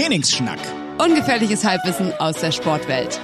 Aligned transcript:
Trainingsschnack. 0.00 0.58
Ungefährliches 0.98 1.62
Halbwissen 1.62 2.10
aus 2.14 2.36
der 2.36 2.52
Sportwelt. 2.52 3.20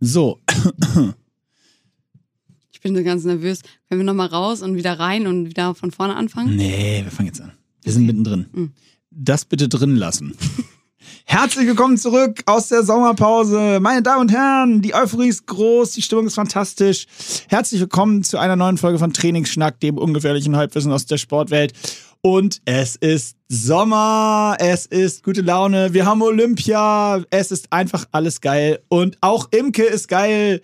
So, 0.00 0.40
Ich 2.72 2.80
bin 2.80 2.96
so 2.96 3.04
ganz 3.04 3.24
nervös. 3.24 3.60
Können 3.90 4.00
wir 4.00 4.04
nochmal 4.06 4.28
raus 4.28 4.62
und 4.62 4.76
wieder 4.76 4.98
rein 4.98 5.26
und 5.26 5.50
wieder 5.50 5.74
von 5.74 5.90
vorne 5.90 6.16
anfangen? 6.16 6.56
nee, 6.56 7.02
wir 7.04 7.10
fangen 7.10 7.26
jetzt 7.26 7.42
an. 7.42 7.52
Wir 7.82 7.92
sind 7.92 8.06
mittendrin. 8.06 8.72
Das 9.10 9.44
bitte 9.44 9.68
drin 9.68 9.96
lassen. 9.96 10.34
Herzlich 11.24 11.66
willkommen 11.66 11.96
zurück 11.96 12.42
aus 12.46 12.68
der 12.68 12.82
Sommerpause. 12.82 13.78
Meine 13.80 14.02
Damen 14.02 14.22
und 14.22 14.32
Herren, 14.32 14.82
die 14.82 14.94
Euphorie 14.94 15.28
ist 15.28 15.46
groß, 15.46 15.92
die 15.92 16.02
Stimmung 16.02 16.26
ist 16.26 16.34
fantastisch. 16.34 17.06
Herzlich 17.48 17.80
willkommen 17.80 18.22
zu 18.22 18.38
einer 18.38 18.56
neuen 18.56 18.78
Folge 18.78 18.98
von 18.98 19.12
Trainingsschnack, 19.12 19.80
dem 19.80 19.98
ungefährlichen 19.98 20.56
Halbwissen 20.56 20.92
aus 20.92 21.06
der 21.06 21.18
Sportwelt. 21.18 21.72
Und 22.22 22.60
es 22.64 22.96
ist 22.96 23.36
Sommer, 23.48 24.56
es 24.58 24.86
ist 24.86 25.22
gute 25.22 25.42
Laune, 25.42 25.92
wir 25.94 26.06
haben 26.06 26.22
Olympia, 26.22 27.22
es 27.30 27.52
ist 27.52 27.72
einfach 27.72 28.06
alles 28.10 28.40
geil. 28.40 28.80
Und 28.88 29.18
auch 29.20 29.48
Imke 29.52 29.84
ist 29.84 30.08
geil. 30.08 30.60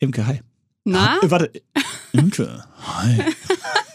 Imke, 0.00 0.26
hi. 0.26 0.40
Na, 0.84 1.18
Äh, 1.22 1.30
Warte, 1.30 1.52
Imke, 2.12 2.64
hi. 2.84 3.22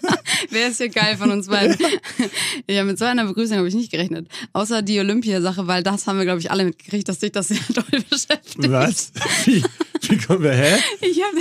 wer 0.49 0.67
ist 0.69 0.77
hier 0.77 0.89
geil 0.89 1.17
von 1.17 1.31
uns 1.31 1.47
beiden? 1.47 1.77
ja, 2.69 2.83
mit 2.83 2.97
so 2.99 3.05
einer 3.05 3.25
Begrüßung 3.25 3.57
habe 3.57 3.67
ich 3.67 3.75
nicht 3.75 3.91
gerechnet. 3.91 4.27
Außer 4.53 4.81
die 4.81 4.99
Olympiasache, 4.99 5.67
weil 5.67 5.83
das 5.83 6.07
haben 6.07 6.17
wir, 6.17 6.25
glaube 6.25 6.39
ich, 6.39 6.51
alle 6.51 6.65
mitgekriegt, 6.65 7.07
dass 7.07 7.19
sich 7.19 7.31
das 7.31 7.49
sehr 7.49 7.57
doll 7.73 8.01
beschäftigt. 8.09 8.71
Was? 8.71 9.11
Wie, 9.45 9.63
wie 10.01 10.17
kommen 10.17 10.43
wir, 10.43 10.53
hä? 10.53 10.77
Ich 11.01 11.21
habe 11.21 11.37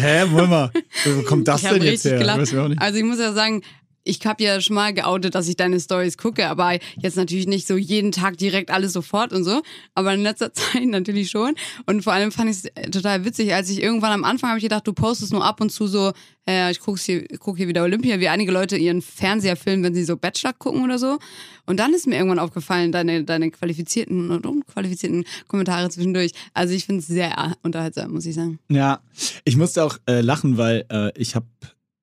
hä, 0.00 0.24
Moment 0.26 0.50
mal, 0.50 0.72
wo 1.04 1.22
kommt 1.22 1.48
das 1.48 1.62
denn 1.62 1.82
jetzt 1.82 2.04
her? 2.04 2.18
gelacht. 2.18 2.40
Weiß 2.40 2.52
ich 2.52 2.58
auch 2.58 2.68
nicht. 2.68 2.80
Also 2.80 2.98
ich 2.98 3.04
muss 3.04 3.18
ja 3.18 3.32
sagen, 3.32 3.62
ich 4.04 4.24
habe 4.24 4.42
ja 4.42 4.60
schon 4.60 4.76
mal 4.76 4.92
geoutet, 4.94 5.34
dass 5.34 5.48
ich 5.48 5.56
deine 5.56 5.78
Stories 5.78 6.16
gucke, 6.16 6.48
aber 6.48 6.78
jetzt 6.98 7.16
natürlich 7.16 7.46
nicht 7.46 7.66
so 7.66 7.76
jeden 7.76 8.12
Tag 8.12 8.38
direkt 8.38 8.70
alles 8.70 8.92
sofort 8.92 9.32
und 9.32 9.44
so, 9.44 9.62
aber 9.94 10.14
in 10.14 10.22
letzter 10.22 10.52
Zeit 10.52 10.86
natürlich 10.86 11.30
schon. 11.30 11.54
Und 11.86 12.02
vor 12.02 12.12
allem 12.12 12.32
fand 12.32 12.50
ich 12.50 12.64
es 12.64 12.90
total 12.90 13.24
witzig, 13.24 13.54
als 13.54 13.70
ich 13.70 13.82
irgendwann 13.82 14.12
am 14.12 14.24
Anfang 14.24 14.50
habe 14.50 14.58
ich 14.58 14.64
gedacht, 14.64 14.86
du 14.86 14.92
postest 14.92 15.32
nur 15.32 15.44
ab 15.44 15.60
und 15.60 15.70
zu 15.70 15.86
so, 15.86 16.12
äh, 16.46 16.70
ich 16.70 16.80
gucke 16.80 17.00
hier, 17.00 17.26
guck 17.38 17.56
hier 17.56 17.68
wieder 17.68 17.82
Olympia, 17.82 18.20
wie 18.20 18.28
einige 18.28 18.52
Leute 18.52 18.76
ihren 18.76 19.02
Fernseher 19.02 19.56
filmen, 19.56 19.84
wenn 19.84 19.94
sie 19.94 20.04
so 20.04 20.16
Bachelor 20.16 20.52
gucken 20.52 20.82
oder 20.82 20.98
so. 20.98 21.18
Und 21.66 21.78
dann 21.78 21.94
ist 21.94 22.06
mir 22.06 22.16
irgendwann 22.16 22.38
aufgefallen, 22.38 22.92
deine, 22.92 23.24
deine 23.24 23.50
qualifizierten 23.50 24.30
und 24.30 24.46
unqualifizierten 24.46 25.24
Kommentare 25.46 25.88
zwischendurch. 25.90 26.32
Also 26.54 26.74
ich 26.74 26.86
finde 26.86 27.00
es 27.00 27.06
sehr 27.06 27.54
unterhaltsam, 27.62 28.12
muss 28.12 28.26
ich 28.26 28.34
sagen. 28.34 28.58
Ja, 28.68 29.00
ich 29.44 29.56
musste 29.56 29.84
auch 29.84 29.98
äh, 30.06 30.20
lachen, 30.20 30.56
weil 30.56 30.84
äh, 30.90 31.12
ich 31.16 31.34
habe, 31.34 31.46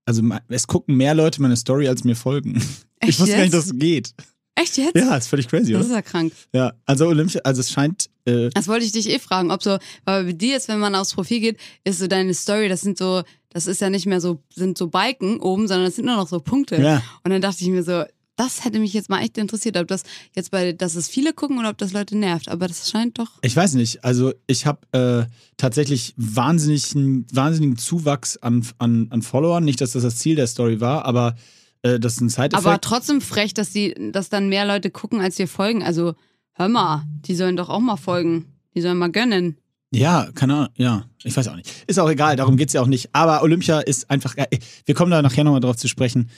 also 0.08 0.23
es 0.47 0.67
gucken 0.67 0.95
mehr 0.95 1.13
Leute 1.13 1.41
meine 1.41 1.58
Story, 1.58 1.88
als 1.88 2.03
mir 2.03 2.16
folgen. 2.16 2.55
ich 3.02 3.09
Echt 3.09 3.19
wusste 3.19 3.36
gar 3.36 3.41
nicht, 3.41 3.53
dass 3.53 3.66
es 3.66 3.77
geht. 3.77 4.13
Echt 4.55 4.77
jetzt? 4.77 4.95
Ja, 4.95 5.16
ist 5.16 5.27
völlig 5.27 5.47
crazy, 5.47 5.73
Das 5.73 5.81
ist 5.81 5.88
oder? 5.88 5.97
ja 5.97 6.02
krank. 6.02 6.33
Ja, 6.52 6.73
also 6.86 7.08
Olympia, 7.08 7.41
also 7.44 7.61
es 7.61 7.69
scheint, 7.69 8.09
äh, 8.25 8.50
Das 8.55 8.67
wollte 8.67 8.85
ich 8.85 8.91
dich 8.91 9.08
eh 9.09 9.19
fragen, 9.19 9.52
ob 9.52 9.61
so, 9.61 9.78
weil 10.05 10.23
bei 10.23 10.33
dir 10.33 10.53
jetzt, 10.53 10.67
wenn 10.67 10.80
man 10.80 10.95
aufs 10.95 11.13
Profil 11.13 11.41
geht, 11.41 11.58
ist 11.83 12.00
so 12.00 12.08
deine 12.08 12.33
Story, 12.33 12.67
das 12.67 12.81
sind 12.81 12.97
so, 12.97 13.22
das 13.50 13.67
ist 13.67 13.81
ja 13.81 13.89
nicht 13.91 14.08
mehr 14.08 14.19
so, 14.19 14.41
sind 14.55 14.78
so 14.78 14.88
Balken 14.88 15.39
oben, 15.39 15.67
sondern 15.67 15.85
das 15.85 15.95
sind 15.97 16.05
nur 16.05 16.16
noch 16.16 16.28
so 16.28 16.39
Punkte. 16.39 16.81
Ja. 16.81 17.03
Und 17.23 17.31
dann 17.31 17.41
dachte 17.41 17.61
ich 17.61 17.69
mir 17.69 17.83
so, 17.83 18.03
das 18.38 18.64
hätte 18.64 18.80
mich 18.80 18.94
jetzt 18.94 19.10
mal 19.10 19.22
echt 19.22 19.38
interessiert, 19.38 19.76
ob 19.78 19.88
das 19.88 20.04
jetzt 20.34 20.52
bei, 20.52 20.72
dass 20.72 20.96
es 20.96 21.10
viele 21.10 21.34
gucken 21.34 21.60
oder 21.60 21.70
ob 21.70 21.78
das 21.78 21.92
Leute 21.92 22.16
nervt. 22.16 22.50
Aber 22.50 22.68
das 22.68 22.90
scheint 22.90 23.20
doch. 23.20 23.32
ich 23.42 23.56
weiß 23.56 23.74
nicht, 23.74 24.06
also 24.06 24.32
ich 24.46 24.66
habe 24.66 25.28
äh, 25.28 25.32
tatsächlich 25.58 26.14
wahnsinnigen, 26.18 27.26
wahnsinnigen 27.34 27.78
Zuwachs 27.78 28.38
an, 28.38 28.66
an, 28.78 29.08
an 29.10 29.22
Followern. 29.24 29.66
Nicht, 29.66 29.82
dass 29.82 29.92
das 29.92 30.03
das 30.03 30.18
Ziel 30.18 30.36
der 30.36 30.47
Story 30.47 30.80
war, 30.80 31.06
aber 31.06 31.36
äh, 31.81 32.00
das 32.00 32.14
ist 32.14 32.22
ein 32.22 32.30
Side-Effekt. 32.30 32.66
Aber 32.66 32.80
trotzdem 32.80 33.22
frech, 33.22 33.53
dass 33.53 33.72
die, 33.72 33.96
dass 34.12 34.30
dann 34.30 34.50
mehr 34.50 34.66
Leute 34.66 34.92
gucken, 34.92 35.20
als 35.20 35.36
dir 35.36 35.47
folgen. 35.47 35.84
Also, 35.84 36.14
hör 36.53 36.70
mal, 36.70 37.06
die 37.28 37.36
sollen 37.36 37.58
doch 37.58 37.70
auch 37.70 37.80
mal 37.80 37.97
folgen. 37.97 38.46
Die 38.76 38.81
sollen 38.81 38.97
mal 38.97 39.12
gönnen. 39.12 39.58
Ja, 39.92 40.30
keine 40.36 40.53
Ahnung, 40.53 40.70
ja, 40.76 41.06
ich 41.24 41.36
weiß 41.36 41.47
auch 41.47 41.56
nicht. 41.56 41.72
Ist 41.88 42.00
auch 42.00 42.09
egal, 42.09 42.36
darum 42.36 42.58
geht's 42.58 42.74
ja 42.74 42.81
auch 42.81 42.88
nicht. 42.88 43.09
Aber 43.14 43.42
Olympia 43.42 43.80
ist 43.80 44.09
einfach, 44.09 44.36
geil. 44.36 44.47
wir 44.86 44.96
kommen 44.96 45.12
da 45.12 45.22
nachher 45.22 45.44
nochmal 45.44 45.62
drauf 45.62 45.78
zu 45.78 45.88
sprechen. 45.88 46.30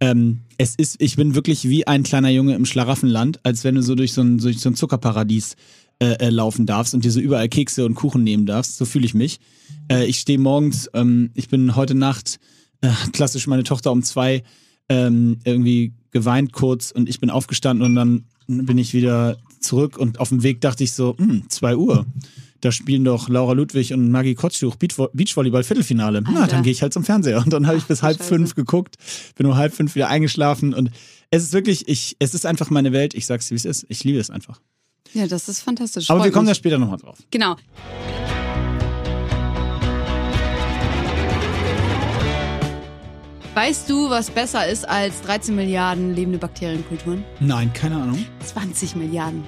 Ähm, 0.00 0.40
es 0.58 0.74
ist, 0.74 0.96
ich 1.00 1.16
bin 1.16 1.34
wirklich 1.34 1.68
wie 1.68 1.86
ein 1.86 2.02
kleiner 2.02 2.30
Junge 2.30 2.54
im 2.54 2.66
Schlaraffenland, 2.66 3.40
als 3.44 3.64
wenn 3.64 3.74
du 3.74 3.82
so 3.82 3.94
durch 3.94 4.12
so 4.12 4.22
ein, 4.22 4.38
durch 4.38 4.60
so 4.60 4.70
ein 4.70 4.74
Zuckerparadies 4.74 5.56
äh, 6.00 6.14
äh, 6.26 6.30
laufen 6.30 6.66
darfst 6.66 6.94
und 6.94 7.04
dir 7.04 7.10
so 7.10 7.20
überall 7.20 7.48
Kekse 7.48 7.84
und 7.84 7.94
Kuchen 7.94 8.22
nehmen 8.22 8.46
darfst. 8.46 8.76
So 8.76 8.84
fühle 8.84 9.04
ich 9.04 9.14
mich. 9.14 9.40
Äh, 9.90 10.06
ich 10.06 10.20
stehe 10.20 10.38
morgens, 10.38 10.88
ähm, 10.94 11.30
ich 11.34 11.48
bin 11.48 11.74
heute 11.74 11.94
Nacht, 11.94 12.38
äh, 12.80 12.90
klassisch 13.12 13.46
meine 13.48 13.64
Tochter 13.64 13.90
um 13.90 14.02
zwei, 14.02 14.44
ähm, 14.88 15.38
irgendwie 15.44 15.92
geweint 16.12 16.52
kurz 16.52 16.92
und 16.92 17.08
ich 17.08 17.18
bin 17.20 17.30
aufgestanden 17.30 17.84
und 17.84 17.94
dann 17.96 18.24
bin 18.46 18.78
ich 18.78 18.94
wieder 18.94 19.38
zurück 19.60 19.98
und 19.98 20.20
auf 20.20 20.28
dem 20.28 20.42
Weg 20.42 20.60
dachte 20.60 20.84
ich 20.84 20.92
so, 20.92 21.16
hm, 21.18 21.48
zwei 21.48 21.76
Uhr. 21.76 22.06
Da 22.60 22.72
spielen 22.72 23.04
doch 23.04 23.28
Laura 23.28 23.52
Ludwig 23.52 23.92
und 23.92 24.10
Maggie 24.10 24.34
Kotzschuch 24.34 24.74
Beachvo- 24.76 25.10
Beachvolleyball 25.12 25.62
Viertelfinale. 25.62 26.22
Na, 26.22 26.46
dann 26.46 26.62
gehe 26.64 26.72
ich 26.72 26.82
halt 26.82 26.92
zum 26.92 27.04
Fernseher. 27.04 27.38
Und 27.38 27.52
dann 27.52 27.66
habe 27.66 27.78
ich 27.78 27.84
bis 27.84 28.02
halb 28.02 28.16
Scheiße. 28.18 28.28
fünf 28.28 28.54
geguckt, 28.56 28.96
bin 29.36 29.46
um 29.46 29.54
halb 29.56 29.72
fünf 29.74 29.94
wieder 29.94 30.08
eingeschlafen 30.08 30.74
und 30.74 30.90
es 31.30 31.42
ist 31.44 31.52
wirklich, 31.52 31.86
ich, 31.88 32.16
es 32.18 32.34
ist 32.34 32.46
einfach 32.46 32.70
meine 32.70 32.92
Welt. 32.92 33.14
Ich 33.14 33.26
sag's 33.26 33.46
dir, 33.48 33.50
wie 33.52 33.56
es 33.58 33.64
ist. 33.64 33.86
Ich 33.88 34.02
liebe 34.02 34.18
es 34.18 34.30
einfach. 34.30 34.60
Ja, 35.12 35.26
das 35.26 35.48
ist 35.48 35.60
fantastisch. 35.60 36.10
Aber 36.10 36.20
Freut 36.20 36.28
wir 36.28 36.32
kommen 36.32 36.46
da 36.46 36.50
mich. 36.50 36.58
später 36.58 36.78
nochmal 36.78 36.98
drauf. 36.98 37.18
Genau. 37.30 37.56
Weißt 43.54 43.90
du, 43.90 44.08
was 44.08 44.30
besser 44.30 44.68
ist 44.68 44.88
als 44.88 45.20
13 45.22 45.54
Milliarden 45.56 46.14
lebende 46.14 46.38
Bakterienkulturen? 46.38 47.24
Nein, 47.40 47.72
keine 47.72 47.96
Ahnung. 47.96 48.24
20 48.44 48.94
Milliarden. 48.94 49.42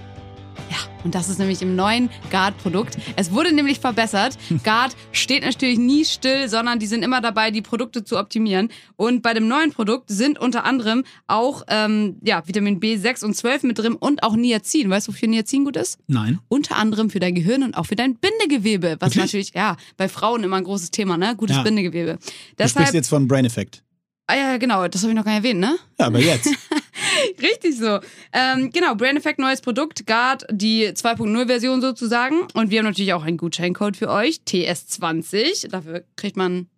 Und 1.04 1.14
das 1.14 1.28
ist 1.28 1.38
nämlich 1.38 1.62
im 1.62 1.76
neuen 1.76 2.10
Guard-Produkt. 2.30 2.96
Es 3.16 3.32
wurde 3.32 3.52
nämlich 3.52 3.80
verbessert. 3.80 4.36
Guard 4.64 4.94
steht 5.12 5.44
natürlich 5.44 5.78
nie 5.78 6.04
still, 6.04 6.48
sondern 6.48 6.78
die 6.78 6.86
sind 6.86 7.02
immer 7.02 7.20
dabei, 7.20 7.50
die 7.50 7.62
Produkte 7.62 8.04
zu 8.04 8.18
optimieren. 8.18 8.68
Und 8.96 9.22
bei 9.22 9.32
dem 9.34 9.48
neuen 9.48 9.72
Produkt 9.72 10.10
sind 10.10 10.38
unter 10.38 10.64
anderem 10.64 11.04
auch 11.26 11.62
ähm, 11.68 12.16
ja, 12.22 12.46
Vitamin 12.46 12.80
B6 12.80 13.24
und 13.24 13.34
12 13.34 13.62
mit 13.62 13.78
drin 13.78 13.94
und 13.94 14.22
auch 14.22 14.36
Niacin. 14.36 14.90
Weißt 14.90 15.08
du, 15.08 15.12
wofür 15.12 15.28
Niacin 15.28 15.64
gut 15.64 15.76
ist? 15.76 15.98
Nein. 16.06 16.38
unter 16.48 16.76
anderem 16.76 17.10
für 17.10 17.20
dein 17.20 17.34
Gehirn 17.34 17.62
und 17.62 17.76
auch 17.76 17.86
für 17.86 17.96
dein 17.96 18.16
Bindegewebe, 18.16 18.96
was 19.00 19.10
Wirklich? 19.14 19.24
natürlich 19.24 19.52
ja 19.54 19.76
bei 19.96 20.08
Frauen 20.08 20.44
immer 20.44 20.56
ein 20.56 20.64
großes 20.64 20.90
Thema, 20.90 21.16
ne? 21.16 21.34
Gutes 21.36 21.56
Ja. 21.56 21.62
Bindegewebe. 21.62 22.18
Du 22.20 22.24
sprichst 22.24 22.76
Deshalb, 22.76 22.94
jetzt 22.94 23.08
von 23.08 23.26
Brain 23.26 23.44
Effect. 23.44 23.82
ah 24.26 24.34
ja 24.36 24.56
genau, 24.58 24.86
das 24.88 25.02
habe 25.02 25.12
ich 25.12 25.16
noch 25.16 25.24
gar 25.24 25.32
nicht 25.32 25.44
erwähnt, 25.44 25.60
ne? 25.60 25.76
Ja, 25.98 26.06
aber 26.06 26.18
jetzt. 26.20 26.48
Richtig 27.42 27.78
so. 27.78 28.00
Ähm, 28.32 28.70
genau, 28.72 28.94
Brain 28.94 29.16
Effect 29.16 29.38
neues 29.38 29.60
Produkt, 29.60 30.06
Guard 30.06 30.46
die 30.50 30.88
2.0 30.88 31.46
Version 31.46 31.80
sozusagen 31.80 32.42
und 32.54 32.70
wir 32.70 32.78
haben 32.78 32.86
natürlich 32.86 33.12
auch 33.12 33.24
einen 33.24 33.36
Gutscheincode 33.36 33.96
für 33.96 34.10
euch, 34.10 34.40
TS20. 34.46 35.68
Dafür 35.68 36.04
kriegt 36.16 36.36
man 36.36 36.68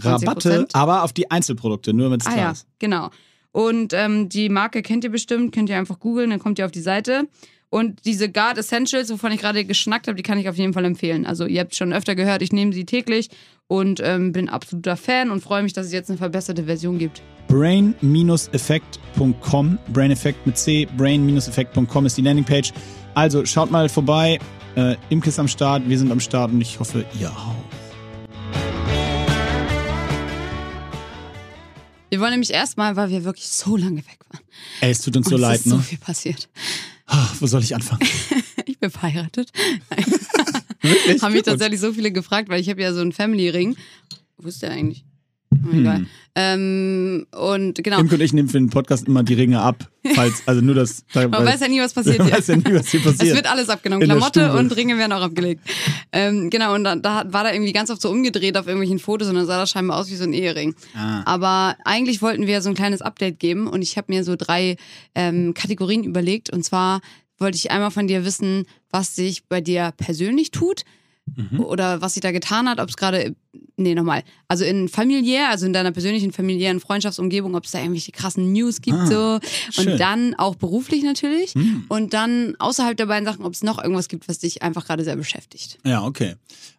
20%. 0.00 0.04
Rabatte, 0.04 0.68
aber 0.72 1.02
auf 1.02 1.12
die 1.12 1.30
Einzelprodukte, 1.30 1.92
nur 1.92 2.10
mit 2.10 2.26
Ah 2.26 2.36
ja, 2.36 2.52
genau. 2.78 3.10
Und 3.52 3.92
ähm, 3.92 4.28
die 4.28 4.48
Marke 4.48 4.82
kennt 4.82 5.04
ihr 5.04 5.10
bestimmt, 5.10 5.54
könnt 5.54 5.68
ihr 5.68 5.78
einfach 5.78 6.00
googeln, 6.00 6.30
dann 6.30 6.40
kommt 6.40 6.58
ihr 6.58 6.64
auf 6.64 6.72
die 6.72 6.80
Seite. 6.80 7.28
Und 7.70 8.04
diese 8.04 8.30
Guard 8.30 8.58
Essentials, 8.58 9.10
wovon 9.10 9.32
ich 9.32 9.40
gerade 9.40 9.64
geschnackt 9.64 10.06
habe, 10.06 10.16
die 10.16 10.22
kann 10.22 10.38
ich 10.38 10.48
auf 10.48 10.56
jeden 10.56 10.72
Fall 10.72 10.84
empfehlen. 10.84 11.26
Also 11.26 11.46
ihr 11.46 11.60
habt 11.60 11.74
schon 11.74 11.92
öfter 11.92 12.14
gehört, 12.14 12.42
ich 12.42 12.52
nehme 12.52 12.72
sie 12.72 12.84
täglich 12.84 13.30
und 13.68 14.00
ähm, 14.02 14.32
bin 14.32 14.48
absoluter 14.48 14.96
Fan 14.96 15.30
und 15.30 15.40
freue 15.42 15.62
mich, 15.62 15.72
dass 15.72 15.86
es 15.86 15.92
jetzt 15.92 16.10
eine 16.10 16.18
verbesserte 16.18 16.64
Version 16.64 16.98
gibt. 16.98 17.22
brain-effekt.com, 17.48 19.78
Brain 19.92 20.10
Effect 20.10 20.46
mit 20.46 20.58
C, 20.58 20.86
brain-effekt.com 20.96 22.06
ist 22.06 22.16
die 22.16 22.22
Landingpage. 22.22 22.72
Also 23.14 23.44
schaut 23.44 23.70
mal 23.70 23.88
vorbei. 23.88 24.38
Äh, 24.76 24.96
Imke 25.08 25.28
ist 25.28 25.38
am 25.38 25.46
Start, 25.48 25.88
wir 25.88 25.98
sind 25.98 26.10
am 26.10 26.20
Start 26.20 26.50
und 26.52 26.60
ich 26.60 26.78
hoffe, 26.80 27.04
ihr 27.20 27.30
auch. 27.30 27.54
Wir 32.10 32.20
wollen 32.20 32.30
nämlich 32.32 32.52
erstmal, 32.52 32.94
weil 32.96 33.08
wir 33.10 33.24
wirklich 33.24 33.48
so 33.48 33.76
lange 33.76 33.98
weg 33.98 34.18
waren. 34.28 34.42
Ey, 34.80 34.90
es 34.92 35.00
tut 35.00 35.16
uns 35.16 35.26
Und 35.26 35.30
so 35.30 35.36
es 35.36 35.42
leid, 35.42 35.56
ist 35.56 35.64
so 35.64 35.76
ne? 35.76 35.82
viel 35.82 35.98
passiert. 35.98 36.48
Ah, 37.06 37.26
wo 37.40 37.46
soll 37.46 37.62
ich 37.62 37.74
anfangen? 37.74 38.06
Ich 38.66 38.78
bin 38.78 38.90
verheiratet. 38.90 39.52
Wirklich? 40.84 41.22
Haben 41.22 41.32
mich 41.32 41.42
tatsächlich 41.42 41.80
so 41.80 41.92
viele 41.92 42.12
gefragt, 42.12 42.48
weil 42.48 42.60
ich 42.60 42.68
habe 42.68 42.80
ja 42.82 42.92
so 42.92 43.00
einen 43.00 43.12
Family-Ring. 43.12 43.76
Wo 44.38 44.48
ist 44.48 44.62
der 44.62 44.70
eigentlich? 44.70 45.04
Oh, 45.52 45.72
Hm. 45.72 46.06
Ähm, 46.36 47.26
und 47.32 47.82
genau. 47.84 48.00
Imke 48.00 48.16
und 48.16 48.20
ich 48.20 48.32
nehmen 48.32 48.48
für 48.48 48.58
den 48.58 48.68
Podcast 48.70 49.06
immer 49.06 49.22
die 49.22 49.34
Ringe 49.34 49.60
ab. 49.60 49.88
Falls, 50.14 50.42
also 50.46 50.60
nur 50.60 50.74
das. 50.74 51.04
Man 51.14 51.30
weiß 51.32 51.60
ja 51.60 51.68
nie, 51.68 51.80
was 51.80 51.94
passiert 51.94 52.18
Man 52.18 52.26
hier. 52.26 52.36
weiß 52.36 52.46
ja 52.48 52.56
nie, 52.56 52.74
was 52.74 52.88
hier 52.88 53.06
Es 53.06 53.16
passiert. 53.16 53.36
wird 53.36 53.48
alles 53.50 53.68
abgenommen. 53.68 54.02
In 54.02 54.08
Klamotte 54.10 54.52
und 54.52 54.74
Ringe 54.74 54.98
werden 54.98 55.12
auch 55.12 55.22
abgelegt. 55.22 55.62
Ähm, 56.12 56.50
genau, 56.50 56.74
und 56.74 56.82
dann, 56.82 57.02
da 57.02 57.24
war 57.32 57.44
da 57.44 57.52
irgendwie 57.52 57.72
ganz 57.72 57.90
oft 57.90 58.02
so 58.02 58.10
umgedreht 58.10 58.56
auf 58.56 58.66
irgendwelchen 58.66 58.98
Fotos 58.98 59.28
und 59.28 59.36
dann 59.36 59.46
sah 59.46 59.58
das 59.58 59.70
scheinbar 59.70 59.98
aus 59.98 60.10
wie 60.10 60.16
so 60.16 60.24
ein 60.24 60.32
Ehering. 60.32 60.74
Ah. 60.96 61.22
Aber 61.24 61.76
eigentlich 61.84 62.20
wollten 62.20 62.48
wir 62.48 62.60
so 62.60 62.68
ein 62.68 62.74
kleines 62.74 63.00
Update 63.00 63.38
geben 63.38 63.68
und 63.68 63.80
ich 63.82 63.96
habe 63.96 64.12
mir 64.12 64.24
so 64.24 64.34
drei 64.36 64.76
ähm, 65.14 65.54
Kategorien 65.54 66.02
überlegt. 66.02 66.50
Und 66.50 66.64
zwar 66.64 67.00
wollte 67.38 67.56
ich 67.56 67.70
einmal 67.70 67.90
von 67.90 68.06
dir 68.06 68.24
wissen, 68.24 68.66
was 68.90 69.14
sich 69.16 69.44
bei 69.46 69.60
dir 69.60 69.92
persönlich 69.96 70.50
tut, 70.50 70.82
Mhm. 71.36 71.60
oder 71.60 72.02
was 72.02 72.12
sich 72.14 72.20
da 72.20 72.32
getan 72.32 72.68
hat, 72.68 72.78
ob 72.80 72.90
es 72.90 72.98
gerade, 72.98 73.34
nee, 73.78 73.94
nochmal, 73.94 74.24
also 74.46 74.62
in 74.66 74.90
familiär, 74.90 75.48
also 75.48 75.64
in 75.64 75.72
deiner 75.72 75.90
persönlichen 75.90 76.32
familiären 76.32 76.80
Freundschaftsumgebung, 76.80 77.54
ob 77.54 77.64
es 77.64 77.70
da 77.70 77.78
irgendwelche 77.78 78.12
krassen 78.12 78.52
News 78.52 78.82
gibt 78.82 78.98
Ah, 78.98 79.06
so 79.06 79.40
schön. 79.72 79.92
und 79.92 79.98
dann 79.98 80.34
auch 80.34 80.54
beruflich 80.54 81.02
natürlich 81.02 81.54
Hm. 81.54 81.86
und 81.88 82.12
dann 82.12 82.56
außerhalb 82.58 82.94
der 82.94 83.06
beiden 83.06 83.24
Sachen, 83.24 83.42
ob 83.46 83.54
es 83.54 83.62
noch 83.62 83.82
irgendwas 83.82 84.08
gibt, 84.08 84.28
was 84.28 84.38
dich 84.40 84.62
einfach 84.62 84.84
gerade 84.84 85.02
sehr 85.02 85.16
beschäftigt. 85.16 85.78
Ja, 85.86 86.04
okay. 86.04 86.34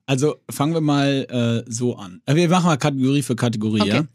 Also 0.06 0.36
fangen 0.52 0.76
wir 0.76 0.82
mal 0.82 1.64
äh, 1.68 1.70
so 1.72 1.96
an. 1.96 2.22
Äh, 2.28 2.36
Wir 2.36 2.48
machen 2.48 2.68
mal 2.68 2.78
Kategorie 2.78 3.24
für 3.24 3.36
Kategorie, 3.36 3.82
Okay. 3.82 3.90
ja? 3.96 4.06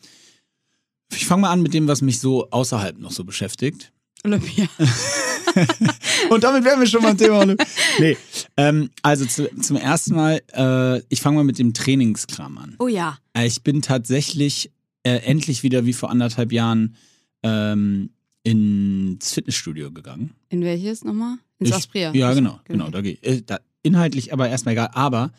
Ich 1.13 1.27
fange 1.27 1.43
mal 1.43 1.51
an 1.51 1.61
mit 1.63 1.75
dem, 1.75 1.89
was 1.89 2.03
mich 2.03 2.21
so 2.21 2.49
außerhalb 2.51 2.97
noch 3.01 3.11
so 3.11 3.25
beschäftigt. 3.25 3.91
Olympia. 4.25 4.67
Und 6.31 6.45
damit 6.45 6.65
wären 6.65 6.81
wir 6.81 6.87
schon 6.87 7.03
beim 7.03 7.17
Thema. 7.17 7.39
Olympia. 7.41 7.67
nee, 7.99 8.17
ähm, 8.57 8.91
also 9.03 9.25
zu, 9.27 9.49
zum 9.61 9.77
ersten 9.77 10.15
Mal, 10.15 10.41
äh, 10.53 11.03
ich 11.09 11.21
fange 11.21 11.37
mal 11.37 11.45
mit 11.45 11.59
dem 11.59 11.73
Trainingskram 11.75 12.59
an. 12.59 12.77
Oh 12.79 12.89
ja. 12.89 13.19
Äh, 13.37 13.47
Ich 13.47 13.63
bin 13.63 13.83
tatsächlich 13.83 14.71
äh, 15.03 15.17
endlich 15.25 15.63
wieder 15.63 15.87
wie 15.87 15.93
vor 15.93 16.11
anderthalb 16.11 16.53
Jahren 16.53 16.95
ähm, 17.43 18.11
ins 18.43 19.33
Fitnessstudio 19.33 19.91
gegangen. 19.91 20.35
In 20.51 20.63
welches 20.63 21.05
nochmal? 21.05 21.37
Ins 21.59 21.71
Ich- 21.71 21.75
Aspria. 21.75 22.13
Ja, 22.15 22.33
genau, 22.35 22.61
genau. 22.65 22.89
Da 22.91 23.01
geh, 23.01 23.19
äh, 23.23 23.43
da, 23.45 23.61
inhaltlich 23.83 24.33
aber 24.33 24.49
erstmal 24.49 24.73
egal. 24.75 24.91
Aber 24.93 25.33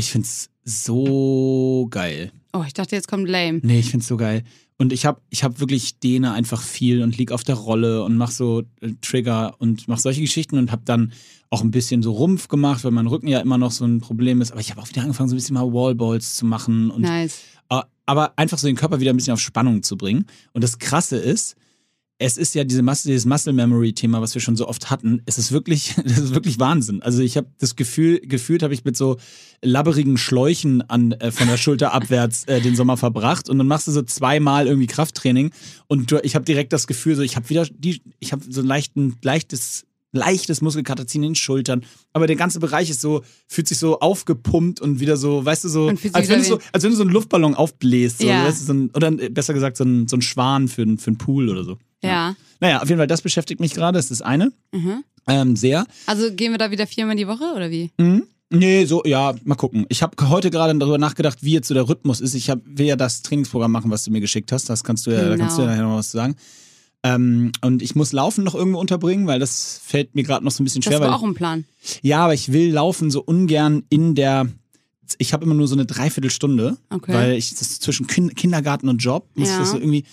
ich 0.00 0.10
find's 0.10 0.50
so 0.64 1.86
geil. 1.90 2.32
Oh, 2.52 2.64
ich 2.66 2.74
dachte, 2.74 2.96
jetzt 2.96 3.08
kommt 3.08 3.28
lame. 3.28 3.60
Nee, 3.62 3.78
ich 3.78 3.90
find's 3.90 4.08
so 4.08 4.16
geil. 4.16 4.42
Und 4.76 4.92
ich 4.92 5.04
hab, 5.04 5.20
ich 5.30 5.44
hab 5.44 5.60
wirklich 5.60 5.98
dehne 5.98 6.32
einfach 6.32 6.62
viel 6.62 7.02
und 7.02 7.16
lieg 7.18 7.32
auf 7.32 7.44
der 7.44 7.54
Rolle 7.54 8.02
und 8.02 8.16
mach 8.16 8.30
so 8.30 8.62
äh, 8.80 8.92
Trigger 9.02 9.54
und 9.58 9.88
mach 9.88 9.98
solche 9.98 10.22
Geschichten 10.22 10.56
und 10.56 10.72
hab 10.72 10.84
dann 10.86 11.12
auch 11.50 11.62
ein 11.62 11.70
bisschen 11.70 12.02
so 12.02 12.12
Rumpf 12.12 12.48
gemacht, 12.48 12.82
weil 12.82 12.90
mein 12.90 13.06
Rücken 13.06 13.28
ja 13.28 13.40
immer 13.40 13.58
noch 13.58 13.72
so 13.72 13.84
ein 13.84 14.00
Problem 14.00 14.40
ist. 14.40 14.52
Aber 14.52 14.60
ich 14.60 14.70
habe 14.70 14.80
auch 14.80 14.88
wieder 14.88 15.02
angefangen, 15.02 15.28
so 15.28 15.34
ein 15.34 15.38
bisschen 15.38 15.54
mal 15.54 15.72
Wallballs 15.72 16.36
zu 16.36 16.46
machen 16.46 16.90
und 16.90 17.02
Nice. 17.02 17.40
äh, 17.68 17.82
aber 18.06 18.38
einfach 18.38 18.58
so 18.58 18.66
den 18.66 18.76
Körper 18.76 19.00
wieder 19.00 19.12
ein 19.12 19.16
bisschen 19.16 19.34
auf 19.34 19.40
Spannung 19.40 19.82
zu 19.82 19.96
bringen. 19.96 20.24
Und 20.52 20.64
das 20.64 20.78
Krasse 20.78 21.16
ist, 21.16 21.56
es 22.22 22.36
ist 22.36 22.54
ja 22.54 22.64
diese 22.64 22.82
Muscle, 22.82 23.08
dieses 23.10 23.24
Muscle 23.24 23.52
Memory 23.54 23.94
Thema, 23.94 24.20
was 24.20 24.34
wir 24.34 24.42
schon 24.42 24.54
so 24.54 24.68
oft 24.68 24.90
hatten. 24.90 25.22
Es 25.24 25.38
ist 25.38 25.52
wirklich, 25.52 25.94
das 26.04 26.18
ist 26.18 26.34
wirklich 26.34 26.58
Wahnsinn. 26.58 27.00
Also 27.02 27.22
ich 27.22 27.36
habe 27.38 27.48
das 27.58 27.76
Gefühl, 27.76 28.20
gefühlt 28.20 28.62
habe 28.62 28.74
ich 28.74 28.84
mit 28.84 28.94
so 28.96 29.16
labberigen 29.62 30.18
Schläuchen 30.18 30.82
an 30.82 31.12
äh, 31.12 31.30
von 31.32 31.48
der 31.48 31.56
Schulter 31.56 31.92
abwärts 31.94 32.44
äh, 32.44 32.60
den 32.60 32.76
Sommer 32.76 32.96
verbracht 32.98 33.48
und 33.48 33.56
dann 33.58 33.66
machst 33.66 33.86
du 33.86 33.90
so 33.92 34.02
zweimal 34.02 34.66
irgendwie 34.66 34.86
Krafttraining 34.86 35.50
und 35.88 36.10
du, 36.12 36.18
ich 36.22 36.34
habe 36.34 36.44
direkt 36.44 36.72
das 36.74 36.86
Gefühl, 36.86 37.16
so 37.16 37.22
ich 37.22 37.36
habe 37.36 37.48
wieder 37.48 37.66
die, 37.66 38.02
ich 38.18 38.32
habe 38.32 38.42
so 38.48 38.60
ein 38.60 38.66
leichten, 38.66 39.16
leichtes 39.22 39.86
leichtes 40.12 40.60
Muskelkaterziehen 40.60 41.22
in 41.22 41.30
den 41.30 41.34
Schultern, 41.36 41.84
aber 42.12 42.26
der 42.26 42.34
ganze 42.34 42.58
Bereich 42.58 42.90
ist 42.90 43.00
so, 43.00 43.22
fühlt 43.46 43.68
sich 43.68 43.78
so 43.78 44.00
aufgepumpt 44.00 44.80
und 44.80 44.98
wieder 44.98 45.16
so, 45.16 45.44
weißt 45.44 45.62
du, 45.64 45.68
so, 45.68 45.86
als 46.12 46.28
wenn, 46.28 46.40
du 46.40 46.44
so 46.44 46.58
als 46.72 46.82
wenn 46.82 46.90
du 46.90 46.96
so 46.96 47.04
einen 47.04 47.12
Luftballon 47.12 47.54
aufbläst, 47.54 48.18
so, 48.18 48.26
Ja. 48.26 48.44
weißt 48.44 48.60
du, 48.62 48.66
so 48.66 48.72
ein, 48.72 48.90
oder 48.90 49.12
besser 49.12 49.54
gesagt 49.54 49.76
so 49.76 49.84
ein, 49.84 50.08
so 50.08 50.16
ein 50.16 50.22
Schwan 50.22 50.66
für, 50.66 50.82
einen- 50.82 50.98
für 50.98 51.08
einen 51.08 51.18
Pool 51.18 51.48
oder 51.48 51.62
so. 51.62 51.78
Ja. 52.02 52.34
Naja, 52.60 52.82
auf 52.82 52.88
jeden 52.88 52.98
Fall, 52.98 53.06
das 53.06 53.22
beschäftigt 53.22 53.60
mich 53.60 53.72
gerade, 53.74 53.96
das 53.98 54.06
ist 54.10 54.20
das 54.20 54.22
eine, 54.22 54.52
Mhm. 54.72 55.04
ähm, 55.28 55.56
sehr. 55.56 55.86
Also 56.06 56.32
gehen 56.32 56.52
wir 56.52 56.58
da 56.58 56.70
wieder 56.70 56.86
viermal 56.86 57.16
die 57.16 57.26
Woche 57.26 57.52
oder 57.56 57.70
wie? 57.70 57.90
Mhm. 57.98 58.24
Nee, 58.52 58.84
so, 58.84 59.02
ja, 59.04 59.34
mal 59.44 59.54
gucken. 59.54 59.86
Ich 59.88 60.02
habe 60.02 60.16
heute 60.28 60.50
gerade 60.50 60.76
darüber 60.76 60.98
nachgedacht, 60.98 61.38
wie 61.42 61.52
jetzt 61.52 61.68
so 61.68 61.74
der 61.74 61.88
Rhythmus 61.88 62.20
ist. 62.20 62.34
Ich 62.34 62.50
hab, 62.50 62.58
will 62.64 62.86
ja 62.86 62.96
das 62.96 63.22
Trainingsprogramm 63.22 63.70
machen, 63.70 63.90
was 63.92 64.02
du 64.04 64.10
mir 64.10 64.20
geschickt 64.20 64.50
hast. 64.50 64.68
Das 64.68 64.82
kannst 64.82 65.06
du 65.06 65.12
ja, 65.12 65.28
da 65.28 65.36
kannst 65.36 65.56
du 65.56 65.62
ja 65.62 65.68
Genau. 65.68 65.76
nachher 65.82 65.88
noch 65.88 65.98
was 65.98 66.10
zu 66.10 66.16
sagen. 66.16 66.34
Ähm, 67.02 67.52
und 67.62 67.80
ich 67.80 67.94
muss 67.94 68.12
Laufen 68.12 68.44
noch 68.44 68.54
irgendwo 68.54 68.78
unterbringen, 68.80 69.26
weil 69.26 69.38
das 69.38 69.80
fällt 69.84 70.14
mir 70.14 70.22
gerade 70.24 70.44
noch 70.44 70.50
so 70.50 70.62
ein 70.62 70.64
bisschen 70.64 70.82
Das 70.82 70.90
schwer. 70.90 71.00
war 71.00 71.08
weil 71.08 71.14
auch 71.14 71.22
ein 71.22 71.34
Plan. 71.34 71.64
Ja, 72.02 72.24
aber 72.24 72.34
ich 72.34 72.52
will 72.52 72.72
Laufen 72.72 73.10
so 73.10 73.22
ungern 73.22 73.84
in 73.88 74.14
der. 74.14 74.48
Ich 75.18 75.32
habe 75.32 75.44
immer 75.44 75.54
nur 75.54 75.66
so 75.68 75.74
eine 75.74 75.86
Dreiviertelstunde, 75.86 76.76
Okay. 76.90 77.14
weil 77.14 77.32
ich 77.34 77.54
das 77.54 77.78
zwischen 77.80 78.06
kin 78.06 78.34
Kindergarten 78.34 78.88
und 78.88 78.98
Job 78.98 79.28
muss 79.34 79.48
ich 79.48 79.54
Ja. 79.54 79.60
das 79.60 79.70
so 79.70 79.78
irgendwie. 79.78 80.04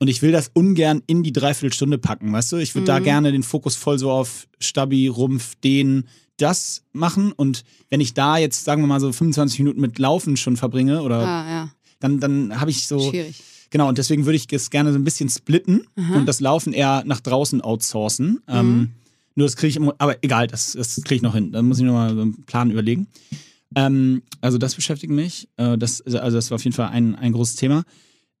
Und 0.00 0.08
ich 0.08 0.22
will 0.22 0.30
das 0.32 0.50
ungern 0.54 1.02
in 1.06 1.22
die 1.24 1.32
Dreiviertelstunde 1.32 1.98
packen, 1.98 2.32
weißt 2.32 2.52
du? 2.52 2.56
Ich 2.58 2.74
würde 2.74 2.86
da 2.86 3.00
Mhm. 3.00 3.04
gerne 3.04 3.32
den 3.32 3.42
Fokus 3.42 3.74
voll 3.74 3.98
so 3.98 4.10
auf 4.10 4.46
Stabi, 4.60 5.08
Rumpf, 5.08 5.56
Dehnen, 5.56 6.06
das 6.36 6.84
machen. 6.92 7.32
Und 7.32 7.64
wenn 7.90 8.00
ich 8.00 8.14
da 8.14 8.38
jetzt, 8.38 8.64
sagen 8.64 8.82
wir 8.82 8.86
mal, 8.86 9.00
so 9.00 9.10
25 9.12 9.58
Minuten 9.58 9.80
mit 9.80 9.98
Laufen 9.98 10.36
schon 10.36 10.56
verbringe, 10.56 11.02
oder 11.02 11.18
Ah, 11.18 11.50
ja. 11.50 11.70
dann, 11.98 12.20
dann 12.20 12.60
habe 12.60 12.70
ich 12.70 12.86
so. 12.86 13.10
Schwierig. 13.10 13.42
Genau, 13.70 13.88
und 13.88 13.98
deswegen 13.98 14.24
würde 14.24 14.36
ich 14.36 14.46
es 14.52 14.70
gerne 14.70 14.92
so 14.92 14.98
ein 14.98 15.04
bisschen 15.04 15.28
splitten 15.28 15.82
Aha. 15.96 16.14
und 16.16 16.26
das 16.26 16.40
Laufen 16.40 16.72
eher 16.72 17.02
nach 17.04 17.20
draußen 17.20 17.60
outsourcen. 17.60 18.28
Mhm. 18.30 18.40
Ähm, 18.48 18.90
nur 19.34 19.46
das 19.46 19.56
kriege 19.56 19.68
ich 19.70 19.76
immer, 19.76 19.94
aber 19.98 20.16
egal, 20.22 20.46
das, 20.46 20.72
das 20.72 20.94
kriege 21.02 21.16
ich 21.16 21.22
noch 21.22 21.34
hin. 21.34 21.52
Da 21.52 21.60
muss 21.60 21.78
ich 21.78 21.84
nochmal 21.84 22.14
so 22.14 22.22
einen 22.22 22.44
Plan 22.44 22.70
überlegen. 22.70 23.08
Ähm, 23.74 24.22
also 24.40 24.56
das 24.58 24.74
beschäftigt 24.74 25.12
mich. 25.12 25.48
Äh, 25.56 25.76
das, 25.76 26.00
also 26.02 26.36
das 26.36 26.50
war 26.50 26.56
auf 26.56 26.64
jeden 26.64 26.74
Fall 26.74 26.88
ein, 26.88 27.14
ein 27.16 27.32
großes 27.32 27.56
Thema. 27.56 27.84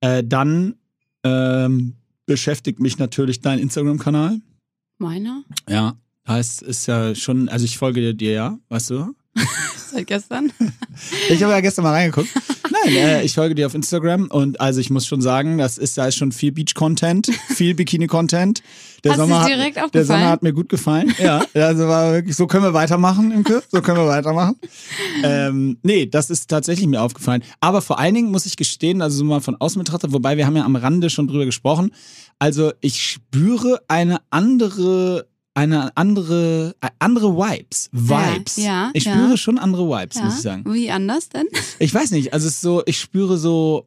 Äh, 0.00 0.24
dann 0.24 0.76
ähm, 1.24 1.96
beschäftigt 2.26 2.80
mich 2.80 2.98
natürlich 2.98 3.40
dein 3.40 3.58
Instagram-Kanal. 3.58 4.40
Meiner? 4.98 5.44
Ja, 5.68 5.96
heißt 6.26 6.62
ist 6.62 6.86
ja 6.86 7.14
schon, 7.14 7.48
also 7.48 7.64
ich 7.64 7.78
folge 7.78 8.00
dir, 8.00 8.14
dir 8.14 8.32
ja, 8.32 8.58
weißt 8.68 8.90
du? 8.90 9.14
Seit 9.90 10.06
gestern? 10.06 10.52
Ich 11.30 11.40
habe 11.44 11.52
ja 11.52 11.60
gestern 11.60 11.84
mal 11.84 11.92
reingeguckt. 11.92 12.28
Nein, 12.70 12.96
äh, 12.96 13.22
ich 13.22 13.34
folge 13.34 13.54
dir 13.54 13.66
auf 13.66 13.74
Instagram 13.74 14.26
und 14.26 14.60
also 14.60 14.80
ich 14.80 14.90
muss 14.90 15.06
schon 15.06 15.20
sagen, 15.20 15.58
das 15.58 15.78
ist, 15.78 15.96
da 15.96 16.08
ist 16.08 16.16
schon 16.16 16.32
viel 16.32 16.50
Beach-Content, 16.50 17.30
viel 17.50 17.74
Bikini-Content. 17.74 18.62
Der 19.04 19.12
Hat's 19.12 19.20
Sommer 19.20 19.46
dir 19.46 19.56
direkt 19.56 19.80
hat, 19.80 19.94
der? 19.94 20.04
Sommer 20.04 20.28
hat 20.28 20.42
mir 20.42 20.52
gut 20.52 20.68
gefallen. 20.68 21.14
Ja, 21.22 21.44
also 21.54 21.86
war 21.86 22.14
wirklich, 22.14 22.34
so 22.34 22.48
können 22.48 22.64
wir 22.64 22.74
weitermachen, 22.74 23.30
Imke, 23.30 23.62
so 23.68 23.80
können 23.80 23.98
wir 23.98 24.08
weitermachen. 24.08 24.56
Ähm, 25.22 25.78
nee, 25.82 26.06
das 26.06 26.30
ist 26.30 26.50
tatsächlich 26.50 26.88
mir 26.88 27.00
aufgefallen. 27.00 27.44
Aber 27.60 27.80
vor 27.80 28.00
allen 28.00 28.14
Dingen 28.14 28.32
muss 28.32 28.44
ich 28.44 28.56
gestehen, 28.56 29.00
also 29.02 29.18
so 29.18 29.24
mal 29.24 29.40
von 29.40 29.54
außen 29.56 29.78
betrachtet, 29.78 30.12
wobei 30.12 30.36
wir 30.36 30.46
haben 30.46 30.56
ja 30.56 30.64
am 30.64 30.74
Rande 30.74 31.10
schon 31.10 31.28
drüber 31.28 31.44
gesprochen. 31.44 31.92
Also 32.40 32.72
ich 32.80 33.00
spüre 33.02 33.80
eine 33.86 34.18
andere 34.30 35.28
eine 35.58 35.96
andere, 35.96 36.74
äh, 36.80 36.88
andere 37.00 37.36
Vibes. 37.36 37.88
Vibes. 37.92 38.56
ja, 38.58 38.90
ich 38.94 39.04
ja. 39.04 39.12
spüre 39.12 39.36
schon 39.36 39.58
andere 39.58 39.88
Vibes, 39.88 40.16
Ja. 40.16 40.24
muss 40.24 40.36
ich 40.36 40.42
sagen. 40.42 40.64
Wie 40.72 40.90
anders 40.90 41.28
denn? 41.30 41.46
Ich 41.80 41.92
weiß 41.92 42.12
nicht, 42.12 42.32
also 42.32 42.46
es 42.46 42.54
ist 42.54 42.60
so, 42.60 42.82
ich 42.86 42.98
spüre 43.00 43.36
so, 43.38 43.86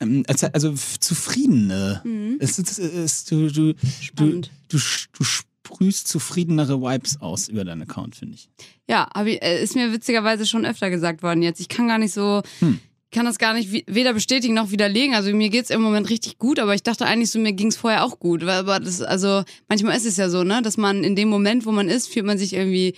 ähm, 0.00 0.24
als- 0.26 0.42
also 0.42 0.74
zufriedene. 1.00 2.00
Mhm. 2.04 2.36
Es 2.40 2.58
es 2.58 2.78
ist, 2.78 3.30
du, 3.30 3.48
du, 3.52 3.74
du, 4.16 4.40
du, 4.40 4.78
du 5.12 5.24
sprühst 5.24 6.08
zufriedenere 6.08 6.80
Vibes 6.80 7.20
aus 7.20 7.48
über 7.48 7.64
deinen 7.64 7.82
Account, 7.82 8.16
finde 8.16 8.34
ich. 8.34 8.48
Ja, 8.88 9.08
ich, 9.24 9.40
äh, 9.42 9.62
ist 9.62 9.74
mir 9.76 9.92
witzigerweise 9.92 10.44
schon 10.44 10.66
öfter 10.66 10.90
gesagt 10.90 11.22
worden 11.22 11.42
jetzt. 11.42 11.60
Ich 11.60 11.68
kann 11.68 11.86
gar 11.88 11.98
nicht 11.98 12.12
so, 12.12 12.42
Hm. 12.58 12.80
Kann 13.12 13.26
das 13.26 13.38
gar 13.38 13.54
nicht 13.54 13.70
weder 13.86 14.14
bestätigen 14.14 14.54
noch 14.54 14.70
widerlegen. 14.70 15.14
Also 15.14 15.32
mir 15.32 15.50
geht's 15.50 15.70
im 15.70 15.82
Moment 15.82 16.10
richtig 16.10 16.38
gut, 16.38 16.58
aber 16.58 16.74
ich 16.74 16.82
dachte 16.82 17.06
eigentlich 17.06 17.30
so, 17.30 17.38
mir 17.38 17.52
ging's 17.52 17.76
vorher 17.76 18.04
auch 18.04 18.18
gut. 18.18 18.42
Aber 18.42 18.80
das, 18.80 19.02
also 19.02 19.44
manchmal 19.68 19.96
ist 19.96 20.06
es 20.06 20.16
ja 20.16 20.28
so, 20.28 20.42
ne, 20.42 20.62
dass 20.62 20.76
man 20.76 21.04
in 21.04 21.14
dem 21.14 21.28
Moment, 21.28 21.66
wo 21.66 21.72
man 21.72 21.88
ist, 21.88 22.08
fühlt 22.12 22.26
man 22.26 22.38
sich 22.38 22.54
irgendwie 22.54 22.94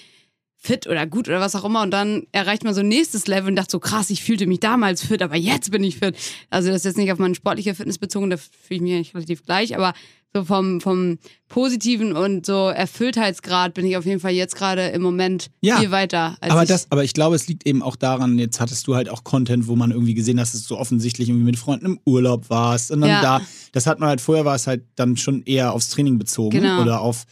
fit 0.56 0.86
oder 0.86 1.06
gut 1.06 1.28
oder 1.28 1.40
was 1.40 1.54
auch 1.54 1.64
immer 1.64 1.82
und 1.82 1.90
dann 1.90 2.26
erreicht 2.32 2.64
man 2.64 2.72
so 2.72 2.80
ein 2.80 2.88
nächstes 2.88 3.26
Level 3.26 3.50
und 3.50 3.56
dachte 3.56 3.72
so 3.72 3.80
krass, 3.80 4.08
ich 4.08 4.24
fühlte 4.24 4.46
mich 4.46 4.60
damals 4.60 5.04
fit, 5.04 5.20
aber 5.20 5.36
jetzt 5.36 5.70
bin 5.70 5.84
ich 5.84 5.98
fit. 5.98 6.16
Also 6.48 6.68
das 6.68 6.78
ist 6.78 6.84
jetzt 6.84 6.96
nicht 6.96 7.12
auf 7.12 7.18
meine 7.18 7.34
sportliche 7.34 7.74
Fitness 7.74 7.98
bezogen, 7.98 8.30
da 8.30 8.38
fühle 8.38 8.76
ich 8.76 8.80
mich 8.80 8.94
eigentlich 8.94 9.14
relativ 9.14 9.42
gleich, 9.44 9.76
aber 9.76 9.92
so 10.36 10.44
vom, 10.44 10.80
vom 10.80 11.18
positiven 11.48 12.12
und 12.16 12.44
so 12.44 12.68
Erfülltheitsgrad 12.68 13.72
bin 13.74 13.86
ich 13.86 13.96
auf 13.96 14.04
jeden 14.04 14.18
Fall 14.18 14.32
jetzt 14.32 14.56
gerade 14.56 14.88
im 14.88 15.00
Moment 15.02 15.50
Ja, 15.60 15.78
viel 15.78 15.92
weiter. 15.92 16.36
Als 16.40 16.50
aber 16.52 16.62
ich, 16.64 16.68
das, 16.68 16.86
aber 16.90 17.04
ich 17.04 17.14
glaube, 17.14 17.36
es 17.36 17.46
liegt 17.46 17.64
eben 17.66 17.82
auch 17.82 17.94
daran, 17.94 18.38
jetzt 18.38 18.58
hattest 18.60 18.86
du 18.88 18.96
halt 18.96 19.08
auch 19.08 19.22
Content, 19.22 19.68
wo 19.68 19.76
man 19.76 19.92
irgendwie 19.92 20.14
gesehen 20.14 20.40
hast, 20.40 20.52
dass 20.52 20.62
du 20.62 20.68
so 20.74 20.78
offensichtlich 20.78 21.28
irgendwie 21.28 21.44
mit 21.46 21.56
Freunden 21.58 21.86
im 21.86 22.00
Urlaub 22.04 22.50
warst 22.50 22.90
und 22.90 23.02
dann 23.02 23.10
Ja. 23.10 23.22
da, 23.22 23.40
das 23.74 23.86
hat 23.88 23.98
man 23.98 24.08
halt, 24.08 24.20
vorher 24.20 24.44
war 24.44 24.54
es 24.54 24.68
halt 24.68 24.84
dann 24.94 25.16
schon 25.16 25.42
eher 25.42 25.72
aufs 25.72 25.88
Training 25.90 26.16
bezogen 26.16 26.50
Genau. 26.60 26.80
oder 26.80 27.00
auf, 27.00 27.24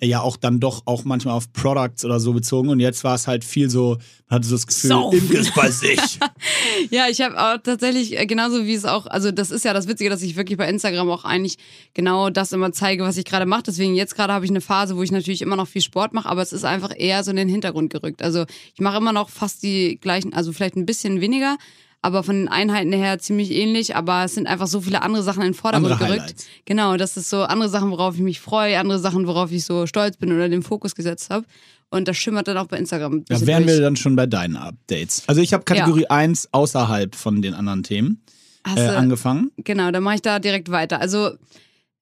ja 0.00 0.20
auch 0.20 0.36
dann 0.36 0.60
doch 0.60 0.82
auch 0.86 1.04
manchmal 1.04 1.34
auf 1.34 1.52
Products 1.52 2.04
oder 2.04 2.20
so 2.20 2.32
bezogen 2.32 2.68
und 2.68 2.78
jetzt 2.78 3.02
war 3.02 3.16
es 3.16 3.26
halt 3.26 3.42
viel 3.42 3.68
so, 3.68 3.98
man 4.28 4.36
hatte 4.36 4.46
so 4.46 4.54
das 4.54 4.66
Gefühl. 4.68 4.92
Imke 5.12 5.38
ist 5.38 5.54
bei 5.54 5.70
sich. 5.70 5.98
Ja, 6.90 7.08
ich 7.08 7.20
habe 7.20 7.36
auch 7.36 7.58
tatsächlich, 7.60 8.16
äh, 8.16 8.24
genauso 8.26 8.64
wie 8.64 8.74
es 8.74 8.84
auch, 8.84 9.06
also 9.06 9.32
das 9.32 9.50
ist 9.50 9.64
ja 9.64 9.72
das 9.74 9.88
Witzige, 9.88 10.08
dass 10.08 10.22
ich 10.22 10.36
wirklich 10.36 10.56
bei 10.56 10.68
Instagram 10.68 11.10
auch 11.10 11.24
eigentlich 11.24 11.56
genau 11.94 12.30
das 12.30 12.52
immer 12.52 12.70
zeige, 12.72 13.02
was 13.02 13.16
ich 13.16 13.24
gerade 13.24 13.46
mache. 13.46 13.64
Deswegen 13.66 13.96
jetzt 13.96 14.14
gerade 14.14 14.32
habe 14.32 14.44
ich 14.44 14.50
eine 14.52 14.60
Phase, 14.60 14.96
wo 14.96 15.02
ich 15.02 15.10
natürlich 15.10 15.42
immer 15.42 15.56
noch 15.56 15.66
viel 15.66 15.82
Sport 15.82 16.12
mache, 16.14 16.28
aber 16.28 16.42
es 16.42 16.52
ist 16.52 16.64
einfach 16.64 16.92
eher 16.96 17.24
so 17.24 17.32
in 17.32 17.36
den 17.36 17.48
Hintergrund 17.48 17.90
gerückt. 17.92 18.22
Also 18.22 18.44
ich 18.74 18.80
mache 18.80 18.98
immer 18.98 19.12
noch 19.12 19.28
fast 19.30 19.64
die 19.64 19.98
gleichen, 20.00 20.32
also 20.32 20.52
vielleicht 20.52 20.76
ein 20.76 20.86
bisschen 20.86 21.20
weniger, 21.20 21.56
aber 22.00 22.22
von 22.22 22.36
den 22.36 22.48
Einheiten 22.48 22.92
her 22.92 23.18
ziemlich 23.18 23.50
ähnlich, 23.50 23.96
aber 23.96 24.24
es 24.24 24.34
sind 24.34 24.46
einfach 24.46 24.66
so 24.66 24.80
viele 24.80 25.02
andere 25.02 25.22
Sachen 25.22 25.42
in 25.42 25.48
den 25.48 25.54
Vordergrund 25.54 25.98
gerückt. 25.98 26.34
Genau, 26.64 26.96
das 26.96 27.16
ist 27.16 27.28
so 27.28 27.42
andere 27.42 27.68
Sachen, 27.68 27.90
worauf 27.90 28.14
ich 28.14 28.20
mich 28.20 28.40
freue, 28.40 28.78
andere 28.78 28.98
Sachen, 28.98 29.26
worauf 29.26 29.50
ich 29.50 29.64
so 29.64 29.86
stolz 29.86 30.16
bin 30.16 30.32
oder 30.32 30.48
den 30.48 30.62
Fokus 30.62 30.94
gesetzt 30.94 31.30
habe. 31.30 31.44
Und 31.90 32.06
das 32.06 32.16
schimmert 32.16 32.46
dann 32.46 32.58
auch 32.58 32.66
bei 32.66 32.76
Instagram. 32.76 33.24
Da 33.24 33.40
wären 33.46 33.66
wir 33.66 33.74
durch. 33.74 33.82
dann 33.82 33.96
schon 33.96 34.14
bei 34.14 34.26
deinen 34.26 34.56
Updates. 34.56 35.24
Also 35.26 35.40
ich 35.40 35.54
habe 35.54 35.64
Kategorie 35.64 36.06
1 36.06 36.50
außerhalb 36.52 37.14
von 37.14 37.40
den 37.42 37.54
anderen 37.54 37.82
Themen 37.82 38.22
Hast 38.64 38.78
äh, 38.78 38.88
angefangen. 38.88 39.50
Genau, 39.56 39.90
dann 39.90 40.02
mache 40.02 40.16
ich 40.16 40.22
da 40.22 40.38
direkt 40.38 40.70
weiter. 40.70 41.00
Also 41.00 41.32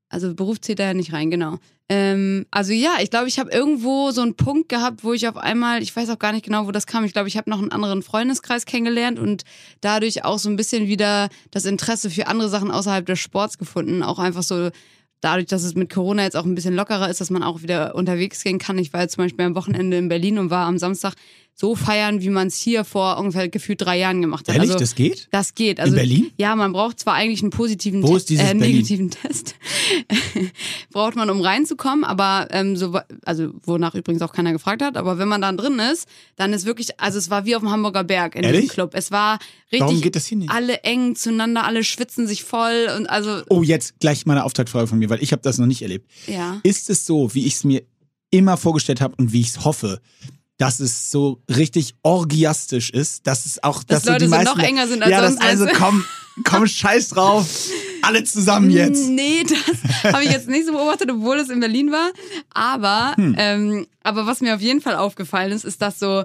Also 0.08 0.34
Beruf 0.34 0.60
zählt 0.60 0.78
da 0.78 0.84
ja 0.84 0.94
nicht 0.94 1.12
rein, 1.12 1.30
genau. 1.30 1.58
Ähm, 1.88 2.46
also 2.50 2.72
ja, 2.72 2.96
ich 3.00 3.10
glaube, 3.10 3.28
ich 3.28 3.38
habe 3.38 3.50
irgendwo 3.50 4.10
so 4.10 4.22
einen 4.22 4.34
Punkt 4.34 4.68
gehabt, 4.68 5.04
wo 5.04 5.12
ich 5.12 5.28
auf 5.28 5.36
einmal, 5.36 5.82
ich 5.82 5.94
weiß 5.94 6.10
auch 6.10 6.18
gar 6.18 6.32
nicht 6.32 6.44
genau, 6.44 6.66
wo 6.66 6.72
das 6.72 6.86
kam. 6.86 7.04
Ich 7.04 7.12
glaube, 7.12 7.28
ich 7.28 7.36
habe 7.36 7.50
noch 7.50 7.58
einen 7.58 7.72
anderen 7.72 8.02
Freundeskreis 8.02 8.66
kennengelernt 8.66 9.18
und 9.18 9.42
dadurch 9.80 10.24
auch 10.24 10.38
so 10.38 10.48
ein 10.48 10.56
bisschen 10.56 10.88
wieder 10.88 11.28
das 11.50 11.64
Interesse 11.64 12.10
für 12.10 12.26
andere 12.26 12.48
Sachen 12.48 12.70
außerhalb 12.70 13.06
des 13.06 13.20
Sports 13.20 13.58
gefunden. 13.58 14.02
Auch 14.02 14.18
einfach 14.18 14.42
so 14.42 14.70
dadurch, 15.20 15.46
dass 15.46 15.64
es 15.64 15.74
mit 15.74 15.92
Corona 15.92 16.22
jetzt 16.22 16.36
auch 16.36 16.44
ein 16.44 16.54
bisschen 16.54 16.74
lockerer 16.74 17.08
ist, 17.08 17.20
dass 17.20 17.30
man 17.30 17.42
auch 17.42 17.62
wieder 17.62 17.94
unterwegs 17.94 18.42
gehen 18.42 18.58
kann. 18.58 18.78
Ich 18.78 18.92
war 18.92 19.02
jetzt 19.02 19.14
zum 19.14 19.24
Beispiel 19.24 19.44
am 19.44 19.54
Wochenende 19.54 19.96
in 19.96 20.08
Berlin 20.08 20.38
und 20.38 20.50
war 20.50 20.66
am 20.66 20.78
Samstag 20.78 21.14
so 21.58 21.74
feiern, 21.74 22.20
wie 22.20 22.28
man 22.28 22.48
es 22.48 22.56
hier 22.58 22.84
vor 22.84 23.16
ungefähr 23.18 23.48
gefühlt 23.48 23.80
drei 23.80 23.98
Jahren 23.98 24.20
gemacht 24.20 24.46
hat. 24.46 24.54
Ehrlich, 24.56 24.72
also, 24.72 24.78
das 24.78 24.94
geht? 24.94 25.26
Das 25.30 25.54
geht. 25.54 25.80
Also, 25.80 25.94
In 25.94 25.96
Berlin? 25.96 26.30
Ja, 26.36 26.54
man 26.54 26.72
braucht 26.74 27.00
zwar 27.00 27.14
eigentlich 27.14 27.40
einen 27.40 27.48
positiven 27.50 28.02
Wo 28.02 28.14
ist 28.14 28.28
dieses 28.28 28.44
äh, 28.44 28.54
Berlin? 28.54 28.74
negativen 28.76 29.10
Test. 29.10 29.54
braucht 30.92 31.16
man, 31.16 31.30
um 31.30 31.40
reinzukommen, 31.40 32.04
aber 32.04 32.48
ähm, 32.50 32.76
so, 32.76 32.98
also 33.24 33.52
wonach 33.64 33.94
übrigens 33.94 34.20
auch 34.22 34.32
keiner 34.34 34.52
gefragt 34.52 34.82
hat, 34.82 34.98
aber 34.98 35.16
wenn 35.18 35.28
man 35.28 35.40
dann 35.40 35.56
drin 35.56 35.78
ist, 35.78 36.06
dann 36.36 36.52
ist 36.52 36.66
wirklich, 36.66 37.00
also 37.00 37.18
es 37.18 37.30
war 37.30 37.46
wie 37.46 37.56
auf 37.56 37.62
dem 37.62 37.70
Hamburger 37.70 38.04
Berg 38.04 38.34
in 38.34 38.42
Ehrlich? 38.44 38.60
diesem 38.62 38.74
Club. 38.74 38.90
Es 38.94 39.10
war 39.10 39.38
richtig 39.72 39.80
Warum 39.80 40.00
geht 40.02 40.14
das 40.16 40.26
hier 40.26 40.36
nicht? 40.38 40.50
alle 40.50 40.82
eng 40.82 41.16
zueinander, 41.16 41.64
alle 41.64 41.84
schwitzen 41.84 42.26
sich 42.26 42.44
voll 42.44 42.88
und 42.96 43.06
also 43.08 43.42
Oh, 43.48 43.62
jetzt 43.62 43.98
gleich 44.00 44.26
mal 44.26 44.34
eine 44.34 44.44
Auftaktfrage 44.44 44.86
von 44.86 44.98
mir, 44.98 45.08
weil 45.10 45.22
ich 45.22 45.32
habe 45.32 45.42
das 45.42 45.58
noch 45.58 45.66
nicht 45.66 45.80
erlebt. 45.82 46.10
ja. 46.26 46.60
Ist 46.64 46.90
es 46.90 47.06
so, 47.06 47.32
wie 47.34 47.46
ich 47.46 47.54
es 47.54 47.64
mir 47.64 47.82
immer 48.30 48.56
vorgestellt 48.56 49.00
habe 49.00 49.14
und 49.16 49.32
wie 49.32 49.40
ich 49.40 49.48
es 49.48 49.64
hoffe, 49.64 50.00
dass 50.58 50.80
es 50.80 51.10
so 51.10 51.42
richtig 51.54 51.94
orgiastisch 52.02 52.90
ist, 52.90 53.26
dass 53.26 53.46
es 53.46 53.62
auch, 53.62 53.82
Dass 53.84 54.02
dass, 54.02 54.04
so 54.04 54.10
Leute 54.12 54.24
die 54.24 54.30
so 54.30 54.36
meisten, 54.36 54.58
noch 54.58 54.64
enger 54.64 54.88
sind 54.88 55.02
als 55.02 55.10
ja, 55.10 55.22
sonst, 55.28 55.42
also 55.42 55.66
komm, 55.74 56.04
komm, 56.44 56.66
scheiß 56.66 57.10
drauf, 57.10 57.46
alle 58.02 58.24
zusammen 58.24 58.70
jetzt. 58.70 59.08
Nee, 59.08 59.44
das 59.44 60.12
habe 60.12 60.24
ich 60.24 60.30
jetzt 60.30 60.48
nicht 60.48 60.66
so 60.66 60.72
beobachtet, 60.72 61.10
obwohl 61.10 61.38
es 61.38 61.50
in 61.50 61.60
Berlin 61.60 61.92
war. 61.92 62.10
Aber, 62.54 63.14
Hm. 63.16 63.34
ähm, 63.38 63.86
aber 64.02 64.26
was 64.26 64.40
mir 64.40 64.54
auf 64.54 64.60
jeden 64.60 64.80
Fall 64.80 64.96
aufgefallen 64.96 65.52
ist, 65.52 65.64
ist, 65.64 65.82
dass 65.82 65.98
so 65.98 66.24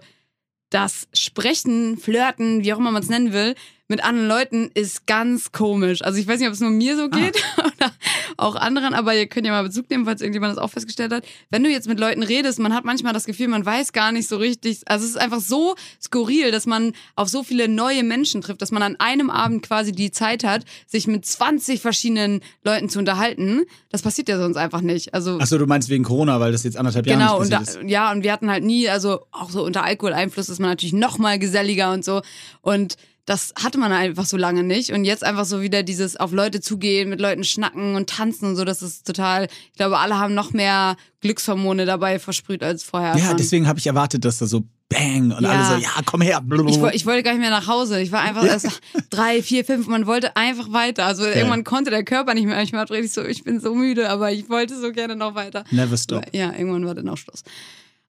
das 0.70 1.08
Sprechen, 1.14 1.98
Flirten, 1.98 2.64
wie 2.64 2.74
auch 2.74 2.78
immer 2.80 2.92
man 2.92 3.04
es 3.04 3.10
nennen 3.10 3.34
will, 3.34 3.56
mit 3.92 4.04
anderen 4.06 4.30
Leuten 4.30 4.72
ist 4.74 5.06
ganz 5.06 5.52
komisch. 5.52 6.02
Also 6.02 6.18
ich 6.18 6.26
weiß 6.26 6.40
nicht, 6.40 6.48
ob 6.48 6.54
es 6.54 6.62
nur 6.62 6.70
mir 6.72 6.96
so 6.96 7.10
geht 7.10 7.36
oder 7.58 7.92
auch 8.38 8.56
anderen, 8.56 8.94
aber 8.94 9.14
ihr 9.14 9.28
könnt 9.28 9.46
ja 9.46 9.52
mal 9.52 9.64
Bezug 9.64 9.90
nehmen, 9.90 10.06
falls 10.06 10.22
irgendjemand 10.22 10.56
das 10.56 10.64
auch 10.64 10.70
festgestellt 10.70 11.12
hat. 11.12 11.26
Wenn 11.50 11.62
du 11.62 11.70
jetzt 11.70 11.90
mit 11.90 12.00
Leuten 12.00 12.24
redest, 12.24 12.58
man 12.60 12.74
hat 12.74 12.86
manchmal 12.86 13.12
das 13.12 13.26
Gefühl, 13.26 13.50
man 13.50 13.66
weiß 13.66 13.92
gar 13.92 14.14
nicht 14.14 14.30
so 14.30 14.38
richtig. 14.38 14.80
Also 14.86 15.04
es 15.04 15.12
ist 15.12 15.18
einfach 15.18 15.42
so 15.42 15.76
skurril, 16.02 16.52
dass 16.52 16.66
man 16.66 16.94
auf 17.18 17.28
so 17.28 17.44
viele 17.44 17.68
neue 17.68 18.04
Menschen 18.04 18.40
trifft, 18.42 18.62
dass 18.62 18.72
man 18.72 18.82
an 18.82 18.96
einem 19.00 19.30
Abend 19.30 19.62
quasi 19.62 19.92
die 19.92 20.10
Zeit 20.12 20.46
hat, 20.46 20.64
sich 20.88 21.06
mit 21.06 21.26
20 21.26 21.82
verschiedenen 21.82 22.40
Leuten 22.64 22.88
zu 22.88 22.98
unterhalten. 23.00 23.64
Das 23.90 24.02
passiert 24.04 24.30
ja 24.30 24.38
sonst 24.38 24.56
einfach 24.56 24.80
nicht. 24.82 25.14
Also 25.14 25.38
Achso, 25.38 25.58
du 25.58 25.66
meinst 25.68 25.90
wegen 25.90 26.06
Corona, 26.06 26.40
weil 26.40 26.54
das 26.54 26.64
jetzt 26.64 26.78
anderthalb 26.78 27.06
Jahre 27.08 27.20
Genau, 27.20 27.36
und 27.40 27.50
nicht 27.50 27.60
passiert 27.60 27.84
ist. 27.84 27.90
ja, 27.92 28.10
und 28.12 28.24
wir 28.24 28.32
hatten 28.32 28.50
halt 28.50 28.64
nie, 28.64 28.88
also 28.88 29.26
auch 29.32 29.50
so 29.50 29.66
unter 29.66 29.84
Alkoholeinfluss 29.84 30.48
ist 30.48 30.60
man 30.60 30.70
natürlich 30.70 30.94
noch 30.94 31.18
mal 31.18 31.38
geselliger 31.38 31.92
und 31.92 32.06
so. 32.06 32.22
Und 32.62 32.96
das 33.32 33.54
hatte 33.64 33.78
man 33.78 33.94
einfach 33.94 34.26
so 34.26 34.36
lange 34.36 34.62
nicht. 34.62 34.92
Und 34.92 35.06
jetzt 35.06 35.24
einfach 35.24 35.46
so 35.46 35.62
wieder 35.62 35.84
dieses 35.84 36.18
auf 36.18 36.34
Leute 36.34 36.60
zugehen, 36.60 37.08
mit 37.10 37.22
Leuten 37.22 37.46
schnacken 37.46 37.96
und 37.96 38.10
tanzen 38.10 38.46
und 38.50 38.56
so, 38.58 38.66
das 38.66 38.82
ist 38.82 39.08
total, 39.08 39.46
ich 39.72 39.78
glaube, 39.78 40.00
alle 40.00 40.20
haben 40.20 40.34
noch 40.34 40.52
mehr 40.52 40.98
Glückshormone 41.22 41.86
dabei 41.86 42.20
versprüht 42.20 42.62
als 42.62 42.84
vorher. 42.84 43.16
Ja, 43.16 43.28
schon. 43.30 43.38
deswegen 43.38 43.68
habe 43.70 43.80
ich 43.80 43.88
erwartet, 43.88 44.26
dass 44.26 44.40
da 44.40 44.48
so 44.48 44.64
bang 44.90 45.32
und 45.32 45.44
Ja. 45.44 45.50
alle 45.50 45.66
so, 45.80 45.82
ja, 45.82 45.90
komm 46.06 46.20
her. 46.20 46.42
Ich, 46.68 46.78
ich 46.94 47.06
wollte 47.06 47.24
gar 47.24 47.32
nicht 47.32 47.40
mehr 47.40 47.50
nach 47.52 47.68
Hause. 47.68 48.02
Ich 48.02 48.12
war 48.12 48.20
einfach 48.20 48.44
erst 48.46 48.68
drei, 49.10 49.42
vier, 49.42 49.64
fünf. 49.64 49.88
Man 49.88 50.08
wollte 50.08 50.36
einfach 50.36 50.74
weiter. 50.74 51.06
Also 51.06 51.24
irgendwann 51.24 51.64
konnte 51.64 51.90
der 51.90 52.04
Körper 52.04 52.34
nicht 52.34 52.48
mehr. 52.48 52.62
Ich 52.62 52.74
war 52.74 52.90
richtig 52.90 53.14
so, 53.14 53.24
ich 53.24 53.46
bin 53.46 53.62
so 53.62 53.74
müde, 53.74 54.10
aber 54.10 54.34
ich 54.34 54.50
wollte 54.50 54.78
so 54.78 54.92
gerne 54.92 55.16
noch 55.16 55.36
weiter. 55.36 55.64
Never 55.72 55.96
stop. 55.96 56.26
Ja, 56.34 56.52
irgendwann 56.52 56.86
war 56.86 56.96
dann 56.96 57.08
auch 57.08 57.18
Schluss. 57.18 57.44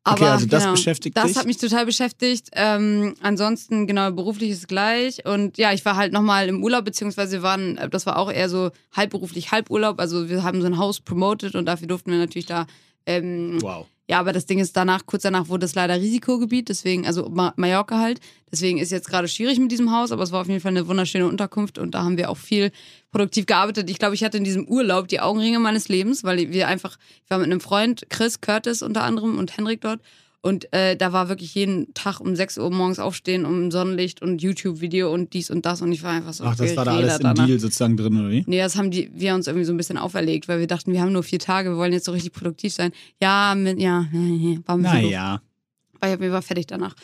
Okay, 0.05 0.25
Aber 0.25 0.33
also 0.33 0.47
das 0.47 0.63
genau, 0.65 0.73
beschäftigt 0.75 1.17
Das 1.17 1.27
dich? 1.29 1.37
hat 1.37 1.47
mich 1.47 1.59
total 1.59 1.87
beschäftigt. 1.87 2.49
Ähm, 2.55 3.15
ansonsten, 3.21 3.87
genau, 3.87 4.11
beruflich 4.11 4.51
ist 4.51 4.67
gleich. 4.67 5.25
Und 5.25 5.59
ja, 5.59 5.73
ich 5.73 5.85
war 5.85 5.95
halt 5.97 6.13
nochmal 6.13 6.49
im 6.49 6.63
Urlaub, 6.65 6.85
beziehungsweise 6.85 7.35
wir 7.35 7.43
waren, 7.43 7.79
äh, 7.79 7.89
das 7.89 8.05
war 8.07 8.19
auch 8.19 8.31
eher 8.31 8.49
so 8.49 8.71
halbberuflich, 8.97 9.53
halburlaub. 9.53 10.01
Also 10.01 10.29
wir 10.29 10.43
haben 10.43 10.61
so 10.61 10.67
ein 10.67 10.77
Haus 10.77 11.01
promoted 11.01 11.55
und 11.55 11.67
dafür 11.67 11.87
durften 11.87 12.11
wir 12.11 12.19
natürlich 12.19 12.47
da 12.47 12.67
ähm, 13.07 13.59
Wow. 13.63 13.87
Ja, 14.09 14.19
aber 14.19 14.33
das 14.33 14.47
Ding 14.47 14.59
ist 14.59 14.77
danach, 14.77 15.07
kurz 15.07 15.23
danach 15.23 15.49
wurde 15.49 15.65
es 15.65 15.75
leider 15.75 15.95
Risikogebiet, 15.95 16.69
deswegen, 16.69 17.07
also 17.07 17.29
Ma 17.29 17.55
Mallorca 17.57 17.99
halt. 17.99 18.21
Deswegen 18.51 18.79
ist 18.79 18.91
jetzt 18.91 19.09
gerade 19.09 19.29
schwierig 19.29 19.59
mit 19.59 19.71
diesem 19.71 19.93
Haus, 19.93 20.11
aber 20.13 20.23
es 20.25 20.33
war 20.33 20.41
auf 20.41 20.49
jeden 20.49 20.61
Fall 20.61 20.73
eine 20.73 20.89
wunderschöne 20.89 21.27
Unterkunft 21.27 21.79
und 21.79 21.95
da 21.95 22.03
haben 22.03 22.17
wir 22.17 22.29
auch 22.29 22.37
viel 22.37 22.73
produktiv 23.13 23.47
gearbeitet. 23.47 23.89
Ich 23.89 23.99
glaube, 23.99 24.15
ich 24.15 24.25
hatte 24.25 24.37
in 24.37 24.45
diesem 24.45 24.67
Urlaub 24.67 25.09
die 25.09 25.21
Augenringe 25.21 25.61
meines 25.61 25.89
Lebens, 25.89 26.25
weil 26.25 26.53
wir 26.53 26.69
einfach, 26.69 26.99
ich 27.25 27.31
war 27.31 27.39
mit 27.39 27.47
einem 27.47 27.61
Freund, 27.61 28.07
Chris 28.11 28.41
Curtis 28.41 28.83
unter 28.83 29.05
anderem 29.05 29.39
und 29.39 29.57
Henrik 29.57 29.81
dort. 29.81 30.01
Und 30.45 30.73
äh, 30.73 30.97
da 30.97 31.13
war 31.13 31.29
wirklich 31.29 31.55
jeden 31.55 31.95
Tag 31.95 32.19
um 32.19 32.35
6 32.35 32.59
Uhr 32.59 32.69
morgens 32.73 32.99
aufstehen, 32.99 33.47
um 33.47 33.71
Sonnenlicht 33.71 34.23
und 34.23 34.43
YouTube-Video 34.43 35.13
und 35.13 35.33
dies 35.35 35.51
und 35.51 35.65
das. 35.65 35.83
Und 35.83 35.93
ich 35.93 36.03
war 36.03 36.11
einfach 36.11 36.33
so. 36.33 36.43
Ach, 36.43 36.57
das 36.57 36.77
war 36.77 36.85
da 36.85 36.97
alles 36.97 37.19
im 37.19 37.23
danach. 37.23 37.47
Deal 37.47 37.61
sozusagen 37.61 37.97
drin, 37.97 38.19
oder 38.19 38.31
wie? 38.31 38.43
Nee, 38.49 38.59
das 38.59 38.75
haben 38.77 38.91
die, 38.91 39.09
wir 39.15 39.37
uns 39.37 39.47
irgendwie 39.47 39.65
so 39.65 39.73
ein 39.73 39.77
bisschen 39.77 39.99
auferlegt, 39.99 40.49
weil 40.49 40.59
wir 40.59 40.67
dachten, 40.67 40.93
wir 40.93 41.01
haben 41.01 41.13
nur 41.13 41.23
vier 41.23 41.39
Tage, 41.39 41.71
wir 41.71 41.77
wollen 41.77 41.93
jetzt 41.93 42.07
so 42.07 42.13
richtig 42.13 42.33
produktiv 42.33 42.73
sein. 42.73 42.91
Ja, 43.21 43.55
mit, 43.55 43.81
ja, 43.81 44.09
ja, 44.13 44.19
ja, 44.21 44.59
war 44.67 44.77
ein 44.77 44.83
bisschen 44.83 45.03
doof. 45.03 45.11
Naja. 45.11 45.43
War 46.01 46.13
ich 46.13 46.19
mir 46.19 46.33
war 46.33 46.43
fertig 46.43 46.67
danach. 46.67 46.97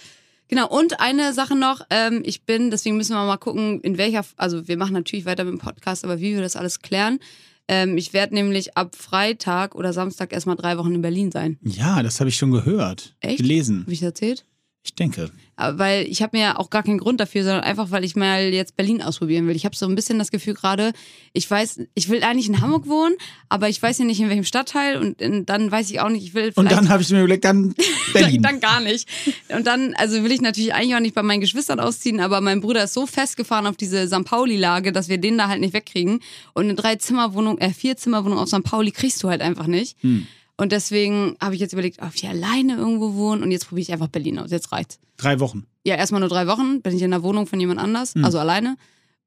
Genau, 0.49 0.67
und 0.67 0.99
eine 0.99 1.33
Sache 1.33 1.55
noch, 1.55 1.83
ähm, 1.91 2.23
ich 2.25 2.43
bin, 2.45 2.71
deswegen 2.71 2.97
müssen 2.97 3.15
wir 3.15 3.25
mal 3.25 3.37
gucken, 3.37 3.81
in 3.83 3.99
welcher, 3.99 4.25
also 4.37 4.67
wir 4.67 4.79
machen 4.79 4.95
natürlich 4.95 5.27
weiter 5.27 5.45
mit 5.45 5.53
dem 5.53 5.61
Podcast, 5.61 6.05
aber 6.05 6.19
wie 6.21 6.35
wir 6.35 6.41
das 6.41 6.57
alles 6.57 6.81
klären. 6.81 7.21
Ähm, 7.69 7.99
ich 7.99 8.13
werde 8.13 8.35
nämlich 8.35 8.77
ab 8.77 8.97
Freitag 8.97 9.75
oder 9.75 9.93
Samstag 9.93 10.33
erstmal 10.33 10.57
drei 10.57 10.79
Wochen 10.79 10.95
in 10.95 11.03
Berlin 11.03 11.31
sein. 11.31 11.59
Ja, 11.63 12.03
das 12.03 12.19
habe 12.21 12.31
ich 12.31 12.37
schon 12.37 12.51
gehört. 12.51 13.15
Echt? 13.21 13.39
Gelesen. 13.39 13.83
Habe 13.83 13.93
ich 13.93 14.03
erzählt? 14.03 14.47
Ich 14.85 14.95
denke. 14.95 15.31
Aber 15.57 15.79
Weil 15.79 16.07
ich 16.07 16.23
habe 16.23 16.37
mir 16.37 16.43
ja 16.43 16.57
auch 16.57 16.71
gar 16.71 16.85
keinen 16.85 16.99
Grund 16.99 17.19
dafür, 17.19 17.43
sondern 17.43 17.65
einfach, 17.65 17.91
weil 17.91 18.05
ich 18.05 18.15
mal 18.15 18.55
jetzt 18.55 18.77
Berlin 18.77 19.03
ausprobieren 19.03 19.49
will. 19.49 19.57
Ich 19.57 19.65
habe 19.65 19.75
so 19.75 19.87
ein 19.87 19.97
bisschen 19.97 20.19
das 20.19 20.31
Gefühl 20.31 20.55
gerade, 20.55 20.93
ich 21.33 21.51
weiß, 21.51 21.81
ich 21.95 22.09
will 22.09 22.23
eigentlich 22.23 22.49
in 22.49 22.61
Hamburg 22.61 22.87
wohnen, 22.87 23.17
aber 23.49 23.69
ich 23.69 23.83
weiß 23.83 23.99
ja 23.99 24.05
nicht 24.05 24.21
in 24.21 24.29
welchem 24.29 24.45
Stadtteil 24.45 24.99
und 24.99 25.21
in, 25.21 25.45
dann 25.47 25.71
weiß 25.71 25.91
ich 25.91 26.01
auch 26.01 26.11
nicht, 26.11 26.23
ich 26.25 26.35
will 26.35 26.53
Und 26.55 26.71
dann 26.71 26.89
habe 26.89 27.03
ich 27.03 27.11
mir 27.11 27.19
überlegt, 27.19 27.45
dann 27.45 27.75
Berlin. 28.13 28.41
dann 28.41 28.61
gar 28.61 28.81
nicht. 28.81 29.09
Und 29.49 29.67
dann, 29.67 29.95
also 29.95 30.23
will 30.23 30.31
ich 30.31 30.41
natürlich 30.41 30.73
eigentlich 30.75 30.95
auch 30.95 31.01
nicht 31.01 31.17
bei 31.17 31.25
meinen 31.25 31.41
Geschwistern 31.41 31.81
ausziehen, 31.81 32.21
aber 32.21 32.41
mein 32.41 32.61
Bruder 32.61 32.85
ist 32.85 32.95
so 32.95 33.07
festgefahren 33.07 33.67
auf 33.67 33.77
diese 33.77 34.07
St. 34.07 34.25
Pauli-Lage, 34.25 34.93
dass 34.93 35.09
wir 35.09 35.19
den 35.19 35.39
da 35.39 35.49
halt 35.49 35.61
nicht 35.61 35.75
wegkriegen. 35.75 36.21
Und 36.55 36.65
eine 36.65 36.77
Drei-Zimmer-Wohnung, 36.77 37.59
äh, 37.59 37.71
Vier-Zimmer-Wohnung 37.71 38.39
auf 38.39 38.49
St. 38.49 38.63
Pauli 38.63 38.93
kriegst 38.93 39.23
du 39.25 39.29
halt 39.29 39.43
einfach 39.43 39.67
nicht. 39.67 39.97
Hm. 40.03 40.29
Und 40.59 40.73
deswegen 40.73 41.37
habe 41.41 41.55
ich 41.55 41.61
jetzt 41.61 41.73
überlegt, 41.73 42.03
ob 42.03 42.15
ich 42.15 42.27
alleine 42.29 42.77
irgendwo 42.77 43.15
wohne 43.15 43.43
und 43.43 43.51
jetzt 43.53 43.69
probiere 43.69 43.83
ich 43.83 43.93
einfach 43.93 44.09
Berlin 44.09 44.39
aus. 44.41 44.51
Jetzt 44.51 44.71
reicht's. 44.73 44.99
Drei 45.17 45.39
Wochen. 45.41 45.67
Ja, 45.87 45.95
erstmal 45.95 46.21
nur 46.21 46.29
drei 46.29 46.47
Wochen, 46.49 46.83
bin 46.83 46.95
ich 46.97 47.03
in 47.03 47.11
der 47.13 47.23
Wohnung 47.23 47.47
von 47.47 47.59
jemand 47.61 47.81
anders, 47.81 48.15
Hm. 48.15 48.25
also 48.25 48.39
alleine. 48.39 48.77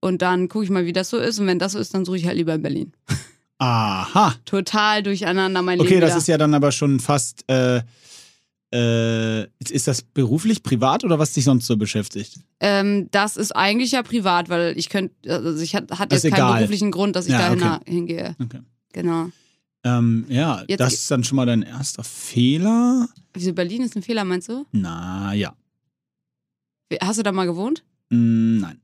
Und 0.02 0.22
dann 0.22 0.50
gucke 0.50 0.66
ich 0.66 0.70
mal, 0.70 0.86
wie 0.86 0.94
das 0.94 1.10
so 1.10 1.18
ist. 1.18 1.40
Und 1.40 1.48
wenn 1.48 1.58
das 1.58 1.72
so 1.72 1.80
ist, 1.80 1.94
dann 1.94 2.06
suche 2.06 2.18
ich 2.18 2.26
halt 2.28 2.36
lieber 2.38 2.54
in 2.54 2.62
Berlin. 2.62 2.92
Aha. 3.60 4.36
Total 4.46 5.04
durcheinander 5.04 5.62
mein 5.62 5.80
Okay, 5.80 5.90
Leben. 5.90 6.02
das 6.02 6.10
wieder. 6.12 6.18
ist 6.18 6.28
ja 6.28 6.38
dann 6.38 6.54
aber 6.54 6.72
schon 6.72 7.00
fast. 7.00 7.44
Äh, 7.50 7.82
äh, 8.74 9.44
ist 9.70 9.88
das 9.88 10.02
beruflich, 10.02 10.64
privat 10.64 11.04
oder 11.04 11.20
was 11.20 11.34
dich 11.34 11.44
sonst 11.44 11.68
so 11.68 11.76
beschäftigt? 11.76 12.40
Ähm, 12.62 13.10
das 13.12 13.36
ist 13.36 13.52
eigentlich 13.54 13.92
ja 13.92 14.02
privat, 14.02 14.48
weil 14.50 14.78
ich 14.78 14.88
könnte, 14.90 15.14
also 15.30 15.62
ich 15.62 15.76
hat, 15.76 15.92
hat 16.00 16.12
Das 16.12 16.24
jetzt 16.24 16.32
keinen 16.34 16.46
egal. 16.46 16.58
beruflichen 16.60 16.92
Grund, 16.92 17.16
dass 17.18 17.26
ich 17.26 17.34
Ja, 17.34 17.54
da 17.54 17.76
okay. 17.78 17.92
hingehe. 17.92 18.36
Okay. 18.42 18.60
Genau. 18.94 19.30
Ähm, 19.84 20.26
ja, 20.30 20.64
Jetzt 20.68 20.80
das 20.80 20.90
ge- 20.90 20.98
ist 20.98 21.12
dann 21.12 21.24
schon 21.24 21.36
mal 21.38 21.46
dein 21.46 21.64
erster 21.64 22.04
Fehler. 22.04 23.08
Wieso 23.34 23.54
Berlin 23.54 23.82
ist 23.82 23.96
ein 23.96 24.04
Fehler, 24.04 24.24
meinst 24.26 24.50
du? 24.50 24.66
Na 24.72 25.34
ja. 25.34 25.56
Hast 27.02 27.20
du 27.20 27.24
da 27.24 27.32
mal 27.32 27.46
gewohnt? 27.46 27.84
Mm, 28.10 28.60
nein. 28.60 28.82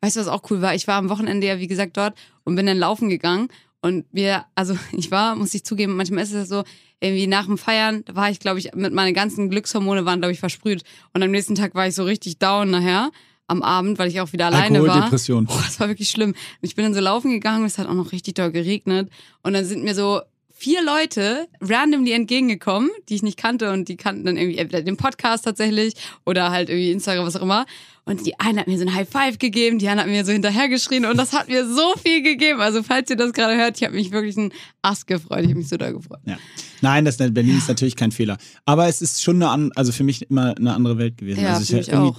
Weißt 0.00 0.16
du, 0.16 0.20
was 0.20 0.28
auch 0.28 0.42
cool 0.50 0.60
war? 0.62 0.74
Ich 0.74 0.86
war 0.88 0.96
am 0.96 1.08
Wochenende 1.10 1.46
ja, 1.46 1.58
wie 1.58 1.66
gesagt, 1.68 1.96
dort 1.96 2.16
und 2.44 2.56
bin 2.56 2.66
dann 2.66 2.78
laufen 2.78 3.08
gegangen. 3.08 3.48
Und 3.82 4.04
wir, 4.12 4.44
also 4.54 4.76
ich 4.92 5.10
war, 5.10 5.36
muss 5.36 5.54
ich 5.54 5.64
zugeben, 5.64 5.96
manchmal 5.96 6.24
ist 6.24 6.32
es 6.32 6.48
so, 6.48 6.64
irgendwie 7.02 7.26
nach 7.26 7.46
dem 7.46 7.56
Feiern, 7.56 8.02
da 8.04 8.14
war 8.14 8.30
ich, 8.30 8.40
glaube 8.40 8.58
ich, 8.58 8.74
mit 8.74 8.92
meinen 8.92 9.14
ganzen 9.14 9.48
Glückshormone 9.48 10.04
waren, 10.04 10.20
glaube 10.20 10.32
ich, 10.32 10.40
versprüht. 10.40 10.82
Und 11.14 11.22
am 11.22 11.30
nächsten 11.30 11.54
Tag 11.54 11.74
war 11.74 11.86
ich 11.86 11.94
so 11.94 12.04
richtig 12.04 12.38
down 12.38 12.70
nachher, 12.70 13.10
am 13.50 13.62
Abend, 13.62 13.98
weil 13.98 14.08
ich 14.08 14.20
auch 14.20 14.32
wieder 14.32 14.46
alleine 14.46 14.78
war. 14.78 14.88
Alkoholdepression. 14.88 15.46
Boah, 15.46 15.62
das 15.64 15.80
war 15.80 15.88
wirklich 15.88 16.08
schlimm. 16.08 16.30
Und 16.30 16.36
ich 16.62 16.76
bin 16.76 16.84
dann 16.84 16.94
so 16.94 17.00
laufen 17.00 17.30
gegangen, 17.30 17.64
es 17.64 17.78
hat 17.78 17.88
auch 17.88 17.94
noch 17.94 18.12
richtig 18.12 18.34
doll 18.34 18.52
geregnet. 18.52 19.10
Und 19.42 19.52
dann 19.52 19.64
sind 19.64 19.82
mir 19.82 19.94
so 19.94 20.20
vier 20.60 20.82
Leute 20.84 21.48
randomly 21.60 22.12
entgegengekommen, 22.12 22.90
die 23.08 23.14
ich 23.14 23.22
nicht 23.22 23.38
kannte 23.38 23.72
und 23.72 23.88
die 23.88 23.96
kannten 23.96 24.26
dann 24.26 24.36
irgendwie 24.36 24.58
entweder 24.58 24.82
den 24.82 24.98
Podcast 24.98 25.46
tatsächlich 25.46 25.94
oder 26.26 26.50
halt 26.50 26.68
irgendwie 26.68 26.92
Instagram, 26.92 27.26
was 27.26 27.36
auch 27.36 27.42
immer. 27.42 27.64
Und 28.04 28.26
die 28.26 28.38
eine 28.40 28.60
hat 28.60 28.66
mir 28.66 28.78
so 28.78 28.84
ein 28.84 28.94
High 28.94 29.08
Five 29.08 29.38
gegeben, 29.38 29.78
die 29.78 29.88
andere 29.88 30.06
hat 30.06 30.12
mir 30.12 30.24
so 30.24 30.32
hinterhergeschrien 30.32 31.04
und 31.04 31.16
das 31.16 31.32
hat 31.32 31.48
mir 31.48 31.66
so 31.66 31.94
viel 32.02 32.22
gegeben. 32.22 32.60
Also 32.60 32.82
falls 32.82 33.10
ihr 33.10 33.16
das 33.16 33.32
gerade 33.32 33.56
hört, 33.56 33.76
ich 33.76 33.84
habe 33.84 33.94
mich 33.94 34.10
wirklich 34.10 34.36
einen 34.36 34.52
Ast 34.82 35.06
gefreut. 35.06 35.40
Ich 35.40 35.48
habe 35.50 35.58
mich 35.58 35.68
so 35.68 35.76
doll 35.76 35.92
gefreut. 35.92 36.20
Ja. 36.24 36.38
Nein, 36.80 37.04
das 37.04 37.18
Berlin 37.18 37.58
ist 37.58 37.68
natürlich 37.68 37.94
kein 37.96 38.10
Fehler. 38.10 38.38
Aber 38.64 38.88
es 38.88 39.02
ist 39.02 39.22
schon 39.22 39.42
eine, 39.42 39.70
also 39.76 39.92
für 39.92 40.04
mich 40.04 40.28
immer 40.30 40.56
eine 40.56 40.74
andere 40.74 40.98
Welt 40.98 41.18
gewesen. 41.18 41.42
Ja, 41.42 41.54
also 41.54 41.76
mich 41.76 41.88
irgendwie 41.88 42.18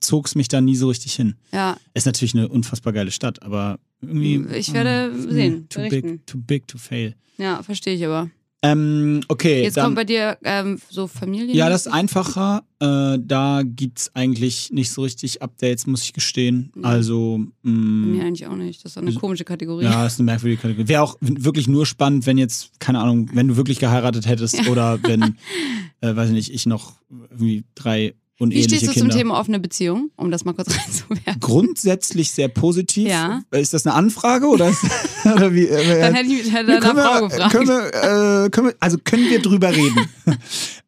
zog 0.00 0.26
es 0.26 0.34
mich 0.34 0.48
da 0.48 0.60
nie 0.60 0.76
so 0.76 0.88
richtig 0.88 1.14
hin. 1.14 1.34
Ja, 1.52 1.76
Ist 1.94 2.06
natürlich 2.06 2.34
eine 2.34 2.48
unfassbar 2.48 2.92
geile 2.92 3.10
Stadt, 3.10 3.42
aber 3.42 3.78
irgendwie. 4.00 4.44
Ich 4.54 4.72
werde 4.72 5.12
hm, 5.12 5.30
sehen, 5.30 5.68
Too 5.68 5.78
berichten. 5.80 6.10
big, 6.12 6.26
too 6.26 6.38
big 6.38 6.68
to 6.68 6.78
fail. 6.78 7.14
Ja, 7.36 7.62
verstehe 7.62 7.94
ich 7.94 8.04
aber. 8.04 8.30
Ähm, 8.62 9.22
okay, 9.28 9.62
Jetzt 9.62 9.78
dann, 9.78 9.84
kommt 9.84 9.96
bei 9.96 10.04
dir 10.04 10.36
ähm, 10.44 10.78
so 10.90 11.06
Familie. 11.06 11.54
ja, 11.54 11.70
das 11.70 11.86
ist 11.86 11.92
einfacher. 11.92 12.62
Äh, 12.78 13.18
da 13.18 13.62
gibt's 13.64 14.10
eigentlich 14.14 14.70
nicht 14.70 14.90
so 14.90 15.00
richtig 15.02 15.40
Updates, 15.42 15.86
muss 15.86 16.02
ich 16.02 16.12
gestehen. 16.12 16.70
Mhm. 16.74 16.84
Also, 16.84 17.38
Mir 17.62 17.72
mh, 17.72 18.24
eigentlich 18.26 18.46
auch 18.46 18.56
nicht. 18.56 18.84
Das 18.84 18.92
ist 18.92 18.98
eine 18.98 19.14
komische 19.14 19.44
Kategorie. 19.44 19.84
ja, 19.84 20.04
ist 20.06 20.18
eine 20.18 20.26
merkwürdige 20.26 20.60
Kategorie. 20.60 20.88
Wäre 20.88 21.02
auch 21.02 21.16
wirklich 21.20 21.68
nur 21.68 21.86
spannend, 21.86 22.26
wenn 22.26 22.36
jetzt, 22.36 22.78
keine 22.80 23.00
Ahnung, 23.00 23.30
wenn 23.32 23.48
du 23.48 23.56
wirklich 23.56 23.78
geheiratet 23.78 24.26
hättest 24.26 24.68
oder 24.68 25.02
wenn, 25.04 25.36
äh, 26.02 26.14
weiß 26.14 26.28
ich 26.28 26.34
nicht, 26.34 26.52
ich 26.52 26.66
noch 26.66 26.92
irgendwie 27.30 27.64
drei 27.74 28.14
Wie 28.48 28.62
stehst 28.62 28.86
du 28.86 28.92
Kinder. 28.92 29.10
zum 29.10 29.18
Thema 29.18 29.38
offene 29.38 29.60
Beziehung, 29.60 30.10
um 30.16 30.30
das 30.30 30.44
mal 30.44 30.54
kurz 30.54 30.70
reinzuwerfen? 30.78 31.40
Grundsätzlich 31.40 32.30
sehr 32.32 32.48
positiv. 32.48 33.08
Ja. 33.08 33.42
Ist 33.50 33.74
das 33.74 33.86
eine 33.86 33.94
Anfrage 33.94 34.46
oder, 34.46 34.72
oder 35.24 35.54
wie? 35.54 35.66
Äh, 35.66 36.00
Dann 36.00 36.14
hätte 36.14 36.28
ich 36.30 36.44
mich 36.44 36.52
hätte 36.52 36.66
deiner 36.66 36.80
können 36.80 36.98
Frau 36.98 37.28
gefragt. 37.28 37.52
Können 37.52 37.68
wir, 37.68 38.44
äh, 38.44 38.50
können 38.50 38.68
wir, 38.68 38.74
also 38.80 38.96
können 39.02 39.28
wir 39.28 39.42
drüber 39.42 39.70
reden? 39.74 40.08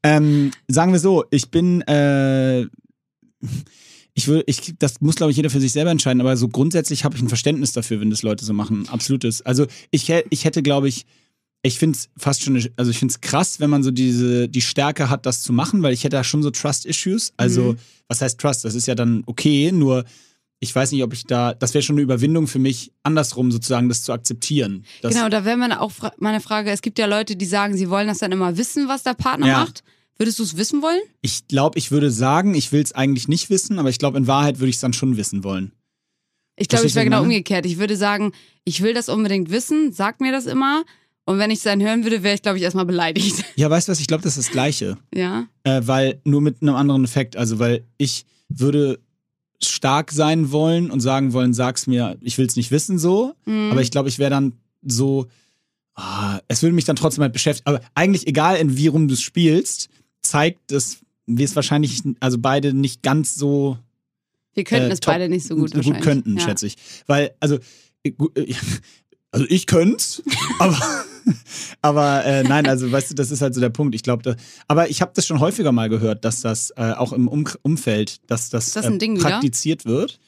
ähm, 0.02 0.50
sagen 0.68 0.92
wir 0.92 0.98
so, 0.98 1.24
ich 1.30 1.50
bin, 1.50 1.82
äh, 1.82 2.62
ich 4.14 4.28
will, 4.28 4.44
ich, 4.46 4.74
das 4.78 5.00
muss 5.00 5.16
glaube 5.16 5.30
ich 5.30 5.36
jeder 5.36 5.50
für 5.50 5.60
sich 5.60 5.72
selber 5.72 5.90
entscheiden, 5.90 6.20
aber 6.20 6.36
so 6.36 6.48
grundsätzlich 6.48 7.04
habe 7.04 7.16
ich 7.16 7.22
ein 7.22 7.28
Verständnis 7.28 7.72
dafür, 7.72 8.00
wenn 8.00 8.10
das 8.10 8.22
Leute 8.22 8.44
so 8.44 8.54
machen. 8.54 8.88
Absolutes. 8.88 9.42
Also 9.42 9.66
ich, 9.90 10.10
ich 10.30 10.44
hätte 10.44 10.62
glaube 10.62 10.88
ich, 10.88 11.06
ich 11.62 11.78
finde 11.78 11.96
es 11.96 12.08
fast 12.16 12.42
schon, 12.42 12.60
also 12.76 12.90
ich 12.90 12.98
finde 12.98 13.12
es 13.12 13.20
krass, 13.20 13.60
wenn 13.60 13.70
man 13.70 13.82
so 13.82 13.90
diese, 13.90 14.48
die 14.48 14.60
Stärke 14.60 15.08
hat, 15.08 15.26
das 15.26 15.42
zu 15.42 15.52
machen, 15.52 15.82
weil 15.82 15.92
ich 15.94 16.02
hätte 16.04 16.16
da 16.16 16.24
schon 16.24 16.42
so 16.42 16.50
Trust-Issues. 16.50 17.32
Also, 17.36 17.72
Mhm. 17.72 17.78
was 18.08 18.20
heißt 18.20 18.40
Trust? 18.40 18.64
Das 18.64 18.74
ist 18.74 18.86
ja 18.86 18.94
dann 18.94 19.22
okay, 19.26 19.70
nur 19.72 20.04
ich 20.58 20.74
weiß 20.74 20.92
nicht, 20.92 21.02
ob 21.02 21.12
ich 21.12 21.24
da, 21.24 21.54
das 21.54 21.74
wäre 21.74 21.82
schon 21.82 21.94
eine 21.96 22.02
Überwindung 22.02 22.46
für 22.46 22.60
mich, 22.60 22.92
andersrum 23.02 23.50
sozusagen 23.50 23.88
das 23.88 24.02
zu 24.04 24.12
akzeptieren. 24.12 24.84
Genau, 25.02 25.28
da 25.28 25.44
wäre 25.44 25.56
meine, 25.56 25.80
auch 25.80 25.90
fra- 25.90 26.12
meine 26.18 26.40
Frage, 26.40 26.70
es 26.70 26.82
gibt 26.82 26.98
ja 27.00 27.06
Leute, 27.06 27.34
die 27.34 27.46
sagen, 27.46 27.76
sie 27.76 27.90
wollen 27.90 28.06
das 28.06 28.18
dann 28.18 28.30
immer 28.30 28.56
wissen, 28.56 28.86
was 28.86 29.02
der 29.02 29.14
Partner 29.14 29.46
Ja. 29.48 29.60
macht. 29.60 29.82
Würdest 30.18 30.38
du 30.38 30.44
es 30.44 30.56
wissen 30.56 30.80
wollen? 30.82 31.00
Ich 31.20 31.48
glaube, 31.48 31.78
ich 31.78 31.90
würde 31.90 32.12
sagen, 32.12 32.54
ich 32.54 32.70
will 32.70 32.80
es 32.82 32.92
eigentlich 32.92 33.26
nicht 33.26 33.50
wissen, 33.50 33.78
aber 33.80 33.88
ich 33.88 33.98
glaube, 33.98 34.18
in 34.18 34.28
Wahrheit 34.28 34.60
würde 34.60 34.68
ich 34.70 34.76
es 34.76 34.80
dann 34.80 34.92
schon 34.92 35.16
wissen 35.16 35.42
wollen. 35.42 35.72
Ich 36.54 36.68
glaube, 36.68 36.86
ich 36.86 36.94
wäre 36.94 37.06
genau 37.06 37.22
umgekehrt. 37.22 37.66
Ich 37.66 37.78
würde 37.78 37.96
sagen, 37.96 38.32
ich 38.64 38.82
will 38.82 38.94
das 38.94 39.08
unbedingt 39.08 39.50
wissen, 39.50 39.92
sag 39.92 40.20
mir 40.20 40.30
das 40.30 40.46
immer. 40.46 40.84
Und 41.24 41.38
wenn 41.38 41.50
ich 41.50 41.58
es 41.58 41.64
dann 41.64 41.80
hören 41.80 42.02
würde, 42.02 42.22
wäre 42.22 42.34
ich, 42.34 42.42
glaube 42.42 42.58
ich, 42.58 42.64
erstmal 42.64 42.84
beleidigt. 42.84 43.44
Ja, 43.56 43.70
weißt 43.70 43.88
du 43.88 43.92
was? 43.92 44.00
Ich 44.00 44.06
glaube, 44.06 44.22
das 44.22 44.36
ist 44.36 44.48
das 44.48 44.52
Gleiche. 44.52 44.98
Ja. 45.14 45.46
Äh, 45.62 45.82
weil 45.84 46.20
nur 46.24 46.40
mit 46.40 46.62
einem 46.62 46.74
anderen 46.74 47.04
Effekt. 47.04 47.36
Also, 47.36 47.58
weil 47.58 47.84
ich 47.96 48.24
würde 48.48 48.98
stark 49.62 50.10
sein 50.10 50.50
wollen 50.50 50.90
und 50.90 51.00
sagen 51.00 51.32
wollen, 51.32 51.54
sag's 51.54 51.86
mir, 51.86 52.16
ich 52.20 52.38
will 52.38 52.46
es 52.46 52.56
nicht 52.56 52.70
wissen 52.70 52.98
so. 52.98 53.34
Mhm. 53.44 53.70
Aber 53.70 53.80
ich 53.80 53.90
glaube, 53.90 54.08
ich 54.08 54.18
wäre 54.18 54.30
dann 54.30 54.54
so, 54.82 55.26
ah, 55.94 56.40
es 56.48 56.62
würde 56.62 56.74
mich 56.74 56.84
dann 56.84 56.96
trotzdem 56.96 57.22
halt 57.22 57.32
beschäftigen. 57.32 57.68
Aber 57.68 57.80
eigentlich, 57.94 58.26
egal 58.26 58.56
in 58.56 58.76
wie 58.76 58.88
rum 58.88 59.06
du 59.06 59.14
es 59.14 59.22
spielst, 59.22 59.88
zeigt 60.22 60.72
dass 60.72 60.98
wir 61.26 61.44
es 61.44 61.54
wahrscheinlich, 61.54 62.02
also 62.20 62.38
beide 62.38 62.74
nicht 62.74 63.02
ganz 63.02 63.34
so 63.34 63.78
Wir 64.54 64.64
könnten 64.64 64.90
äh, 64.90 64.94
es 64.94 65.00
beide 65.00 65.28
nicht 65.28 65.46
so 65.46 65.54
gut 65.54 65.72
gut 65.72 66.00
könnten, 66.00 66.36
ja. 66.36 66.44
schätze 66.44 66.66
ich. 66.66 66.76
Weil, 67.06 67.34
also, 67.40 67.58
äh, 68.02 68.12
äh, 68.34 68.54
also 69.30 69.46
ich 69.48 69.66
könnte 69.66 70.04
aber, 70.58 71.04
aber 71.82 72.24
äh, 72.24 72.42
nein, 72.42 72.66
also 72.66 72.90
weißt 72.90 73.10
du, 73.10 73.14
das 73.14 73.30
ist 73.30 73.42
halt 73.42 73.54
so 73.54 73.60
der 73.60 73.70
Punkt. 73.70 73.94
Ich 73.94 74.02
glaube, 74.02 74.36
aber 74.68 74.90
ich 74.90 75.00
habe 75.00 75.12
das 75.14 75.26
schon 75.26 75.40
häufiger 75.40 75.72
mal 75.72 75.88
gehört, 75.88 76.24
dass 76.24 76.40
das 76.40 76.70
äh, 76.76 76.92
auch 76.92 77.12
im 77.12 77.28
um 77.28 77.46
Umfeld, 77.62 78.20
dass 78.30 78.50
das, 78.50 78.72
das 78.72 78.86
äh, 78.86 78.98
Ding 78.98 79.18
praktiziert 79.18 79.84
wird. 79.84 80.18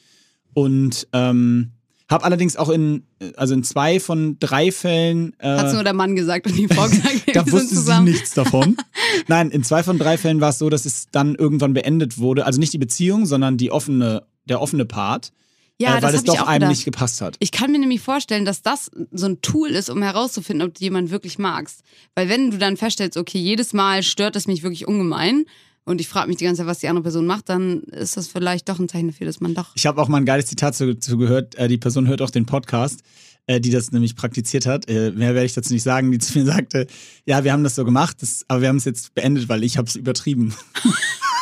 Und 0.53 1.07
ähm, 1.11 1.71
habe 2.09 2.23
allerdings 2.23 2.55
auch 2.55 2.69
in, 2.69 3.03
also 3.35 3.53
in 3.53 3.63
zwei 3.63 3.99
von 3.99 4.37
drei 4.39 4.71
Fällen 4.71 5.33
äh, 5.39 5.47
Hat's 5.57 5.73
nur 5.73 5.83
der 5.83 5.93
Mann 5.93 6.15
gesagt 6.15 6.45
und 6.45 6.55
die 6.55 6.67
Frau 6.67 6.83
gesagt, 6.83 7.23
da 7.33 7.51
wusste 7.51 7.75
sie 7.77 8.01
nichts 8.01 8.33
davon. 8.35 8.77
Nein, 9.27 9.49
in 9.49 9.63
zwei 9.63 9.81
von 9.81 9.97
drei 9.97 10.17
Fällen 10.17 10.39
war 10.39 10.49
es 10.49 10.59
so, 10.59 10.69
dass 10.69 10.85
es 10.85 11.07
dann 11.11 11.33
irgendwann 11.33 11.73
beendet 11.73 12.19
wurde. 12.19 12.45
Also 12.45 12.59
nicht 12.59 12.73
die 12.73 12.77
Beziehung, 12.77 13.25
sondern 13.25 13.57
die 13.57 13.71
offene, 13.71 14.23
der 14.45 14.61
offene 14.61 14.85
Part. 14.85 15.31
Ja, 15.79 15.97
äh, 15.97 16.01
weil 16.01 16.11
das 16.13 16.21
es 16.21 16.23
doch 16.23 16.39
auch 16.39 16.47
einem 16.47 16.61
gedacht. 16.61 16.69
nicht 16.71 16.85
gepasst 16.85 17.21
hat. 17.21 17.35
Ich 17.39 17.51
kann 17.51 17.71
mir 17.71 17.79
nämlich 17.79 18.01
vorstellen, 18.01 18.45
dass 18.45 18.61
das 18.61 18.89
so 19.11 19.25
ein 19.25 19.41
Tool 19.41 19.69
ist, 19.69 19.89
um 19.89 20.01
herauszufinden, 20.01 20.67
ob 20.67 20.73
du 20.73 20.83
jemanden 20.83 21.11
wirklich 21.11 21.37
magst. 21.37 21.81
Weil 22.15 22.29
wenn 22.29 22.51
du 22.51 22.57
dann 22.57 22.77
feststellst, 22.77 23.17
okay, 23.17 23.39
jedes 23.39 23.73
Mal 23.73 24.03
stört 24.03 24.35
es 24.35 24.47
mich 24.47 24.63
wirklich 24.63 24.87
ungemein 24.87 25.45
und 25.83 25.99
ich 25.99 26.07
frage 26.07 26.27
mich 26.29 26.37
die 26.37 26.45
ganze 26.45 26.61
Zeit, 26.61 26.67
was 26.67 26.79
die 26.79 26.87
andere 26.87 27.03
Person 27.03 27.25
macht, 27.25 27.49
dann 27.49 27.81
ist 27.83 28.15
das 28.15 28.27
vielleicht 28.27 28.69
doch 28.69 28.79
ein 28.79 28.87
Zeichen 28.87 29.07
dafür, 29.07 29.27
dass 29.27 29.41
man 29.41 29.53
doch. 29.53 29.71
Ich 29.75 29.85
habe 29.85 30.01
auch 30.01 30.07
mal 30.07 30.17
ein 30.17 30.25
geiles 30.25 30.47
Zitat 30.47 30.75
zu, 30.75 30.97
zu 30.97 31.17
gehört. 31.17 31.55
Äh, 31.55 31.67
die 31.67 31.77
Person 31.77 32.07
hört 32.07 32.21
auch 32.21 32.29
den 32.29 32.45
Podcast, 32.45 33.01
äh, 33.45 33.59
die 33.59 33.69
das 33.69 33.91
nämlich 33.91 34.15
praktiziert 34.15 34.65
hat. 34.65 34.87
Äh, 34.89 35.11
mehr 35.11 35.33
werde 35.33 35.45
ich 35.45 35.53
dazu 35.53 35.73
nicht 35.73 35.83
sagen, 35.83 36.11
die 36.11 36.19
zu 36.19 36.39
mir 36.39 36.45
sagte, 36.45 36.87
ja, 37.25 37.43
wir 37.43 37.51
haben 37.51 37.63
das 37.65 37.75
so 37.75 37.83
gemacht, 37.83 38.21
das, 38.21 38.45
aber 38.47 38.61
wir 38.61 38.69
haben 38.69 38.77
es 38.77 38.85
jetzt 38.85 39.13
beendet, 39.13 39.49
weil 39.49 39.63
ich 39.63 39.77
habe 39.77 39.89
es 39.89 39.95
übertrieben. 39.95 40.53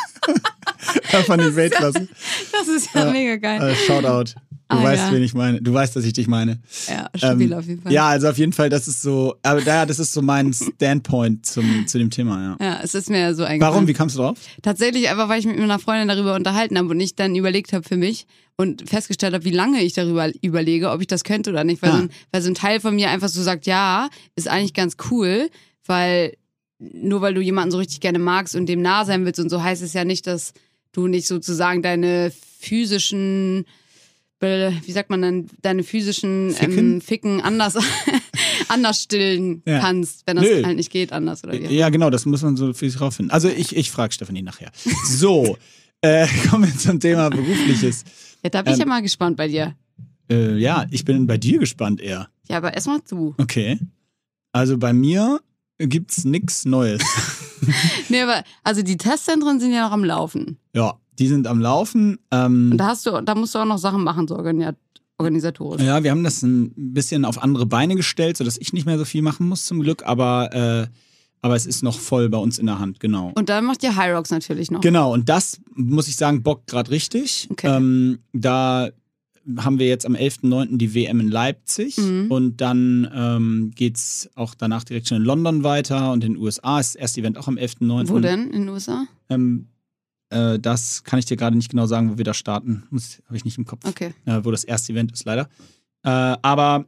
das 1.14 1.26
fand 1.26 1.42
ich 1.42 1.54
Weltklasse. 1.56 2.08
Das 2.52 2.68
ist 2.68 2.88
ja 2.94 3.10
mega 3.10 3.36
geil. 3.36 3.62
Äh, 3.70 3.74
Shoutout. 3.74 4.32
Du 4.66 4.78
Ah, 4.78 4.82
weißt, 4.82 5.08
ja. 5.08 5.12
wen 5.12 5.22
ich 5.22 5.34
meine. 5.34 5.60
Du 5.60 5.74
weißt, 5.74 5.94
dass 5.94 6.04
ich 6.06 6.14
dich 6.14 6.26
meine. 6.26 6.58
ja, 6.88 7.08
stabil 7.14 7.52
Ähm, 7.52 7.58
auf 7.58 7.66
jeden 7.66 7.82
Fall. 7.82 7.92
Ja, 7.92 8.08
also 8.08 8.28
auf 8.28 8.38
jeden 8.38 8.52
Fall, 8.54 8.70
das 8.70 8.88
ist 8.88 9.02
so, 9.02 9.34
aber 9.42 9.60
da, 9.60 9.84
das 9.84 9.98
ist 9.98 10.12
so 10.14 10.22
mein 10.22 10.54
Standpoint 10.54 11.44
zum, 11.44 11.86
zu 11.86 11.98
dem 11.98 12.08
Thema, 12.10 12.56
ja. 12.58 12.66
Ja, 12.66 12.80
es 12.82 12.94
ist 12.94 13.10
mir 13.10 13.34
so 13.34 13.44
eingefallen. 13.44 13.74
Warum? 13.74 13.86
Wie 13.86 13.92
kamst 13.92 14.16
du 14.16 14.20
drauf? 14.22 14.38
Tatsächlich 14.62 15.10
einfach, 15.10 15.28
weil 15.28 15.38
ich 15.38 15.46
mit 15.46 15.58
meiner 15.58 15.78
Freundin 15.78 16.08
darüber 16.08 16.34
unterhalten 16.34 16.78
habe 16.78 16.88
und 16.88 16.98
ich 16.98 17.14
dann 17.14 17.36
überlegt 17.36 17.74
habe 17.74 17.86
für 17.86 17.98
mich 17.98 18.26
und 18.56 18.88
festgestellt 18.88 19.34
habe, 19.34 19.44
wie 19.44 19.50
lange 19.50 19.82
ich 19.82 19.92
darüber 19.92 20.30
überlege, 20.40 20.90
ob 20.90 21.02
ich 21.02 21.08
das 21.08 21.24
könnte 21.24 21.50
oder 21.50 21.62
nicht. 21.62 21.82
Weil, 21.82 21.90
Ah. 21.90 21.96
so, 21.96 22.02
ein, 22.04 22.10
weil 22.32 22.42
so 22.42 22.48
ein 22.48 22.54
Teil 22.54 22.80
von 22.80 22.94
mir 22.94 23.10
einfach 23.10 23.28
so 23.28 23.42
sagt, 23.42 23.66
ja, 23.66 24.08
ist 24.34 24.48
eigentlich 24.48 24.72
ganz 24.74 24.96
cool, 25.10 25.50
weil 25.86 26.34
nur 26.78 27.20
weil 27.20 27.34
du 27.34 27.42
jemanden 27.42 27.70
so 27.70 27.78
richtig 27.78 28.00
gerne 28.00 28.18
magst 28.18 28.56
und 28.56 28.66
dem 28.66 28.80
nah 28.80 29.04
sein 29.04 29.24
willst 29.26 29.40
und 29.40 29.50
so 29.50 29.62
heißt 29.62 29.82
es 29.82 29.92
ja 29.92 30.04
nicht, 30.04 30.26
dass 30.26 30.52
du 30.96 31.06
nicht 31.06 31.26
sozusagen 31.26 31.82
deine 31.82 32.32
physischen 32.60 33.66
wie 34.40 34.92
sagt 34.92 35.08
man 35.08 35.22
dann, 35.22 35.46
deine 35.62 35.82
physischen 35.82 36.50
Ficken? 36.50 36.78
Ähm, 36.96 37.00
Ficken 37.00 37.40
anders, 37.40 37.76
anders 38.68 39.00
stillen 39.02 39.62
Ja. 39.66 39.80
kannst, 39.80 40.26
wenn 40.26 40.36
das 40.36 40.44
Nö. 40.44 40.62
halt 40.64 40.76
nicht 40.76 40.90
geht 40.90 41.12
anders 41.12 41.42
oder 41.44 41.54
wie. 41.54 41.74
Ja, 41.74 41.88
genau, 41.88 42.10
das 42.10 42.26
muss 42.26 42.42
man 42.42 42.54
so 42.54 42.74
für 42.74 42.90
sich 42.90 43.00
rausfinden. 43.00 43.30
Also 43.30 43.48
ich, 43.48 43.74
ich 43.74 43.90
frage 43.90 44.12
Stefanie 44.12 44.42
nachher. 44.42 44.70
So, 45.06 45.56
äh, 46.02 46.26
kommen 46.50 46.64
wir 46.70 46.76
zum 46.78 47.00
Thema 47.00 47.30
Berufliches. 47.30 48.04
Ja, 48.42 48.50
da 48.50 48.60
bin 48.60 48.74
ich 48.74 48.80
Ähm, 48.80 48.86
ja 48.86 48.86
mal 48.94 49.00
gespannt 49.00 49.38
bei 49.38 49.48
dir. 49.48 49.74
Äh, 50.30 50.58
ja, 50.58 50.84
ich 50.90 51.06
bin 51.06 51.26
bei 51.26 51.38
dir 51.38 51.58
gespannt 51.58 52.02
eher. 52.02 52.28
Ja, 52.46 52.58
aber 52.58 52.74
erstmal 52.74 53.00
du. 53.08 53.34
Okay. 53.38 53.78
Also 54.52 54.76
bei 54.76 54.92
mir 54.92 55.40
gibt's 55.78 56.24
nix 56.24 56.64
Neues. 56.64 57.02
Nee, 58.10 58.20
aber 58.20 58.44
also 58.62 58.82
die 58.82 58.98
Testzentren 58.98 59.58
sind 59.58 59.72
ja 59.72 59.86
noch 59.86 59.92
am 59.92 60.04
Laufen. 60.04 60.58
ja, 60.74 60.94
die 61.18 61.28
sind 61.28 61.46
am 61.46 61.60
Laufen. 61.60 62.18
Ähm, 62.30 62.72
Und 62.72 62.76
da 62.78 62.88
hast 62.88 63.06
du, 63.06 63.22
da 63.22 63.34
musst 63.34 63.54
du 63.54 63.58
auch 63.60 63.64
noch 63.64 63.78
Sachen 63.78 64.04
machen, 64.04 64.28
so 64.28 64.36
organi- 64.36 64.74
organisatorisch. 65.16 65.80
ja, 65.80 66.02
wir 66.02 66.10
haben 66.10 66.24
das 66.24 66.42
ein 66.42 66.72
bisschen 66.76 67.24
auf 67.24 67.42
andere 67.42 67.64
Beine 67.64 67.94
gestellt, 67.96 68.36
sodass 68.36 68.58
ich 68.58 68.72
nicht 68.74 68.84
mehr 68.84 68.98
so 68.98 69.06
viel 69.06 69.22
machen 69.22 69.48
muss 69.48 69.64
zum 69.64 69.80
Glück, 69.80 70.04
aber, 70.04 70.52
äh, 70.52 70.86
aber 71.40 71.56
es 71.56 71.64
ist 71.64 71.82
noch 71.82 71.98
voll 71.98 72.28
bei 72.28 72.36
uns 72.38 72.58
in 72.58 72.66
der 72.66 72.78
Hand, 72.80 73.00
genau. 73.00 73.32
Und 73.34 73.48
dann 73.48 73.64
macht 73.64 73.82
ihr 73.82 73.96
Hyrox 73.96 74.30
natürlich 74.30 74.70
noch. 74.70 74.80
Genau, 74.82 75.12
und 75.14 75.28
das 75.30 75.58
muss 75.74 76.08
ich 76.08 76.16
sagen, 76.16 76.42
bockt 76.42 76.66
gerade 76.66 76.90
richtig. 76.90 77.48
Okay. 77.50 77.68
Ähm, 77.74 78.18
da 78.34 78.90
haben 79.58 79.78
wir 79.78 79.86
jetzt 79.86 80.06
am 80.06 80.14
11.09. 80.14 80.78
die 80.78 80.94
WM 80.94 81.20
in 81.20 81.28
Leipzig 81.28 81.98
Mhm. 81.98 82.26
und 82.30 82.60
dann 82.60 83.10
ähm, 83.14 83.72
geht 83.74 83.96
es 83.96 84.30
auch 84.34 84.54
danach 84.54 84.84
direkt 84.84 85.08
schon 85.08 85.18
in 85.18 85.24
London 85.24 85.62
weiter 85.64 86.12
und 86.12 86.24
in 86.24 86.34
den 86.34 86.42
USA 86.42 86.80
ist 86.80 86.94
das 86.94 87.00
erste 87.00 87.20
Event 87.20 87.36
auch 87.38 87.48
am 87.48 87.56
11.09. 87.58 88.08
Wo 88.08 88.18
denn? 88.20 88.44
In 88.50 88.62
den 88.62 88.68
USA? 88.70 89.06
Ähm, 89.28 89.68
äh, 90.30 90.58
das 90.58 91.04
kann 91.04 91.18
ich 91.18 91.26
dir 91.26 91.36
gerade 91.36 91.56
nicht 91.56 91.70
genau 91.70 91.86
sagen, 91.86 92.10
wo 92.12 92.16
wir 92.18 92.24
da 92.24 92.34
starten. 92.34 92.84
Habe 92.90 93.36
ich 93.36 93.44
nicht 93.44 93.58
im 93.58 93.66
Kopf, 93.66 93.86
Okay. 93.86 94.14
äh, 94.24 94.40
wo 94.42 94.50
das 94.50 94.64
erste 94.64 94.92
Event 94.92 95.12
ist, 95.12 95.24
leider. 95.24 95.48
Äh, 96.04 96.08
aber 96.08 96.86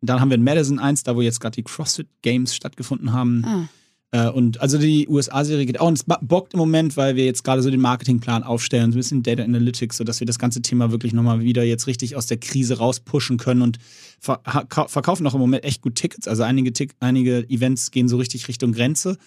dann 0.00 0.20
haben 0.20 0.30
wir 0.30 0.36
in 0.36 0.44
Madison 0.44 0.78
eins, 0.78 1.02
da 1.02 1.16
wo 1.16 1.22
jetzt 1.22 1.40
gerade 1.40 1.56
die 1.56 1.62
CrossFit 1.64 2.06
Games 2.22 2.54
stattgefunden 2.54 3.12
haben. 3.12 3.44
Ah. 3.44 3.68
Äh, 4.10 4.28
und 4.28 4.60
also 4.60 4.78
die 4.78 5.08
USA-Serie 5.08 5.66
geht 5.66 5.80
auch. 5.80 5.88
Und 5.88 5.98
es 5.98 6.04
bockt 6.04 6.54
im 6.54 6.58
Moment, 6.58 6.96
weil 6.96 7.16
wir 7.16 7.24
jetzt 7.24 7.44
gerade 7.44 7.62
so 7.62 7.70
den 7.70 7.80
Marketingplan 7.80 8.42
aufstellen, 8.42 8.92
so 8.92 8.96
ein 8.96 9.00
bisschen 9.00 9.22
Data 9.22 9.42
Analytics, 9.42 9.98
sodass 9.98 10.20
wir 10.20 10.26
das 10.26 10.38
ganze 10.38 10.62
Thema 10.62 10.90
wirklich 10.90 11.12
nochmal 11.12 11.40
wieder 11.40 11.62
jetzt 11.64 11.86
richtig 11.86 12.16
aus 12.16 12.26
der 12.26 12.38
Krise 12.38 12.78
rauspushen 12.78 13.36
können 13.36 13.62
und 13.62 13.78
verkaufen 14.20 15.26
auch 15.26 15.34
im 15.34 15.40
Moment 15.40 15.64
echt 15.64 15.82
gut 15.82 15.94
Tickets. 15.94 16.26
Also 16.26 16.42
einige, 16.42 16.72
Tick 16.72 16.94
einige 17.00 17.48
Events 17.48 17.90
gehen 17.90 18.08
so 18.08 18.16
richtig 18.16 18.48
Richtung 18.48 18.72
Grenze 18.72 19.18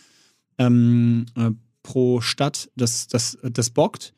ähm, 0.58 1.26
äh, 1.38 1.52
pro 1.84 2.22
Stadt. 2.22 2.70
Das, 2.76 3.08
das, 3.08 3.38
das 3.44 3.70
bockt. 3.70 4.14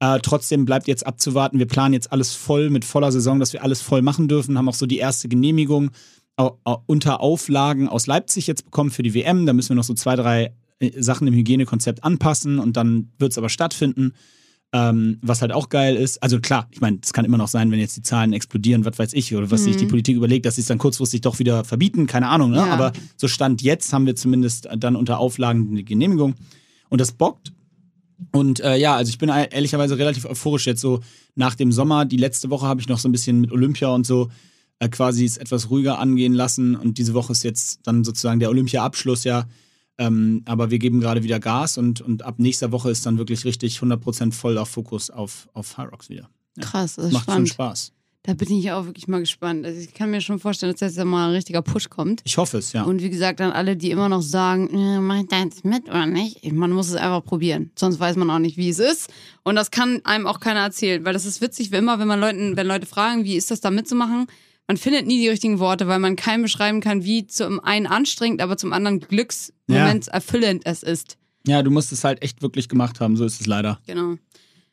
Äh, 0.00 0.18
trotzdem 0.22 0.64
bleibt 0.64 0.88
jetzt 0.88 1.06
abzuwarten. 1.06 1.58
Wir 1.58 1.66
planen 1.66 1.94
jetzt 1.94 2.12
alles 2.12 2.34
voll 2.34 2.70
mit 2.70 2.84
voller 2.84 3.12
Saison, 3.12 3.38
dass 3.38 3.52
wir 3.52 3.62
alles 3.62 3.80
voll 3.80 4.02
machen 4.02 4.28
dürfen. 4.28 4.58
Haben 4.58 4.68
auch 4.68 4.74
so 4.74 4.86
die 4.86 4.98
erste 4.98 5.28
Genehmigung 5.28 5.90
unter 6.36 7.20
Auflagen 7.20 7.88
aus 7.88 8.06
Leipzig 8.06 8.46
jetzt 8.46 8.64
bekommen 8.64 8.90
für 8.90 9.02
die 9.02 9.14
WM. 9.14 9.46
Da 9.46 9.52
müssen 9.52 9.70
wir 9.70 9.76
noch 9.76 9.84
so 9.84 9.94
zwei, 9.94 10.16
drei 10.16 10.52
äh, 10.78 10.90
Sachen 11.00 11.26
im 11.26 11.34
Hygienekonzept 11.34 12.04
anpassen 12.04 12.58
und 12.58 12.76
dann 12.76 13.10
wird 13.18 13.32
es 13.32 13.38
aber 13.38 13.48
stattfinden. 13.48 14.12
Ähm, 14.72 15.18
was 15.22 15.42
halt 15.42 15.52
auch 15.52 15.68
geil 15.68 15.94
ist, 15.94 16.20
also 16.22 16.40
klar, 16.40 16.66
ich 16.72 16.80
meine, 16.80 16.98
es 17.00 17.12
kann 17.12 17.24
immer 17.24 17.38
noch 17.38 17.46
sein, 17.48 17.70
wenn 17.70 17.78
jetzt 17.78 17.96
die 17.96 18.02
Zahlen 18.02 18.32
explodieren, 18.32 18.84
was 18.84 18.98
weiß 18.98 19.12
ich, 19.12 19.34
oder 19.34 19.50
was 19.50 19.62
sich 19.62 19.76
die 19.76 19.86
Politik 19.86 20.16
überlegt, 20.16 20.44
dass 20.44 20.56
sie 20.56 20.60
es 20.60 20.66
dann 20.66 20.76
kurzfristig 20.76 21.20
doch 21.20 21.38
wieder 21.38 21.62
verbieten, 21.62 22.06
keine 22.06 22.28
Ahnung, 22.28 22.50
ne? 22.50 22.56
Ja. 22.58 22.66
aber 22.66 22.92
so 23.16 23.28
Stand 23.28 23.62
jetzt 23.62 23.92
haben 23.92 24.06
wir 24.06 24.16
zumindest 24.16 24.68
dann 24.76 24.96
unter 24.96 25.20
Auflagen 25.20 25.68
eine 25.70 25.84
Genehmigung 25.84 26.34
und 26.88 27.00
das 27.00 27.12
bockt. 27.12 27.52
Und 28.32 28.58
äh, 28.60 28.76
ja, 28.76 28.96
also 28.96 29.08
ich 29.08 29.18
bin 29.18 29.28
ehrlicherweise 29.28 29.98
relativ 29.98 30.24
euphorisch 30.24 30.66
jetzt 30.66 30.80
so 30.80 31.00
nach 31.36 31.54
dem 31.54 31.70
Sommer. 31.70 32.04
Die 32.04 32.16
letzte 32.16 32.50
Woche 32.50 32.66
habe 32.66 32.80
ich 32.80 32.88
noch 32.88 32.98
so 32.98 33.08
ein 33.08 33.12
bisschen 33.12 33.40
mit 33.40 33.52
Olympia 33.52 33.88
und 33.88 34.04
so 34.04 34.30
äh, 34.78 34.88
quasi 34.88 35.24
es 35.24 35.36
etwas 35.36 35.70
ruhiger 35.70 35.98
angehen 35.98 36.34
lassen 36.34 36.76
und 36.76 36.98
diese 36.98 37.14
Woche 37.14 37.32
ist 37.32 37.42
jetzt 37.42 37.80
dann 37.84 38.04
sozusagen 38.04 38.40
der 38.40 38.50
Olympia-Abschluss 38.50 39.24
ja. 39.24 39.46
Ähm, 39.98 40.42
aber 40.44 40.70
wir 40.70 40.78
geben 40.78 41.00
gerade 41.00 41.22
wieder 41.22 41.40
Gas 41.40 41.78
und, 41.78 42.02
und 42.02 42.22
ab 42.22 42.34
nächster 42.38 42.70
Woche 42.72 42.90
ist 42.90 43.06
dann 43.06 43.16
wirklich 43.16 43.46
richtig 43.46 43.78
100% 43.78 44.32
voll 44.32 44.58
auf 44.58 44.68
Fokus 44.68 45.08
auf, 45.08 45.48
auf 45.54 45.78
Hard 45.78 45.92
Rocks 45.92 46.10
wieder. 46.10 46.28
Ja. 46.58 46.64
Krass, 46.64 46.96
das 46.96 47.06
ist 47.06 47.12
Macht 47.12 47.24
schon 47.24 47.46
spannend. 47.46 47.48
Spaß. 47.48 47.92
Da 48.26 48.34
bin 48.34 48.58
ich 48.58 48.72
auch 48.72 48.86
wirklich 48.86 49.06
mal 49.06 49.20
gespannt. 49.20 49.64
Also 49.64 49.80
ich 49.80 49.94
kann 49.94 50.10
mir 50.10 50.20
schon 50.20 50.40
vorstellen, 50.40 50.72
dass 50.72 50.80
jetzt 50.80 51.04
mal 51.04 51.28
ein 51.28 51.34
richtiger 51.34 51.62
Push 51.62 51.88
kommt. 51.88 52.22
Ich 52.24 52.36
hoffe 52.36 52.58
es, 52.58 52.72
ja. 52.72 52.82
Und 52.82 53.00
wie 53.00 53.08
gesagt, 53.08 53.40
an 53.40 53.52
alle, 53.52 53.76
die 53.76 53.92
immer 53.92 54.08
noch 54.08 54.20
sagen, 54.20 54.68
äh, 54.74 55.00
mach 55.00 55.20
ich 55.20 55.28
da 55.28 55.44
jetzt 55.44 55.64
mit 55.64 55.88
oder 55.88 56.06
nicht, 56.06 56.44
man 56.52 56.72
muss 56.72 56.88
es 56.88 56.96
einfach 56.96 57.24
probieren. 57.24 57.70
Sonst 57.76 58.00
weiß 58.00 58.16
man 58.16 58.28
auch 58.30 58.40
nicht, 58.40 58.56
wie 58.56 58.68
es 58.68 58.80
ist. 58.80 59.12
Und 59.44 59.54
das 59.54 59.70
kann 59.70 60.00
einem 60.04 60.26
auch 60.26 60.40
keiner 60.40 60.60
erzählen, 60.60 61.04
weil 61.04 61.12
das 61.12 61.24
ist 61.24 61.40
witzig, 61.40 61.70
wie 61.70 61.76
immer, 61.76 62.00
wenn 62.00 62.08
man 62.08 62.18
Leuten, 62.18 62.56
wenn 62.56 62.66
Leute 62.66 62.86
fragen, 62.86 63.24
wie 63.24 63.36
ist 63.36 63.52
das 63.52 63.60
da 63.60 63.70
mitzumachen, 63.70 64.26
man 64.68 64.76
findet 64.76 65.06
nie 65.06 65.18
die 65.20 65.28
richtigen 65.28 65.58
Worte, 65.58 65.86
weil 65.88 65.98
man 65.98 66.16
keinem 66.16 66.42
beschreiben 66.42 66.80
kann, 66.80 67.04
wie 67.04 67.26
zum 67.26 67.60
einen 67.60 67.86
anstrengend, 67.86 68.40
aber 68.40 68.56
zum 68.56 68.72
anderen 68.72 69.00
Glücksmoment 69.00 70.08
erfüllend 70.08 70.62
es 70.64 70.82
ist. 70.82 71.16
ja, 71.46 71.62
du 71.62 71.70
musst 71.70 71.92
es 71.92 72.02
halt 72.04 72.22
echt 72.22 72.42
wirklich 72.42 72.68
gemacht 72.68 73.00
haben, 73.00 73.16
so 73.16 73.24
ist 73.24 73.40
es 73.40 73.46
leider. 73.46 73.78
Genau. 73.86 74.16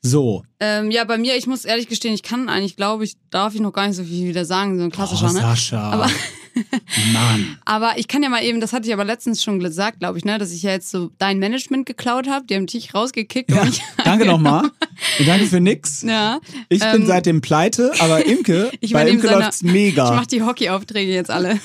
So. 0.01 0.43
Ähm, 0.59 0.91
ja, 0.91 1.05
bei 1.05 1.17
mir, 1.17 1.37
ich 1.37 1.47
muss 1.47 1.63
ehrlich 1.63 1.87
gestehen, 1.87 2.13
ich 2.13 2.23
kann 2.23 2.49
eigentlich, 2.49 2.75
glaube 2.75 3.05
ich, 3.05 3.15
darf 3.29 3.55
ich 3.55 3.61
noch 3.61 3.71
gar 3.71 3.87
nicht 3.87 3.95
so 3.95 4.03
viel 4.03 4.27
wieder 4.27 4.43
sagen, 4.43 4.77
so 4.77 4.83
ein 4.83 4.91
klassischer, 4.91 5.29
oh, 5.29 5.33
ne? 5.33 5.39
Sascha. 5.39 5.91
Aber- 5.91 6.09
Mann. 7.13 7.57
Aber 7.65 7.93
ich 7.97 8.07
kann 8.07 8.21
ja 8.23 8.29
mal 8.29 8.43
eben, 8.43 8.59
das 8.61 8.73
hatte 8.73 8.87
ich 8.87 8.93
aber 8.93 9.05
letztens 9.05 9.43
schon 9.43 9.59
gesagt, 9.59 9.99
glaube 9.99 10.17
ich, 10.17 10.25
ne, 10.25 10.37
dass 10.37 10.51
ich 10.51 10.63
ja 10.63 10.71
jetzt 10.71 10.89
so 10.91 11.11
dein 11.17 11.39
Management 11.39 11.85
geklaut 11.85 12.27
habe. 12.27 12.45
Die 12.47 12.55
haben 12.55 12.65
dich 12.67 12.93
rausgekickt. 12.93 13.51
Ja, 13.51 13.63
ich, 13.65 13.81
danke 14.03 14.25
nochmal. 14.25 14.69
Danke 15.25 15.47
für 15.47 15.59
nix. 15.59 16.03
ja. 16.03 16.39
Ich 16.69 16.79
bin 16.79 17.01
Ähm, 17.01 17.05
seitdem 17.07 17.41
pleite, 17.41 17.91
aber 17.99 18.25
Imke, 18.25 18.71
Ich 18.79 18.93
bei 18.93 19.09
Imke 19.09 19.27
seine- 19.27 19.39
läuft's 19.41 19.63
mega. 19.63 20.05
Ich 20.09 20.15
mache 20.15 20.27
die 20.27 20.41
Hockey-Aufträge 20.43 21.11
jetzt 21.11 21.29
alle. 21.31 21.59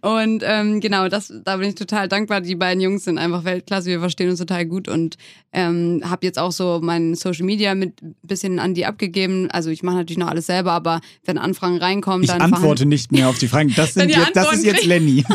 und 0.00 0.42
ähm, 0.46 0.80
genau, 0.80 1.08
das, 1.08 1.32
da 1.44 1.56
bin 1.56 1.68
ich 1.70 1.74
total 1.74 2.08
dankbar. 2.08 2.40
Die 2.40 2.54
beiden 2.54 2.80
Jungs 2.80 3.04
sind 3.04 3.18
einfach 3.18 3.44
Weltklasse. 3.44 3.88
Wir 3.90 4.00
verstehen 4.00 4.30
uns 4.30 4.38
total 4.38 4.66
gut 4.66 4.88
und 4.88 5.16
ähm, 5.52 6.02
habe 6.04 6.26
jetzt 6.26 6.38
auch 6.38 6.52
so 6.52 6.80
mein 6.82 7.14
Social 7.14 7.44
Media 7.44 7.74
mit 7.74 8.00
ein 8.02 8.14
bisschen 8.22 8.58
an 8.58 8.74
die 8.74 8.86
abgegeben. 8.86 9.50
Also 9.50 9.70
ich 9.70 9.82
mache 9.82 9.96
natürlich 9.96 10.18
noch 10.18 10.28
alles 10.28 10.46
selber, 10.46 10.72
aber 10.72 11.00
wenn 11.24 11.38
Anfragen 11.38 11.78
reinkommen, 11.78 12.22
ich 12.22 12.30
dann 12.30 12.40
antworte 12.40 12.86
nicht 12.86 13.12
mehr 13.12 13.28
auf 13.28 13.38
die 13.38 13.48
Fragen. 13.48 13.72
Das, 13.74 13.87
Wenn 13.96 14.10
sind 14.10 14.18
jetzt, 14.18 14.36
das 14.36 14.52
ist 14.52 14.64
jetzt 14.64 14.84
Lenny. 14.84 15.24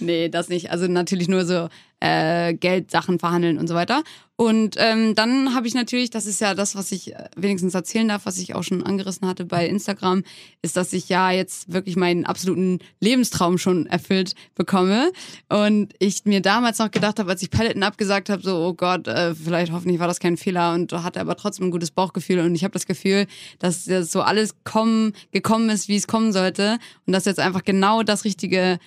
Nee, 0.00 0.28
das 0.28 0.48
nicht. 0.48 0.70
Also 0.70 0.86
natürlich 0.86 1.28
nur 1.28 1.44
so 1.44 1.68
äh, 2.02 2.54
Geldsachen 2.54 3.20
verhandeln 3.20 3.58
und 3.58 3.68
so 3.68 3.74
weiter. 3.74 4.02
Und 4.34 4.74
ähm, 4.78 5.14
dann 5.14 5.54
habe 5.54 5.68
ich 5.68 5.74
natürlich, 5.74 6.10
das 6.10 6.26
ist 6.26 6.40
ja 6.40 6.54
das, 6.54 6.74
was 6.74 6.90
ich 6.90 7.14
äh, 7.14 7.28
wenigstens 7.36 7.74
erzählen 7.74 8.08
darf, 8.08 8.26
was 8.26 8.38
ich 8.38 8.56
auch 8.56 8.64
schon 8.64 8.82
angerissen 8.82 9.28
hatte 9.28 9.44
bei 9.44 9.68
Instagram, 9.68 10.24
ist, 10.62 10.76
dass 10.76 10.92
ich 10.92 11.08
ja 11.08 11.30
jetzt 11.30 11.72
wirklich 11.72 11.94
meinen 11.94 12.24
absoluten 12.24 12.80
Lebenstraum 12.98 13.56
schon 13.56 13.86
erfüllt 13.86 14.34
bekomme. 14.56 15.12
Und 15.48 15.94
ich 16.00 16.24
mir 16.24 16.40
damals 16.40 16.78
noch 16.78 16.90
gedacht 16.90 17.20
habe, 17.20 17.30
als 17.30 17.42
ich 17.42 17.50
Peloton 17.50 17.84
abgesagt 17.84 18.30
habe, 18.30 18.42
so, 18.42 18.56
oh 18.56 18.74
Gott, 18.74 19.06
äh, 19.06 19.36
vielleicht 19.36 19.70
hoffentlich 19.70 20.00
war 20.00 20.08
das 20.08 20.18
kein 20.18 20.36
Fehler 20.36 20.74
und 20.74 20.92
hatte 20.92 21.20
aber 21.20 21.36
trotzdem 21.36 21.66
ein 21.66 21.70
gutes 21.70 21.92
Bauchgefühl. 21.92 22.40
Und 22.40 22.56
ich 22.56 22.64
habe 22.64 22.72
das 22.72 22.86
Gefühl, 22.86 23.26
dass 23.60 23.84
das 23.84 24.10
so 24.10 24.22
alles 24.22 24.56
kommen, 24.64 25.12
gekommen 25.30 25.70
ist, 25.70 25.86
wie 25.86 25.96
es 25.96 26.08
kommen 26.08 26.32
sollte. 26.32 26.78
Und 27.06 27.12
dass 27.12 27.26
jetzt 27.26 27.38
einfach 27.38 27.62
genau 27.62 28.02
das 28.02 28.24
Richtige 28.24 28.80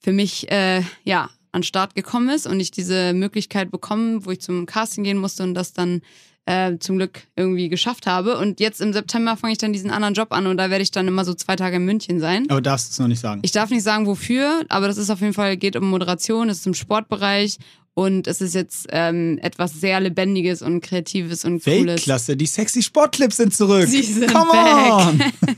für 0.00 0.12
mich 0.12 0.50
äh, 0.50 0.82
ja 1.04 1.30
an 1.56 1.62
den 1.62 1.66
Start 1.66 1.94
gekommen 1.94 2.28
ist 2.28 2.46
und 2.46 2.60
ich 2.60 2.70
diese 2.70 3.12
Möglichkeit 3.14 3.70
bekommen, 3.70 4.24
wo 4.24 4.30
ich 4.30 4.40
zum 4.40 4.66
Casting 4.66 5.02
gehen 5.04 5.18
musste 5.18 5.42
und 5.42 5.54
das 5.54 5.72
dann 5.72 6.02
äh, 6.44 6.78
zum 6.78 6.96
Glück 6.96 7.22
irgendwie 7.34 7.68
geschafft 7.68 8.06
habe. 8.06 8.38
Und 8.38 8.60
jetzt 8.60 8.80
im 8.80 8.92
September 8.92 9.36
fange 9.36 9.52
ich 9.52 9.58
dann 9.58 9.72
diesen 9.72 9.90
anderen 9.90 10.14
Job 10.14 10.28
an 10.32 10.46
und 10.46 10.58
da 10.58 10.70
werde 10.70 10.82
ich 10.82 10.92
dann 10.92 11.08
immer 11.08 11.24
so 11.24 11.34
zwei 11.34 11.56
Tage 11.56 11.76
in 11.76 11.84
München 11.84 12.20
sein. 12.20 12.48
Aber 12.48 12.60
darfst 12.60 12.88
du 12.88 12.92
es 12.92 12.98
noch 13.00 13.08
nicht 13.08 13.20
sagen. 13.20 13.40
Ich 13.42 13.50
darf 13.52 13.70
nicht 13.70 13.82
sagen, 13.82 14.06
wofür, 14.06 14.64
aber 14.68 14.86
das 14.86 14.96
ist 14.96 15.10
auf 15.10 15.20
jeden 15.20 15.32
Fall, 15.32 15.56
geht 15.56 15.74
um 15.74 15.90
Moderation, 15.90 16.48
es 16.48 16.58
ist 16.58 16.66
im 16.66 16.74
Sportbereich 16.74 17.56
und 17.94 18.28
es 18.28 18.40
ist 18.42 18.54
jetzt 18.54 18.86
ähm, 18.90 19.38
etwas 19.42 19.80
sehr 19.80 19.98
Lebendiges 20.00 20.60
und 20.62 20.82
Kreatives 20.82 21.44
und 21.44 21.64
Cooles. 21.64 21.86
Weltklasse, 21.86 22.36
die 22.36 22.46
sexy 22.46 22.82
Sportclips 22.82 23.38
sind 23.38 23.54
zurück. 23.54 23.86
Sie 23.88 24.02
sind 24.02 24.30
Come 24.32 24.52
back. 24.52 24.92
on. 24.92 25.22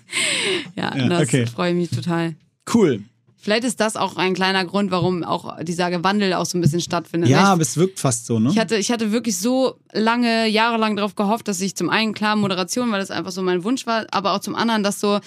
Ja, 0.76 0.96
Ja, 0.96 1.08
das 1.08 1.22
okay. 1.22 1.46
freue 1.46 1.72
ich 1.72 1.76
mich 1.76 1.90
total. 1.90 2.34
Cool. 2.72 3.02
Vielleicht 3.40 3.62
ist 3.62 3.78
das 3.80 3.96
auch 3.96 4.16
ein 4.16 4.34
kleiner 4.34 4.64
Grund, 4.64 4.90
warum 4.90 5.22
auch 5.22 5.62
dieser 5.62 6.02
Wandel 6.02 6.34
auch 6.34 6.44
so 6.44 6.58
ein 6.58 6.60
bisschen 6.60 6.80
stattfindet. 6.80 7.30
Ja, 7.30 7.40
Ich 7.40 7.44
aber 7.46 7.62
es 7.62 7.76
wirkt 7.76 8.00
fast 8.00 8.26
so, 8.26 8.40
ne? 8.40 8.50
Ich 8.50 8.58
hatte, 8.58 8.76
ich 8.76 8.90
hatte 8.90 9.12
wirklich 9.12 9.38
so 9.38 9.76
lange, 9.92 10.48
jahrelang 10.48 10.96
darauf 10.96 11.14
gehofft, 11.14 11.46
dass 11.46 11.60
ich 11.60 11.76
zum 11.76 11.88
einen 11.88 12.14
klar 12.14 12.34
Moderation, 12.34 12.90
weil 12.90 12.98
das 12.98 13.12
einfach 13.12 13.30
so 13.30 13.42
mein 13.42 13.62
Wunsch 13.62 13.86
war, 13.86 14.06
aber 14.10 14.32
auch 14.32 14.40
zum 14.40 14.56
anderen, 14.56 14.82
dass 14.82 14.98
so 14.98 15.20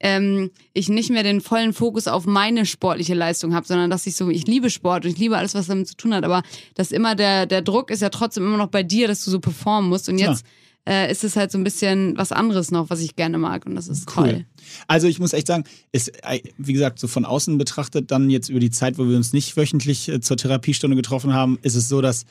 ähm, 0.00 0.50
ich 0.72 0.88
nicht 0.88 1.10
mehr 1.10 1.22
den 1.22 1.40
vollen 1.40 1.72
Fokus 1.72 2.08
auf 2.08 2.24
meine 2.24 2.64
sportliche 2.66 3.14
Leistung 3.14 3.54
habe, 3.54 3.66
sondern 3.66 3.90
dass 3.90 4.06
ich 4.06 4.16
so, 4.16 4.30
ich 4.30 4.46
liebe 4.46 4.70
Sport 4.70 5.04
und 5.04 5.10
ich 5.10 5.18
liebe 5.18 5.36
alles, 5.36 5.54
was 5.54 5.66
damit 5.66 5.88
zu 5.88 5.96
tun 5.96 6.14
hat, 6.14 6.24
aber 6.24 6.42
dass 6.74 6.90
immer 6.90 7.14
der, 7.14 7.46
der 7.46 7.62
Druck 7.62 7.90
ist 7.90 8.00
ja 8.00 8.08
trotzdem 8.08 8.44
immer 8.44 8.56
noch 8.56 8.68
bei 8.68 8.82
dir, 8.82 9.08
dass 9.08 9.24
du 9.24 9.30
so 9.30 9.40
performen 9.40 9.90
musst. 9.90 10.08
Und 10.08 10.18
jetzt 10.18 10.44
äh, 10.88 11.10
ist 11.12 11.22
es 11.24 11.36
halt 11.36 11.50
so 11.52 11.58
ein 11.58 11.64
bisschen 11.64 12.16
was 12.16 12.32
anderes 12.32 12.70
noch, 12.70 12.88
was 12.90 13.00
ich 13.00 13.14
gerne 13.16 13.36
mag 13.38 13.66
und 13.66 13.74
das 13.74 13.88
ist 13.88 14.08
toll. 14.08 14.46
Also 14.86 15.06
ich 15.06 15.18
muss 15.20 15.32
echt 15.32 15.46
sagen, 15.46 15.64
ist, 15.92 16.08
äh, 16.24 16.40
wie 16.56 16.72
gesagt, 16.72 16.98
so 16.98 17.06
von 17.08 17.24
außen 17.24 17.58
betrachtet, 17.58 18.10
dann 18.10 18.30
jetzt 18.30 18.48
über 18.48 18.60
die 18.60 18.70
Zeit, 18.70 18.98
wo 18.98 19.06
wir 19.08 19.16
uns 19.16 19.32
nicht 19.32 19.56
wöchentlich 19.56 20.08
äh, 20.08 20.20
zur 20.20 20.36
Therapiestunde 20.36 20.96
getroffen 20.96 21.32
haben, 21.34 21.58
ist 21.62 21.74
es 21.74 21.88
so, 21.88 22.00
dass 22.00 22.24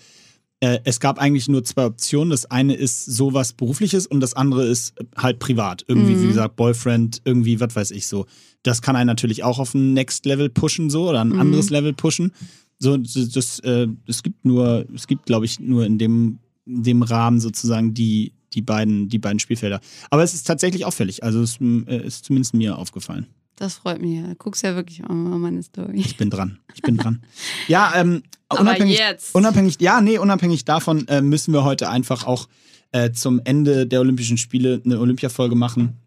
äh, 0.60 0.80
es 0.86 1.00
gab 1.00 1.20
eigentlich 1.20 1.48
nur 1.48 1.64
zwei 1.64 1.86
Optionen. 1.86 2.32
Das 2.32 2.50
eine 2.50 2.74
ist 2.74 3.06
sowas 3.06 3.54
Berufliches 3.54 4.08
und 4.08 4.22
das 4.22 4.34
andere 4.34 4.66
ist 4.66 4.96
halt 5.16 5.38
privat. 5.38 5.86
Irgendwie, 5.88 6.16
Mhm. 6.16 6.24
wie 6.24 6.28
gesagt, 6.30 6.56
Boyfriend, 6.56 7.22
irgendwie, 7.26 7.60
was 7.60 7.76
weiß 7.76 7.92
ich 7.92 8.08
so. 8.08 8.26
Das 8.64 8.82
kann 8.82 8.96
einen 8.96 9.06
natürlich 9.08 9.44
auch 9.44 9.60
auf 9.60 9.76
ein 9.76 9.94
Next 9.94 10.26
Level 10.26 10.50
pushen, 10.50 10.90
so, 10.90 11.08
oder 11.10 11.22
ein 11.22 11.30
Mhm. 11.30 11.40
anderes 11.40 11.70
Level 11.70 11.94
pushen. 11.94 12.32
So, 12.80 12.98
das, 12.98 13.14
das, 13.30 13.60
äh, 13.60 13.88
es 14.08 14.24
gibt 14.24 14.46
nur, 14.46 14.86
es 14.96 15.06
gibt, 15.06 15.28
glaube 15.28 15.46
ich, 15.46 15.60
nur 15.60 15.86
in 15.86 16.00
dem, 16.00 16.40
in 16.66 16.82
dem 16.84 17.02
Rahmen 17.04 17.40
sozusagen 17.40 17.94
die, 17.94 18.34
die 18.54 18.62
beiden, 18.62 19.10
die 19.10 19.20
beiden 19.20 19.40
Spielfelder. 19.40 19.80
Aber 20.10 20.24
es 20.24 20.34
ist 20.34 20.44
tatsächlich 20.44 20.86
auffällig. 20.86 21.24
Also 21.24 21.42
es 21.42 21.60
äh, 21.62 22.06
ist 22.06 22.26
zumindest 22.26 22.54
mir 22.54 22.78
aufgefallen. 22.78 23.28
Das 23.56 23.76
freut 23.76 24.00
mich 24.02 24.20
ja. 24.20 24.28
Du 24.28 24.36
guckst 24.36 24.64
ja 24.64 24.76
wirklich 24.76 25.04
auch 25.04 25.10
mal 25.10 25.40
meine 25.40 25.64
Story. 25.64 25.94
Ich 25.96 26.16
bin 26.16 26.30
dran. 26.30 26.60
Ich 26.76 26.82
bin 26.82 26.98
dran. 26.98 27.24
Ja, 27.68 27.92
ähm, 27.96 28.24
unabhängig, 28.50 29.02
unabhängig, 29.34 29.78
ja, 29.82 30.00
nee, 30.00 30.18
unabhängig 30.18 30.64
davon 30.64 31.08
äh, 31.08 31.22
müssen 31.22 31.54
wir 31.54 31.64
heute 31.64 31.90
einfach 31.90 32.26
auch 32.26 32.48
äh, 32.92 33.12
zum 33.12 33.42
Ende 33.44 33.88
der 33.88 34.00
Olympischen 34.00 34.38
Spiele 34.38 34.82
eine 34.86 35.00
Olympiafolge 35.00 35.56
machen 35.56 35.98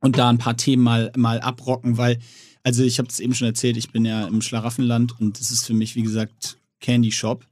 und 0.00 0.16
da 0.16 0.30
ein 0.30 0.38
paar 0.38 0.56
Themen 0.56 0.82
mal, 0.82 1.12
mal 1.16 1.40
abrocken, 1.40 1.98
weil, 1.98 2.18
also 2.62 2.82
ich 2.82 2.98
habe 2.98 3.08
es 3.08 3.20
eben 3.20 3.34
schon 3.34 3.48
erzählt, 3.48 3.76
ich 3.76 3.90
bin 3.90 4.04
ja 4.04 4.26
im 4.26 4.40
Schlaraffenland 4.40 5.20
und 5.20 5.38
das 5.40 5.50
ist 5.50 5.66
für 5.66 5.74
mich, 5.74 5.96
wie 5.96 6.02
gesagt, 6.02 6.58
Candy 6.80 7.12
Shop. 7.12 7.44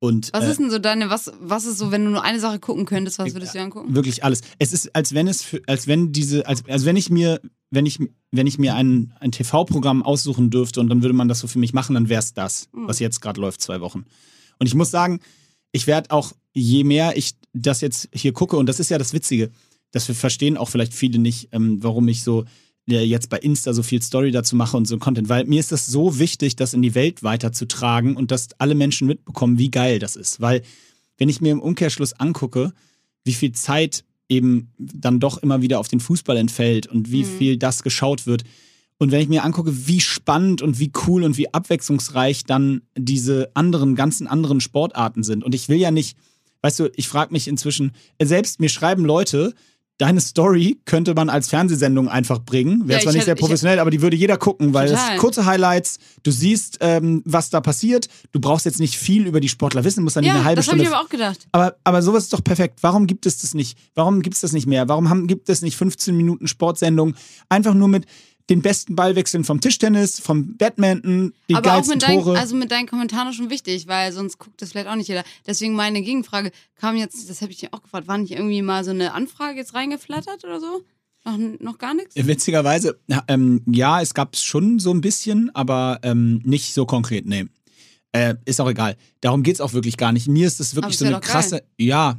Und 0.00 0.30
Was 0.32 0.44
äh, 0.44 0.50
ist 0.50 0.60
denn 0.60 0.70
so 0.70 0.78
deine, 0.78 1.10
was, 1.10 1.32
was 1.40 1.64
ist 1.64 1.78
so, 1.78 1.90
wenn 1.90 2.04
du 2.04 2.10
nur 2.10 2.22
eine 2.22 2.38
Sache 2.38 2.60
gucken 2.60 2.84
könntest, 2.84 3.18
was 3.18 3.34
würdest 3.34 3.54
du 3.54 3.58
dir 3.58 3.64
angucken? 3.64 3.94
Wirklich 3.94 4.22
alles. 4.22 4.42
Es 4.58 4.72
ist, 4.72 4.94
als 4.94 5.12
wenn 5.12 5.26
es, 5.26 5.44
als 5.66 5.88
wenn 5.88 6.12
diese, 6.12 6.46
als, 6.46 6.64
also 6.68 6.86
wenn 6.86 6.96
ich 6.96 7.10
mir, 7.10 7.40
wenn 7.70 7.84
ich, 7.84 7.98
wenn 8.30 8.46
ich 8.46 8.58
mir 8.58 8.76
ein, 8.76 9.12
ein 9.18 9.32
TV-Programm 9.32 10.04
aussuchen 10.04 10.50
dürfte 10.50 10.80
und 10.80 10.88
dann 10.88 11.02
würde 11.02 11.14
man 11.14 11.28
das 11.28 11.40
so 11.40 11.48
für 11.48 11.58
mich 11.58 11.72
machen, 11.72 11.94
dann 11.94 12.08
wäre 12.08 12.20
es 12.20 12.32
das, 12.32 12.68
Mhm. 12.72 12.86
was 12.86 13.00
jetzt 13.00 13.20
gerade 13.20 13.40
läuft, 13.40 13.60
zwei 13.60 13.80
Wochen. 13.80 14.04
Und 14.60 14.66
ich 14.66 14.74
muss 14.74 14.90
sagen, 14.90 15.18
ich 15.72 15.86
werde 15.88 16.10
auch, 16.12 16.32
je 16.52 16.84
mehr 16.84 17.16
ich 17.16 17.32
das 17.52 17.80
jetzt 17.80 18.08
hier 18.12 18.32
gucke, 18.32 18.56
und 18.56 18.66
das 18.68 18.78
ist 18.80 18.90
ja 18.90 18.98
das 18.98 19.12
Witzige, 19.12 19.50
dass 19.90 20.06
wir 20.06 20.14
verstehen 20.14 20.56
auch 20.56 20.68
vielleicht 20.68 20.94
viele 20.94 21.18
nicht, 21.18 21.48
ähm, 21.52 21.82
warum 21.82 22.06
ich 22.08 22.22
so 22.22 22.44
jetzt 22.88 23.28
bei 23.28 23.38
Insta 23.38 23.72
so 23.72 23.82
viel 23.82 24.02
Story 24.02 24.30
dazu 24.30 24.56
mache 24.56 24.76
und 24.76 24.86
so 24.86 24.98
Content, 24.98 25.28
weil 25.28 25.44
mir 25.44 25.60
ist 25.60 25.72
das 25.72 25.86
so 25.86 26.18
wichtig, 26.18 26.56
das 26.56 26.74
in 26.74 26.82
die 26.82 26.94
Welt 26.94 27.22
weiterzutragen 27.22 28.16
und 28.16 28.30
dass 28.30 28.48
alle 28.58 28.74
Menschen 28.74 29.06
mitbekommen, 29.06 29.58
wie 29.58 29.70
geil 29.70 29.98
das 29.98 30.16
ist. 30.16 30.40
Weil 30.40 30.62
wenn 31.18 31.28
ich 31.28 31.40
mir 31.40 31.52
im 31.52 31.60
Umkehrschluss 31.60 32.14
angucke, 32.14 32.72
wie 33.24 33.34
viel 33.34 33.52
Zeit 33.52 34.04
eben 34.28 34.72
dann 34.78 35.20
doch 35.20 35.38
immer 35.38 35.62
wieder 35.62 35.78
auf 35.80 35.88
den 35.88 36.00
Fußball 36.00 36.36
entfällt 36.36 36.86
und 36.86 37.10
wie 37.10 37.24
Mhm. 37.24 37.38
viel 37.38 37.56
das 37.56 37.82
geschaut 37.82 38.26
wird. 38.26 38.44
Und 38.98 39.10
wenn 39.12 39.20
ich 39.20 39.28
mir 39.28 39.44
angucke, 39.44 39.86
wie 39.86 40.00
spannend 40.00 40.60
und 40.60 40.78
wie 40.78 40.90
cool 41.06 41.22
und 41.22 41.36
wie 41.38 41.52
abwechslungsreich 41.52 42.44
dann 42.44 42.82
diese 42.96 43.50
anderen, 43.54 43.94
ganzen 43.94 44.26
anderen 44.26 44.60
Sportarten 44.60 45.22
sind. 45.22 45.44
Und 45.44 45.54
ich 45.54 45.68
will 45.68 45.78
ja 45.78 45.90
nicht, 45.90 46.16
weißt 46.62 46.80
du, 46.80 46.90
ich 46.96 47.06
frage 47.08 47.32
mich 47.32 47.48
inzwischen, 47.48 47.92
selbst 48.20 48.60
mir 48.60 48.68
schreiben 48.68 49.04
Leute, 49.04 49.54
deine 49.98 50.20
Story 50.20 50.78
könnte 50.84 51.12
man 51.14 51.28
als 51.28 51.48
Fernsehsendung 51.48 52.08
einfach 52.08 52.38
bringen. 52.38 52.88
Wäre 52.88 52.98
Ja, 53.00 53.02
zwar 53.02 53.12
ich 53.12 53.16
nicht 53.16 53.24
sehr 53.24 53.32
hätte- 53.32 53.40
ich 53.40 53.46
professionell, 53.46 53.78
aber 53.80 53.90
die 53.90 54.00
würde 54.00 54.16
jeder 54.16 54.36
gucken, 54.36 54.72
weil 54.72 54.90
es 54.90 55.00
kurze 55.18 55.44
Highlights, 55.44 55.98
du 56.22 56.30
siehst, 56.30 56.78
ähm, 56.80 57.22
was 57.24 57.50
da 57.50 57.60
passiert. 57.60 58.08
Du 58.32 58.40
brauchst 58.40 58.64
jetzt 58.64 58.78
nicht 58.80 58.96
viel 58.96 59.26
über 59.26 59.40
die 59.40 59.48
Sportler 59.48 59.82
wissen, 59.84 60.04
musst 60.04 60.16
dann 60.16 60.22
nicht 60.22 60.28
Ja, 60.28 60.36
eine 60.36 60.44
halbe 60.44 60.56
das 60.56 60.68
habe 60.68 60.76
Stunde 60.78 60.84
ich 60.90 60.96
aber 60.96 61.04
auch 61.04 61.08
gedacht. 61.10 61.48
aber, 61.52 61.76
aber 61.84 62.00
sowas 62.02 62.24
ist 62.24 62.32
doch 62.32 62.44
perfekt. 62.44 62.78
Warum 62.82 63.06
gibt 63.06 63.26
es 63.26 63.38
das 63.38 63.54
nicht? 63.54 63.76
Warum 63.94 64.22
gibt 64.22 64.36
es 64.36 64.40
das 64.40 64.52
nicht 64.52 64.66
mehr? 64.66 64.88
Warum 64.88 65.10
haben, 65.10 65.26
gibt 65.26 65.48
es 65.48 65.62
nicht 65.62 65.76
15 65.76 66.16
Minuten 66.16 66.46
Sportsendung? 66.46 67.14
Einfach 67.48 67.74
nur 67.74 67.88
mit 67.88 68.06
den 68.48 68.62
besten 68.62 68.96
Ballwechseln 68.96 69.44
vom 69.44 69.60
Tischtennis, 69.60 70.20
vom 70.20 70.56
Badminton, 70.56 71.34
die 71.48 71.54
aber 71.54 71.70
auch 71.70 71.74
geilsten 71.74 71.96
mit 71.96 72.02
deinen, 72.02 72.22
Tore. 72.22 72.38
also 72.38 72.56
mit 72.56 72.70
deinen 72.70 72.86
Kommentaren 72.86 73.32
schon 73.32 73.50
wichtig, 73.50 73.86
weil 73.86 74.12
sonst 74.12 74.38
guckt 74.38 74.62
das 74.62 74.70
vielleicht 74.70 74.88
auch 74.88 74.94
nicht 74.96 75.08
jeder. 75.08 75.24
Deswegen 75.46 75.74
meine 75.74 76.00
Gegenfrage 76.00 76.50
kam 76.76 76.96
jetzt, 76.96 77.28
das 77.28 77.42
habe 77.42 77.52
ich 77.52 77.58
dir 77.58 77.68
auch 77.72 77.82
gefragt, 77.82 78.08
war 78.08 78.16
nicht 78.16 78.32
irgendwie 78.32 78.62
mal 78.62 78.84
so 78.84 78.90
eine 78.90 79.12
Anfrage 79.12 79.58
jetzt 79.58 79.74
reingeflattert 79.74 80.44
oder 80.44 80.60
so? 80.60 80.82
Noch, 81.24 81.38
noch 81.60 81.78
gar 81.78 81.92
nichts? 81.94 82.14
Witzigerweise, 82.16 82.98
ja, 83.06 83.22
ähm, 83.28 83.62
ja, 83.66 84.00
es 84.00 84.14
gab 84.14 84.34
es 84.34 84.42
schon 84.42 84.78
so 84.78 84.92
ein 84.92 85.02
bisschen, 85.02 85.54
aber 85.54 85.98
ähm, 86.02 86.40
nicht 86.44 86.72
so 86.72 86.86
konkret, 86.86 87.26
nee. 87.26 87.46
Äh, 88.12 88.36
ist 88.46 88.60
auch 88.60 88.70
egal. 88.70 88.96
Darum 89.20 89.42
geht 89.42 89.56
es 89.56 89.60
auch 89.60 89.74
wirklich 89.74 89.98
gar 89.98 90.12
nicht. 90.12 90.28
Mir 90.28 90.46
ist 90.46 90.60
das 90.60 90.72
Aber 90.72 90.82
wirklich 90.82 90.96
so 90.96 91.04
eine 91.04 91.14
doch 91.14 91.20
geil. 91.20 91.30
krasse, 91.30 91.62
ja, 91.76 92.18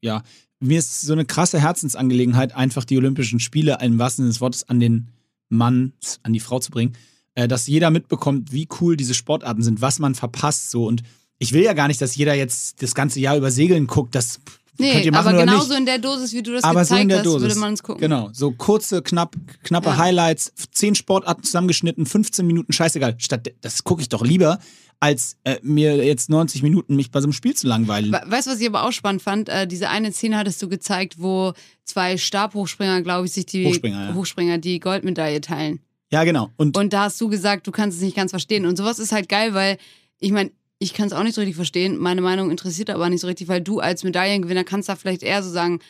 ja. 0.00 0.22
Mir 0.58 0.78
ist 0.78 1.02
so 1.02 1.12
eine 1.12 1.24
krasse 1.24 1.60
Herzensangelegenheit, 1.60 2.54
einfach 2.54 2.84
die 2.84 2.98
Olympischen 2.98 3.38
Spiele 3.38 3.78
im 3.80 3.98
wahrsten 3.98 4.24
Sinne 4.24 4.32
des 4.32 4.40
Wortes 4.40 4.68
an 4.68 4.80
den 4.80 5.08
Mann, 5.50 5.92
an 6.22 6.32
die 6.32 6.40
Frau 6.40 6.58
zu 6.58 6.70
bringen, 6.70 6.94
äh, 7.34 7.46
dass 7.46 7.66
jeder 7.66 7.90
mitbekommt, 7.90 8.52
wie 8.52 8.66
cool 8.80 8.96
diese 8.96 9.12
Sportarten 9.14 9.62
sind, 9.62 9.82
was 9.82 9.98
man 9.98 10.14
verpasst 10.14 10.70
so 10.70 10.86
und 10.86 11.02
ich 11.38 11.52
will 11.52 11.62
ja 11.62 11.72
gar 11.74 11.88
nicht, 11.88 12.00
dass 12.00 12.16
jeder 12.16 12.34
jetzt 12.34 12.82
das 12.82 12.94
ganze 12.94 13.20
Jahr 13.20 13.36
über 13.36 13.50
Segeln 13.50 13.86
guckt, 13.86 14.14
das 14.14 14.40
könnt 14.44 14.50
Nee, 14.78 15.02
ihr 15.04 15.12
machen 15.12 15.28
aber 15.28 15.36
oder 15.38 15.46
genauso 15.46 15.68
nicht. 15.70 15.78
in 15.80 15.86
der 15.86 15.98
Dosis, 15.98 16.32
wie 16.32 16.42
du 16.42 16.52
das 16.52 16.64
Aber 16.64 16.84
so 16.86 16.94
in 16.94 17.08
gezeigt 17.08 17.10
der 17.10 17.18
hast, 17.18 17.26
Dosis. 17.26 17.42
würde 17.48 17.60
man 17.60 17.74
es 17.74 17.82
gucken. 17.82 18.00
Genau, 18.00 18.30
so 18.32 18.50
kurze, 18.52 19.02
knapp, 19.02 19.36
knappe 19.62 19.88
Ja. 19.90 19.98
Highlights, 19.98 20.52
zehn 20.72 20.94
Sportarten 20.94 21.42
zusammengeschnitten, 21.42 22.06
15 22.06 22.46
Minuten, 22.46 22.72
scheißegal. 22.72 23.14
Statt, 23.18 23.52
das 23.60 23.84
gucke 23.84 24.00
ich 24.00 24.08
doch 24.08 24.22
lieber, 24.24 24.58
als 25.00 25.36
äh, 25.44 25.58
mir 25.62 25.96
jetzt 26.04 26.28
90 26.28 26.62
Minuten 26.62 26.94
mich 26.94 27.10
bei 27.10 27.20
so 27.20 27.24
einem 27.26 27.32
Spiel 27.32 27.54
zu 27.54 27.66
langweilen. 27.66 28.12
We- 28.12 28.22
Weißt 28.26 28.46
du, 28.46 28.50
was 28.52 28.60
ich 28.60 28.66
aber 28.68 28.84
auch 28.84 28.92
spannend 28.92 29.22
fand? 29.22 29.48
Äh, 29.48 29.66
diese 29.66 29.88
eine 29.88 30.12
Szene 30.12 30.36
hattest 30.36 30.60
du 30.62 30.68
gezeigt, 30.68 31.14
wo 31.18 31.54
zwei 31.84 32.18
Stabhochspringer, 32.18 33.00
glaube 33.02 33.26
ich, 33.26 33.32
sich 33.32 33.46
die 33.46 33.66
Hochspringer, 33.66 34.08
ja. 34.10 34.14
Hochspringer 34.14 34.58
die 34.58 34.78
Goldmedaille 34.78 35.40
teilen. 35.40 35.80
Ja, 36.12 36.24
genau. 36.24 36.50
Und, 36.56 36.76
Und 36.76 36.92
da 36.92 37.04
hast 37.04 37.20
du 37.20 37.28
gesagt, 37.28 37.66
du 37.66 37.70
kannst 37.72 37.96
es 37.96 38.02
nicht 38.02 38.16
ganz 38.16 38.30
verstehen. 38.32 38.66
Und 38.66 38.76
sowas 38.76 38.98
ist 38.98 39.12
halt 39.12 39.28
geil, 39.28 39.54
weil 39.54 39.78
ich 40.18 40.32
meine, 40.32 40.50
ich 40.78 40.92
kann 40.92 41.06
es 41.06 41.12
auch 41.12 41.22
nicht 41.22 41.34
so 41.34 41.40
richtig 41.40 41.56
verstehen. 41.56 41.96
Meine 41.98 42.20
Meinung 42.20 42.50
interessiert 42.50 42.90
aber 42.90 43.08
nicht 43.08 43.20
so 43.20 43.26
richtig, 43.26 43.48
weil 43.48 43.60
du 43.62 43.80
als 43.80 44.02
Medaillengewinner 44.04 44.64
kannst 44.64 44.88
da 44.88 44.96
vielleicht 44.96 45.22
eher 45.22 45.42
so 45.42 45.50
sagen, 45.50 45.80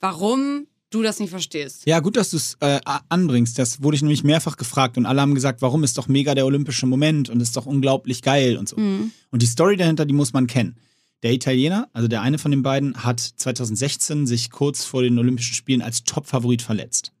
warum 0.00 0.66
du 0.90 1.02
das 1.02 1.18
nicht 1.18 1.30
verstehst. 1.30 1.82
ja, 1.86 2.00
gut, 2.00 2.16
dass 2.16 2.30
du 2.30 2.36
es 2.36 2.56
äh, 2.60 2.80
anbringst. 3.08 3.58
Das 3.58 3.82
wurde 3.82 3.96
ich 3.96 4.02
nämlich 4.02 4.24
mehrfach 4.24 4.56
gefragt 4.56 4.98
und 4.98 5.06
alle 5.06 5.20
haben 5.20 5.34
gesagt, 5.34 5.62
warum 5.62 5.84
ist 5.84 5.96
doch 5.96 6.08
mega 6.08 6.34
der 6.34 6.46
olympische 6.46 6.86
Moment 6.86 7.30
und 7.30 7.40
ist 7.40 7.56
doch 7.56 7.66
unglaublich 7.66 8.22
geil 8.22 8.56
und 8.56 8.68
so. 8.68 8.76
Mhm. 8.76 9.12
Und 9.30 9.42
die 9.42 9.46
Story 9.46 9.76
dahinter, 9.76 10.04
die 10.04 10.14
muss 10.14 10.32
man 10.32 10.46
kennen. 10.46 10.76
Der 11.22 11.32
Italiener, 11.32 11.88
also 11.92 12.08
der 12.08 12.22
eine 12.22 12.38
von 12.38 12.50
den 12.50 12.62
beiden, 12.62 13.04
hat 13.04 13.20
2016 13.20 14.26
sich 14.26 14.50
kurz 14.50 14.84
vor 14.84 15.02
den 15.02 15.18
Olympischen 15.18 15.54
Spielen 15.54 15.82
als 15.82 16.04
Top-Favorit 16.04 16.62
verletzt. 16.62 17.12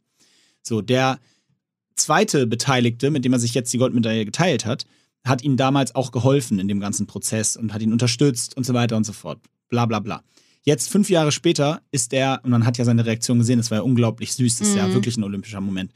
So, 0.62 0.80
der 0.80 1.18
zweite 1.96 2.46
Beteiligte, 2.46 3.10
mit 3.10 3.24
dem 3.24 3.32
er 3.32 3.38
sich 3.38 3.54
jetzt 3.54 3.72
die 3.72 3.78
Goldmedaille 3.78 4.24
geteilt 4.24 4.64
hat, 4.64 4.86
hat 5.24 5.42
ihm 5.42 5.56
damals 5.56 5.94
auch 5.94 6.12
geholfen 6.12 6.58
in 6.58 6.68
dem 6.68 6.80
ganzen 6.80 7.06
Prozess 7.06 7.56
und 7.56 7.74
hat 7.74 7.82
ihn 7.82 7.92
unterstützt 7.92 8.56
und 8.56 8.64
so 8.64 8.72
weiter 8.72 8.96
und 8.96 9.04
so 9.04 9.12
fort. 9.12 9.38
Bla 9.68 9.84
bla 9.84 10.00
bla. 10.00 10.22
Jetzt, 10.62 10.90
fünf 10.90 11.08
Jahre 11.08 11.32
später, 11.32 11.80
ist 11.90 12.12
er, 12.12 12.40
und 12.42 12.50
man 12.50 12.66
hat 12.66 12.76
ja 12.78 12.84
seine 12.84 13.06
Reaktion 13.06 13.38
gesehen, 13.38 13.58
das 13.58 13.70
war 13.70 13.78
ja 13.78 13.82
unglaublich 13.82 14.32
süß, 14.34 14.58
das 14.58 14.68
ist 14.68 14.76
ja 14.76 14.86
Mhm. 14.88 14.94
wirklich 14.94 15.16
ein 15.16 15.24
olympischer 15.24 15.60
Moment. 15.60 15.92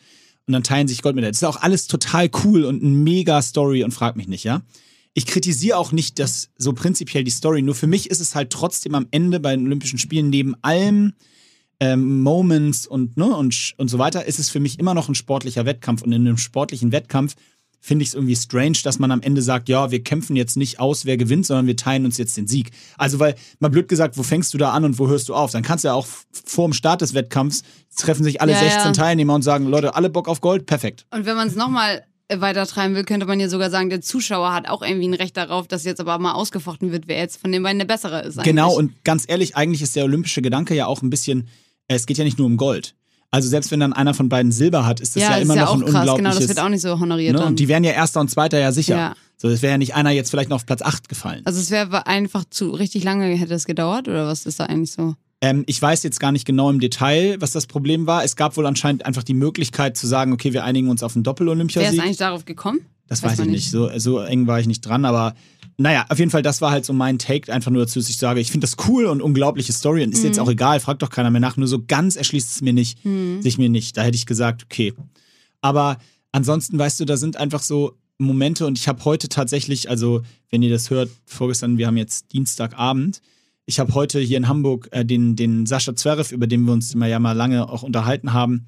Und 0.46 0.52
dann 0.52 0.62
teilen 0.62 0.88
sich 0.88 1.02
Goldmedaille. 1.02 1.32
Das 1.32 1.42
ist 1.42 1.48
auch 1.48 1.62
alles 1.62 1.86
total 1.86 2.30
cool 2.44 2.64
und 2.64 2.82
eine 2.82 2.90
mega 2.90 3.40
Story 3.42 3.84
und 3.84 3.92
frag 3.92 4.16
mich 4.16 4.28
nicht, 4.28 4.44
ja? 4.44 4.62
Ich 5.14 5.26
kritisiere 5.26 5.78
auch 5.78 5.92
nicht 5.92 6.18
das 6.18 6.50
so 6.58 6.72
prinzipiell 6.72 7.24
die 7.24 7.30
Story, 7.30 7.62
nur 7.62 7.74
für 7.74 7.86
mich 7.86 8.10
ist 8.10 8.20
es 8.20 8.34
halt 8.34 8.50
trotzdem 8.50 8.94
am 8.94 9.06
Ende 9.10 9.38
bei 9.38 9.54
den 9.54 9.66
Olympischen 9.66 9.98
Spielen 9.98 10.28
neben 10.28 10.54
allem 10.62 11.12
ähm, 11.80 12.20
Moments 12.20 12.86
und, 12.86 13.16
ne, 13.16 13.26
und, 13.26 13.74
und 13.76 13.88
so 13.88 13.98
weiter, 13.98 14.24
ist 14.26 14.38
es 14.38 14.48
für 14.48 14.60
mich 14.60 14.78
immer 14.78 14.94
noch 14.94 15.08
ein 15.08 15.14
sportlicher 15.14 15.66
Wettkampf. 15.66 16.02
Und 16.02 16.12
in 16.12 16.26
einem 16.26 16.38
sportlichen 16.38 16.92
Wettkampf 16.92 17.34
finde 17.84 18.02
ich 18.02 18.08
es 18.08 18.14
irgendwie 18.14 18.34
strange, 18.34 18.78
dass 18.82 18.98
man 18.98 19.10
am 19.10 19.20
Ende 19.20 19.42
sagt, 19.42 19.68
ja, 19.68 19.90
wir 19.90 20.02
kämpfen 20.02 20.36
jetzt 20.36 20.56
nicht 20.56 20.80
aus, 20.80 21.04
wer 21.04 21.18
gewinnt, 21.18 21.44
sondern 21.44 21.66
wir 21.66 21.76
teilen 21.76 22.06
uns 22.06 22.16
jetzt 22.16 22.34
den 22.34 22.46
Sieg. 22.46 22.70
Also, 22.96 23.18
weil, 23.18 23.34
mal 23.58 23.68
blöd 23.68 23.88
gesagt, 23.88 24.16
wo 24.16 24.22
fängst 24.22 24.54
du 24.54 24.58
da 24.58 24.70
an 24.70 24.86
und 24.86 24.98
wo 24.98 25.06
hörst 25.06 25.28
du 25.28 25.34
auf? 25.34 25.52
Dann 25.52 25.62
kannst 25.62 25.84
du 25.84 25.88
ja 25.88 25.94
auch 25.94 26.06
vor 26.06 26.66
dem 26.66 26.72
Start 26.72 27.02
des 27.02 27.12
Wettkampfs 27.12 27.62
treffen 27.94 28.24
sich 28.24 28.40
alle 28.40 28.52
Ja, 28.52 28.58
16 28.58 28.78
ja. 28.80 28.92
Teilnehmer 28.92 29.34
und 29.34 29.42
sagen, 29.42 29.66
Leute, 29.66 29.94
alle 29.94 30.10
Bock 30.10 30.28
auf 30.28 30.40
Gold, 30.40 30.66
perfekt. 30.66 31.06
Und 31.10 31.26
wenn 31.26 31.36
man 31.36 31.46
es 31.46 31.54
nochmal 31.54 32.04
weiter 32.28 32.66
treiben 32.66 32.94
will, 32.94 33.04
könnte 33.04 33.26
man 33.26 33.38
ja 33.38 33.48
sogar 33.48 33.70
sagen, 33.70 33.90
der 33.90 34.00
Zuschauer 34.00 34.52
hat 34.52 34.66
auch 34.66 34.82
irgendwie 34.82 35.06
ein 35.06 35.14
Recht 35.14 35.36
darauf, 35.36 35.68
dass 35.68 35.84
jetzt 35.84 36.00
aber 36.00 36.18
mal 36.18 36.32
ausgefochten 36.32 36.90
wird, 36.90 37.06
wer 37.06 37.18
jetzt 37.18 37.40
von 37.40 37.52
den 37.52 37.62
beiden 37.62 37.78
der 37.78 37.86
Bessere 37.86 38.22
ist. 38.22 38.38
Eigentlich. 38.38 38.44
Genau, 38.44 38.74
und 38.74 39.04
ganz 39.04 39.26
ehrlich, 39.28 39.56
eigentlich 39.56 39.82
ist 39.82 39.94
der 39.94 40.04
olympische 40.04 40.40
Gedanke 40.42 40.74
ja 40.74 40.86
auch 40.86 41.02
ein 41.02 41.10
bisschen, 41.10 41.48
äh, 41.86 41.94
es 41.94 42.06
geht 42.06 42.16
ja 42.16 42.24
nicht 42.24 42.38
nur 42.38 42.46
um 42.46 42.56
Gold. 42.56 42.94
Also 43.30 43.48
selbst 43.48 43.70
wenn 43.70 43.80
dann 43.80 43.92
einer 43.92 44.14
von 44.14 44.28
beiden 44.28 44.52
Silber 44.52 44.86
hat, 44.86 45.00
ist 45.00 45.16
das 45.16 45.22
ja, 45.22 45.30
ja, 45.30 45.34
das 45.36 45.44
immer 45.44 45.54
ist 45.54 45.58
ja 45.58 45.64
noch 45.64 45.70
auch 45.70 45.74
ein 45.74 45.80
krass, 45.80 45.92
genau, 45.92 46.14
unglaubliches... 46.14 46.38
das 46.38 46.48
wird 46.48 46.60
auch 46.60 46.68
nicht 46.68 46.82
so 46.82 47.00
honoriert 47.00 47.36
ne? 47.36 47.44
Und 47.44 47.58
die 47.58 47.68
wären 47.68 47.82
ja 47.82 47.92
Erster 47.92 48.20
und 48.20 48.30
Zweiter 48.30 48.58
ja 48.58 48.70
sicher. 48.70 48.96
Ja. 48.96 49.14
So, 49.36 49.48
es 49.48 49.62
wäre 49.62 49.72
ja 49.72 49.78
nicht 49.78 49.94
einer 49.94 50.10
jetzt 50.10 50.30
vielleicht 50.30 50.48
noch 50.50 50.56
auf 50.56 50.66
Platz 50.66 50.82
8 50.82 51.08
gefallen. 51.08 51.42
Also 51.44 51.60
es 51.60 51.70
wäre 51.70 52.06
einfach 52.06 52.44
zu 52.48 52.70
richtig 52.70 53.02
lange 53.04 53.26
hätte 53.26 53.54
es 53.54 53.66
gedauert 53.66 54.08
oder 54.08 54.26
was 54.26 54.46
ist 54.46 54.60
da 54.60 54.66
eigentlich 54.66 54.92
so? 54.92 55.14
Ähm, 55.40 55.64
ich 55.66 55.82
weiß 55.82 56.02
jetzt 56.04 56.20
gar 56.20 56.32
nicht 56.32 56.46
genau 56.46 56.70
im 56.70 56.80
Detail, 56.80 57.36
was 57.40 57.52
das 57.52 57.66
Problem 57.66 58.06
war. 58.06 58.24
Es 58.24 58.36
gab 58.36 58.56
wohl 58.56 58.66
anscheinend 58.66 59.04
einfach 59.04 59.22
die 59.22 59.34
Möglichkeit 59.34 59.96
zu 59.96 60.06
sagen, 60.06 60.32
okay, 60.32 60.52
wir 60.52 60.64
einigen 60.64 60.88
uns 60.88 61.02
auf 61.02 61.14
einen 61.14 61.24
Wer 61.24 61.32
ist 61.32 61.38
Doppel-Olympiasieg. 61.38 62.00
eigentlich 62.00 62.16
darauf 62.16 62.44
gekommen? 62.44 62.80
Das 63.06 63.22
Weiß 63.22 63.32
weiß, 63.32 63.38
ich 63.40 63.44
man 63.44 63.50
nicht. 63.50 63.70
So, 63.70 63.90
so 63.98 64.18
eng 64.20 64.46
war 64.46 64.60
ich 64.60 64.66
nicht 64.66 64.80
dran, 64.80 65.04
aber 65.04 65.34
naja, 65.76 66.06
auf 66.08 66.18
jeden 66.18 66.30
Fall, 66.30 66.42
das 66.42 66.60
war 66.60 66.70
halt 66.70 66.84
so 66.84 66.92
mein 66.92 67.18
Take, 67.18 67.52
einfach 67.52 67.70
nur 67.70 67.82
dazu, 67.84 67.98
dass 67.98 68.08
ich 68.08 68.16
sage, 68.16 68.40
ich 68.40 68.50
finde 68.50 68.66
das 68.66 68.76
cool 68.88 69.06
und 69.06 69.20
unglaubliche 69.20 69.72
Story 69.72 70.04
und 70.04 70.12
ist 70.12 70.20
Mhm. 70.20 70.26
jetzt 70.26 70.38
auch 70.40 70.48
egal, 70.48 70.78
fragt 70.80 71.02
doch 71.02 71.10
keiner 71.10 71.30
mehr 71.30 71.40
nach, 71.40 71.56
nur 71.56 71.66
so 71.68 71.82
ganz 71.84 72.16
erschließt 72.16 72.48
es 72.50 72.62
mir 72.62 72.72
nicht, 72.72 73.04
Mhm. 73.04 73.42
sich 73.42 73.58
mir 73.58 73.68
nicht. 73.68 73.96
Da 73.96 74.02
hätte 74.02 74.16
ich 74.16 74.24
gesagt, 74.26 74.62
okay. 74.64 74.94
Aber 75.60 75.98
ansonsten, 76.32 76.78
weißt 76.78 77.00
du, 77.00 77.04
da 77.04 77.16
sind 77.16 77.36
einfach 77.36 77.62
so 77.62 77.96
Momente 78.18 78.66
und 78.66 78.78
ich 78.78 78.86
habe 78.86 79.04
heute 79.04 79.28
tatsächlich, 79.28 79.90
also 79.90 80.22
wenn 80.50 80.62
ihr 80.62 80.70
das 80.70 80.88
hört, 80.90 81.10
vorgestern, 81.26 81.76
wir 81.78 81.88
haben 81.88 81.96
jetzt 81.96 82.32
Dienstagabend, 82.32 83.20
ich 83.66 83.80
habe 83.80 83.94
heute 83.94 84.20
hier 84.20 84.36
in 84.36 84.46
Hamburg 84.46 84.88
äh, 84.92 85.04
den, 85.04 85.34
den 85.36 85.66
Sascha 85.66 85.96
Zverev, 85.96 86.32
über 86.32 86.46
den 86.46 86.64
wir 86.64 86.72
uns 86.72 86.94
immer 86.94 87.06
ja 87.08 87.18
mal 87.18 87.32
lange 87.32 87.68
auch 87.68 87.82
unterhalten 87.82 88.32
haben, 88.32 88.66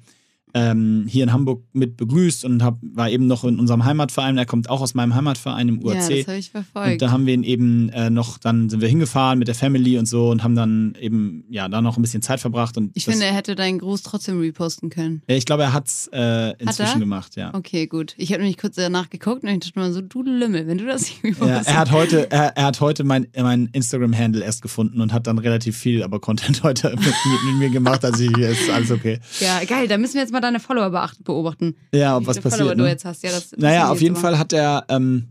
ähm, 0.53 1.05
hier 1.07 1.23
in 1.23 1.33
Hamburg 1.33 1.63
mit 1.73 1.97
begrüßt 1.97 2.45
und 2.45 2.63
hab, 2.63 2.77
war 2.81 3.09
eben 3.09 3.27
noch 3.27 3.43
in 3.43 3.59
unserem 3.59 3.83
Heimatverein. 3.85 4.37
Er 4.37 4.45
kommt 4.45 4.69
auch 4.69 4.81
aus 4.81 4.93
meinem 4.95 5.13
Heimatverein 5.13 5.67
im 5.67 5.81
Ja, 5.81 5.87
UAC. 5.87 5.95
das 5.97 6.27
habe 6.27 6.37
ich 6.37 6.47
und 6.47 6.51
verfolgt. 6.63 7.01
da 7.01 7.11
haben 7.11 7.25
wir 7.25 7.33
ihn 7.33 7.43
eben 7.43 7.89
äh, 7.89 8.09
noch, 8.09 8.37
dann 8.37 8.69
sind 8.69 8.81
wir 8.81 8.87
hingefahren 8.87 9.39
mit 9.39 9.47
der 9.49 9.55
Family 9.55 9.97
und 9.97 10.07
so 10.07 10.29
und 10.31 10.43
haben 10.43 10.55
dann 10.55 10.95
eben, 10.99 11.43
ja, 11.49 11.67
da 11.67 11.81
noch 11.81 11.97
ein 11.97 12.01
bisschen 12.01 12.21
Zeit 12.21 12.39
verbracht. 12.39 12.77
Und 12.77 12.91
Ich 12.95 13.05
das, 13.05 13.13
finde, 13.13 13.27
er 13.27 13.33
hätte 13.35 13.55
deinen 13.55 13.79
Gruß 13.79 14.03
trotzdem 14.03 14.39
reposten 14.39 14.89
können. 14.89 15.21
Ja, 15.29 15.35
ich 15.35 15.45
glaube, 15.45 15.63
er 15.63 15.73
hat 15.73 15.87
es 15.87 16.09
äh, 16.13 16.53
inzwischen 16.59 16.99
gemacht, 16.99 17.35
ja. 17.35 17.53
Okay, 17.53 17.85
gut. 17.87 18.13
Ich 18.17 18.31
habe 18.31 18.41
nämlich 18.41 18.57
kurz 18.57 18.75
danach 18.75 19.09
geguckt 19.09 19.43
und 19.43 19.49
ich 19.49 19.59
dachte 19.59 19.77
mir 19.79 19.91
so, 19.93 20.01
du 20.01 20.23
Lümmel, 20.23 20.65
wenn 20.67 20.77
du 20.77 20.85
das 20.85 21.01
nicht 21.01 21.23
Ja, 21.23 21.29
repostest. 21.31 21.67
er 21.69 21.77
hat 21.77 21.91
heute, 21.91 22.31
er, 22.31 22.55
er 22.57 22.65
hat 22.65 22.79
heute 22.81 23.03
mein, 23.03 23.27
mein 23.37 23.69
Instagram-Handle 23.73 24.43
erst 24.43 24.61
gefunden 24.61 25.01
und 25.01 25.13
hat 25.13 25.27
dann 25.27 25.37
relativ 25.39 25.77
viel 25.77 26.03
aber 26.03 26.19
Content 26.19 26.63
heute 26.63 26.89
mit, 26.91 26.99
mit 26.99 27.55
mir 27.59 27.69
gemacht. 27.69 28.03
Also 28.05 28.23
hier 28.23 28.49
ist 28.49 28.69
alles 28.69 28.91
okay. 28.91 29.19
ja, 29.39 29.63
geil, 29.65 29.87
da 29.87 29.97
müssen 29.97 30.15
wir 30.15 30.21
jetzt 30.21 30.31
mal 30.31 30.36
deine 30.41 30.59
Follower 30.59 30.89
beobachten. 31.23 31.75
Ja, 31.93 32.17
ob 32.17 32.27
was 32.27 32.37
viele 32.37 32.49
Follower 32.49 32.57
passiert. 32.67 32.79
du 32.79 32.83
Ne? 32.83 32.89
jetzt 32.89 33.05
hast. 33.05 33.23
Ja, 33.23 33.31
das 33.31 33.51
Naja, 33.57 33.89
auf 33.89 34.01
jeden 34.01 34.15
immer. 34.15 34.21
Fall 34.21 34.37
hat 34.39 34.53
er, 34.53 34.85
ähm, 34.89 35.29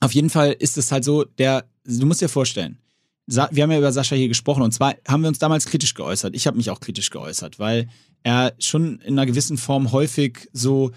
auf 0.00 0.12
jeden 0.12 0.30
Fall 0.30 0.52
ist 0.58 0.78
es 0.78 0.90
halt 0.92 1.04
so, 1.04 1.24
der, 1.24 1.64
du 1.84 2.06
musst 2.06 2.20
dir 2.20 2.28
vorstellen, 2.28 2.78
wir 3.26 3.62
haben 3.62 3.70
ja 3.70 3.78
über 3.78 3.92
Sascha 3.92 4.16
hier 4.16 4.26
gesprochen 4.28 4.62
und 4.62 4.72
zwar 4.72 4.94
haben 5.06 5.20
wir 5.22 5.28
uns 5.28 5.38
damals 5.38 5.66
kritisch 5.66 5.94
geäußert. 5.94 6.34
Ich 6.34 6.46
habe 6.48 6.56
mich 6.56 6.68
auch 6.70 6.80
kritisch 6.80 7.10
geäußert, 7.10 7.58
weil 7.60 7.88
er 8.24 8.54
schon 8.58 8.98
in 9.00 9.14
einer 9.14 9.26
gewissen 9.26 9.56
Form 9.56 9.92
häufig 9.92 10.48
so, 10.52 10.90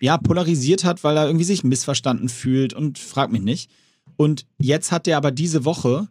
ja, 0.00 0.16
polarisiert 0.16 0.84
hat, 0.84 1.04
weil 1.04 1.16
er 1.16 1.26
irgendwie 1.26 1.44
sich 1.44 1.62
missverstanden 1.62 2.28
fühlt 2.30 2.72
und 2.72 2.98
frag 2.98 3.30
mich 3.30 3.42
nicht. 3.42 3.70
Und 4.16 4.46
jetzt 4.58 4.92
hat 4.92 5.06
er 5.06 5.16
aber 5.18 5.30
diese 5.30 5.64
Woche 5.66 6.08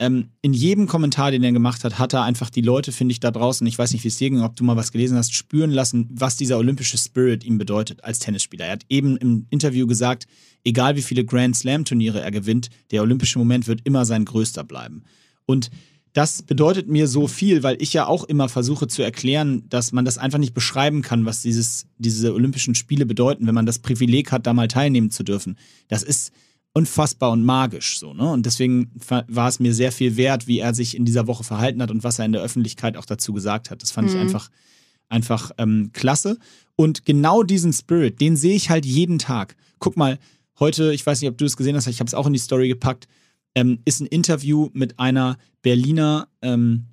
ähm, 0.00 0.30
in 0.40 0.54
jedem 0.54 0.86
Kommentar, 0.86 1.30
den 1.30 1.44
er 1.44 1.52
gemacht 1.52 1.84
hat, 1.84 1.98
hat 1.98 2.14
er 2.14 2.22
einfach 2.22 2.48
die 2.48 2.62
Leute, 2.62 2.90
finde 2.90 3.12
ich, 3.12 3.20
da 3.20 3.30
draußen, 3.30 3.66
ich 3.66 3.78
weiß 3.78 3.92
nicht, 3.92 4.02
wie 4.02 4.08
es 4.08 4.16
dir 4.16 4.30
ging, 4.30 4.40
ob 4.40 4.56
du 4.56 4.64
mal 4.64 4.76
was 4.76 4.92
gelesen 4.92 5.18
hast, 5.18 5.34
spüren 5.34 5.70
lassen, 5.70 6.08
was 6.10 6.36
dieser 6.36 6.56
olympische 6.56 6.96
Spirit 6.96 7.44
ihm 7.44 7.58
bedeutet 7.58 8.02
als 8.02 8.18
Tennisspieler. 8.18 8.64
Er 8.64 8.72
hat 8.72 8.86
eben 8.88 9.18
im 9.18 9.46
Interview 9.50 9.86
gesagt, 9.86 10.26
egal 10.64 10.96
wie 10.96 11.02
viele 11.02 11.26
Grand 11.26 11.54
Slam-Turniere 11.54 12.22
er 12.22 12.30
gewinnt, 12.30 12.70
der 12.90 13.02
olympische 13.02 13.38
Moment 13.38 13.66
wird 13.66 13.82
immer 13.84 14.06
sein 14.06 14.24
größter 14.24 14.64
bleiben. 14.64 15.04
Und 15.44 15.70
das 16.14 16.42
bedeutet 16.42 16.88
mir 16.88 17.06
so 17.06 17.28
viel, 17.28 17.62
weil 17.62 17.76
ich 17.80 17.92
ja 17.92 18.06
auch 18.06 18.24
immer 18.24 18.48
versuche 18.48 18.88
zu 18.88 19.02
erklären, 19.02 19.68
dass 19.68 19.92
man 19.92 20.06
das 20.06 20.16
einfach 20.16 20.38
nicht 20.38 20.54
beschreiben 20.54 21.02
kann, 21.02 21.26
was 21.26 21.42
dieses, 21.42 21.86
diese 21.98 22.32
Olympischen 22.32 22.74
Spiele 22.74 23.04
bedeuten, 23.04 23.46
wenn 23.46 23.54
man 23.54 23.66
das 23.66 23.80
Privileg 23.80 24.32
hat, 24.32 24.46
da 24.46 24.54
mal 24.54 24.66
teilnehmen 24.66 25.10
zu 25.10 25.24
dürfen. 25.24 25.58
Das 25.88 26.02
ist 26.02 26.32
unfassbar 26.72 27.32
und 27.32 27.44
magisch 27.44 27.98
so, 27.98 28.14
ne? 28.14 28.30
Und 28.30 28.46
deswegen 28.46 28.90
war 29.08 29.48
es 29.48 29.58
mir 29.58 29.74
sehr 29.74 29.90
viel 29.92 30.16
wert, 30.16 30.46
wie 30.46 30.60
er 30.60 30.72
sich 30.74 30.96
in 30.96 31.04
dieser 31.04 31.26
Woche 31.26 31.42
verhalten 31.44 31.82
hat 31.82 31.90
und 31.90 32.04
was 32.04 32.18
er 32.18 32.26
in 32.26 32.32
der 32.32 32.42
Öffentlichkeit 32.42 32.96
auch 32.96 33.04
dazu 33.06 33.32
gesagt 33.32 33.70
hat. 33.70 33.82
Das 33.82 33.90
fand 33.90 34.08
ich 34.08 34.14
Mhm. 34.14 34.20
einfach 34.22 34.50
einfach 35.08 35.50
ähm, 35.58 35.90
klasse. 35.92 36.38
Und 36.76 37.04
genau 37.04 37.42
diesen 37.42 37.72
Spirit, 37.72 38.20
den 38.20 38.36
sehe 38.36 38.54
ich 38.54 38.70
halt 38.70 38.86
jeden 38.86 39.18
Tag. 39.18 39.56
Guck 39.80 39.96
mal, 39.96 40.18
heute, 40.60 40.92
ich 40.94 41.04
weiß 41.04 41.20
nicht, 41.20 41.28
ob 41.30 41.36
du 41.36 41.44
es 41.44 41.56
gesehen 41.56 41.74
hast, 41.74 41.88
ich 41.88 41.98
habe 41.98 42.06
es 42.06 42.14
auch 42.14 42.28
in 42.28 42.32
die 42.32 42.38
Story 42.38 42.68
gepackt, 42.68 43.08
ähm, 43.56 43.80
ist 43.84 44.00
ein 44.00 44.06
Interview 44.06 44.68
mit 44.72 45.00
einer 45.00 45.36
Berliner, 45.62 46.28
ähm, 46.42 46.86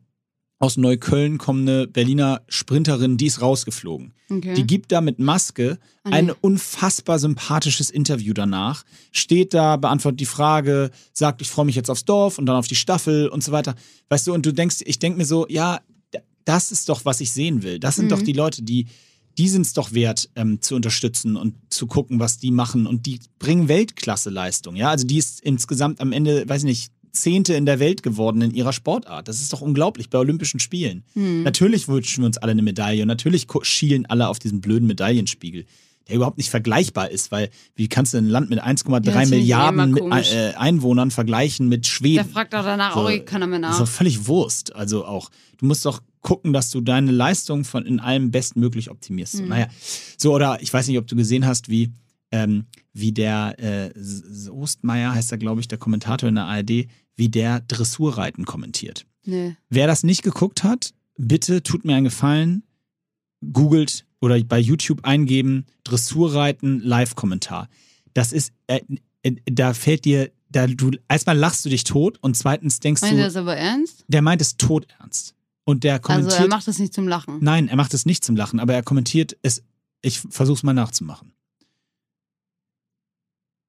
aus 0.60 0.76
Neukölln 0.78 1.38
kommende 1.38 1.88
Berliner 1.88 2.42
Sprinterin, 2.48 3.18
die 3.18 3.28
ist 3.28 3.42
rausgeflogen. 3.42 4.14
Okay. 4.30 4.56
Die 4.56 4.66
gibt 4.66 4.92
da 4.92 5.02
mit 5.02 5.20
Maske 5.20 5.78
Ah, 6.04 6.10
nee. 6.10 6.16
ein 6.16 6.32
unfassbar 6.32 7.20
sympathisches 7.20 7.90
Interview 7.92 8.34
danach. 8.34 8.84
Steht 9.12 9.54
da, 9.54 9.78
beantwortet 9.78 10.20
die 10.20 10.26
Frage, 10.26 10.90
sagt, 11.14 11.42
ich 11.42 11.50
freue 11.50 11.66
mich 11.66 11.76
jetzt 11.76 11.90
aufs 11.92 12.06
Dorf 12.06 12.38
und 12.40 12.46
dann 12.48 12.56
auf 12.56 12.68
die 12.68 12.76
Staffel 12.76 13.28
und 13.30 13.44
so 13.44 13.52
weiter. 13.52 13.76
Weißt 14.10 14.26
du, 14.28 14.34
und 14.34 14.46
du 14.46 14.52
denkst, 14.54 14.78
ich 14.86 15.00
denke 15.00 15.18
mir 15.20 15.26
so, 15.26 15.46
ja, 15.48 15.80
das 16.46 16.72
ist 16.72 16.90
doch, 16.90 17.06
was 17.06 17.20
ich 17.22 17.32
sehen 17.32 17.62
will. 17.62 17.78
Das 17.80 17.96
sind 17.98 18.06
Mhm. 18.06 18.10
doch 18.10 18.22
die 18.22 18.34
Leute, 18.34 18.64
die, 18.64 18.88
die 19.38 19.50
sind 19.50 19.62
es 19.64 19.74
doch 19.74 19.92
wert, 19.94 20.30
ähm, 20.36 20.62
zu 20.62 20.76
unterstützen 20.76 21.36
und 21.36 21.54
zu 21.70 21.86
gucken, 21.86 22.20
was 22.20 22.40
die 22.40 22.50
machen. 22.52 22.88
Und 22.88 23.06
die 23.06 23.20
bringen 23.38 23.68
Weltklasse-Leistung. 23.68 24.76
Ja, 24.76 24.90
also 24.90 25.06
die 25.06 25.18
ist 25.18 25.42
insgesamt 25.42 26.02
am 26.02 26.12
Ende, 26.14 26.48
weiß 26.50 26.62
ich 26.64 26.68
nicht, 26.68 26.92
Zehnte 27.22 27.54
in 27.54 27.66
der 27.66 27.80
Welt 27.80 28.04
geworden 28.04 28.42
in 28.42 28.52
ihrer 28.54 28.74
Sportart. 28.74 29.28
Das 29.28 29.42
ist 29.42 29.52
doch 29.54 29.62
unglaublich 29.62 30.10
bei 30.10 30.18
Olympischen 30.20 30.60
Spielen. 30.60 31.04
Hm. 31.14 31.44
Natürlich 31.44 31.88
wünschen 31.88 32.24
wir 32.24 32.28
uns 32.28 32.38
alle 32.38 32.52
eine 32.52 32.62
Medaille 32.62 33.02
und 33.02 33.08
natürlich 33.08 33.48
schielen 33.64 34.06
alle 34.06 34.28
auf 34.28 34.40
diesen 34.40 34.62
blöden 34.62 34.88
Medaillenspiegel, 34.88 35.66
der 36.08 36.16
überhaupt 36.16 36.38
nicht 36.38 36.50
vergleichbar 36.50 37.10
ist, 37.12 37.32
weil 37.32 37.50
wie 37.76 37.88
kannst 37.90 38.14
du 38.14 38.18
ein 38.20 38.28
Land 38.30 38.50
mit 38.50 38.64
1,3 38.64 39.12
Ja, 39.12 39.26
Milliarden 39.26 39.92
mit, 39.92 40.00
komisch. 40.02 40.32
äh, 40.34 40.54
Einwohnern 40.56 41.12
vergleichen 41.12 41.68
mit 41.68 41.86
Der 41.86 41.90
Schweden? 41.90 42.30
fragt 42.30 42.56
auch 42.56 42.64
danach 42.64 42.94
So, 42.94 43.02
auch 43.02 43.10
eh 43.10 43.20
keiner 43.20 43.48
mehr 43.48 43.60
Das 43.60 43.72
ist 43.72 43.80
nach. 43.80 43.86
doch 43.88 43.92
völlig 43.92 44.28
Wurst. 44.28 44.74
Also 44.76 45.06
auch, 45.06 45.30
du 45.58 45.66
musst 45.66 45.86
doch 45.86 46.02
gucken, 46.22 46.54
dass 46.54 46.70
du 46.72 46.82
deine 46.82 47.12
Leistung 47.12 47.64
von 47.64 47.86
in 47.86 48.00
allem 48.00 48.32
bestmöglich 48.32 48.90
optimierst. 48.92 49.42
Mhm. 49.42 49.48
Naja, 49.50 49.68
so 50.18 50.34
oder 50.34 50.62
ich 50.62 50.74
weiß 50.74 50.88
nicht, 50.88 50.98
ob 50.98 51.08
du 51.08 51.16
gesehen 51.16 51.46
hast, 51.46 51.70
wie, 51.70 51.92
ähm, 52.32 52.66
wie 52.94 53.12
der 53.14 53.56
äh, 53.60 53.92
Soestmeier, 53.96 55.14
heißt 55.14 55.32
er, 55.32 55.38
glaube 55.38 55.62
ich, 55.62 55.68
der 55.68 55.78
Kommentator 55.78 56.28
in 56.30 56.36
der 56.36 56.46
ARD, 56.46 56.88
wie 57.18 57.28
der 57.30 57.60
Dressurreiten 57.60 58.46
kommentiert. 58.46 59.06
Nee. 59.26 59.58
Wer 59.70 59.88
das 59.88 60.04
nicht 60.04 60.24
geguckt 60.24 60.64
hat, 60.64 60.94
bitte 61.18 61.62
tut 61.62 61.84
mir 61.84 61.96
einen 61.96 62.06
Gefallen, 62.06 62.64
googelt 63.52 64.06
oder 64.22 64.42
bei 64.44 64.60
YouTube 64.60 65.04
eingeben, 65.06 65.66
Dressurreiten, 65.84 66.80
Live-Kommentar. 66.80 67.68
Das 68.14 68.32
ist, 68.32 68.54
äh, 68.68 68.80
äh, 69.24 69.36
da 69.46 69.74
fällt 69.74 70.06
dir, 70.06 70.32
da 70.50 70.66
du, 70.68 70.92
erstmal 71.10 71.38
lachst 71.38 71.66
du 71.66 71.70
dich 71.70 71.84
tot 71.84 72.18
und 72.22 72.36
zweitens 72.38 72.80
denkst 72.80 73.02
Meint 73.02 73.14
er 73.14 73.18
du, 73.18 73.24
das 73.26 73.36
aber 73.36 73.58
ernst? 73.58 74.06
der 74.08 74.22
meint 74.22 74.42
es 74.42 74.58
todernst. 74.58 75.36
Und 75.66 75.84
der 75.84 75.96
Also 75.96 76.04
kommentiert, 76.08 76.40
er 76.40 76.48
macht 76.48 76.68
das 76.68 76.80
nicht 76.80 76.94
zum 76.94 77.08
Lachen. 77.10 77.40
nein, 77.42 77.68
er 77.68 77.76
macht 77.76 77.94
es 77.94 78.06
nicht 78.06 78.24
zum 78.24 78.38
Lachen, 78.38 78.60
aber 78.62 78.74
er 78.74 78.84
kommentiert 78.84 79.36
es, 79.42 79.62
ich 80.02 80.20
versuch's 80.22 80.64
mal 80.64 80.74
nachzumachen. 80.74 81.34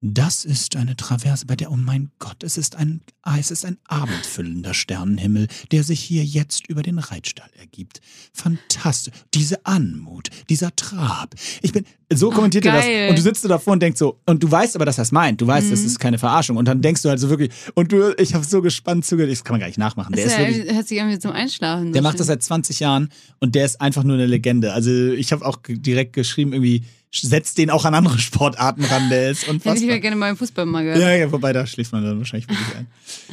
Das 0.00 0.44
ist 0.44 0.76
eine 0.76 0.94
Traverse, 0.94 1.44
bei 1.44 1.56
der, 1.56 1.72
oh 1.72 1.76
mein 1.76 2.10
Gott, 2.20 2.44
es 2.44 2.56
ist 2.56 2.76
ein, 2.76 3.00
ah, 3.22 3.36
es 3.36 3.50
ist 3.50 3.64
ein 3.64 3.78
abendfüllender 3.88 4.72
Sternenhimmel, 4.72 5.48
der 5.72 5.82
sich 5.82 5.98
hier 5.98 6.24
jetzt 6.24 6.68
über 6.68 6.82
den 6.82 7.00
Reitstall 7.00 7.50
ergibt. 7.58 8.00
Fantastisch. 8.32 9.12
Diese 9.34 9.66
Anmut, 9.66 10.28
dieser 10.48 10.74
Trab. 10.76 11.34
Ich 11.62 11.72
bin, 11.72 11.84
so 12.14 12.30
kommentiert 12.30 12.64
er 12.66 12.74
das. 12.74 12.86
Und 13.10 13.18
du 13.18 13.22
sitzt 13.22 13.42
so 13.42 13.48
davor 13.48 13.72
und 13.72 13.82
denkst 13.82 13.98
so, 13.98 14.20
und 14.24 14.40
du 14.40 14.48
weißt 14.48 14.76
aber, 14.76 14.84
dass 14.84 14.98
er 14.98 15.02
es 15.02 15.10
meint. 15.10 15.40
Du 15.40 15.48
weißt, 15.48 15.72
das 15.72 15.80
Mhm. 15.80 15.86
ist 15.86 15.98
keine 15.98 16.18
Verarschung. 16.18 16.56
Und 16.58 16.66
dann 16.66 16.80
denkst 16.80 17.02
du 17.02 17.08
halt 17.08 17.18
so 17.18 17.28
wirklich, 17.28 17.50
und 17.74 17.90
du, 17.90 18.14
ich 18.18 18.34
habe 18.34 18.44
so 18.44 18.62
gespannt 18.62 19.04
zugehört, 19.04 19.32
das 19.32 19.42
kann 19.42 19.54
man 19.54 19.60
gar 19.60 19.66
nicht 19.66 19.78
nachmachen. 19.78 20.14
Der 20.14 20.24
ist 20.26 20.32
ist 20.32 20.38
ja, 20.38 20.46
wirklich, 20.48 20.74
hört 20.76 20.86
sich 20.86 20.98
irgendwie 20.98 21.18
zum 21.18 21.32
Einschlafen. 21.32 21.92
der 21.92 22.02
macht 22.02 22.20
das 22.20 22.28
seit 22.28 22.40
20 22.42 22.78
Jahren 22.78 23.08
und 23.40 23.56
der 23.56 23.64
ist 23.64 23.80
einfach 23.80 24.04
nur 24.04 24.14
eine 24.14 24.26
Legende. 24.26 24.72
Also 24.72 24.90
ich 24.92 25.32
habe 25.32 25.44
auch 25.44 25.58
direkt 25.68 26.12
geschrieben, 26.12 26.52
irgendwie 26.52 26.84
setzt 27.12 27.58
den 27.58 27.70
auch 27.70 27.84
an 27.84 27.94
andere 27.94 28.18
Sportarten 28.18 28.84
ran, 28.84 29.08
der 29.08 29.30
ist 29.30 29.42
Hätte 29.42 29.46
ich 29.46 29.52
unfassbar. 29.54 29.86
mir 29.86 30.00
gerne 30.00 30.16
mal 30.16 30.30
im 30.30 30.36
Fußball 30.36 30.66
mal 30.66 30.82
gehört. 30.84 31.00
Ja, 31.00 31.14
ja, 31.14 31.32
wobei 31.32 31.52
da 31.52 31.66
schläft 31.66 31.92
man 31.92 32.04
dann 32.04 32.18
wahrscheinlich 32.18 32.48
wirklich 32.48 32.76
ein. 32.76 32.86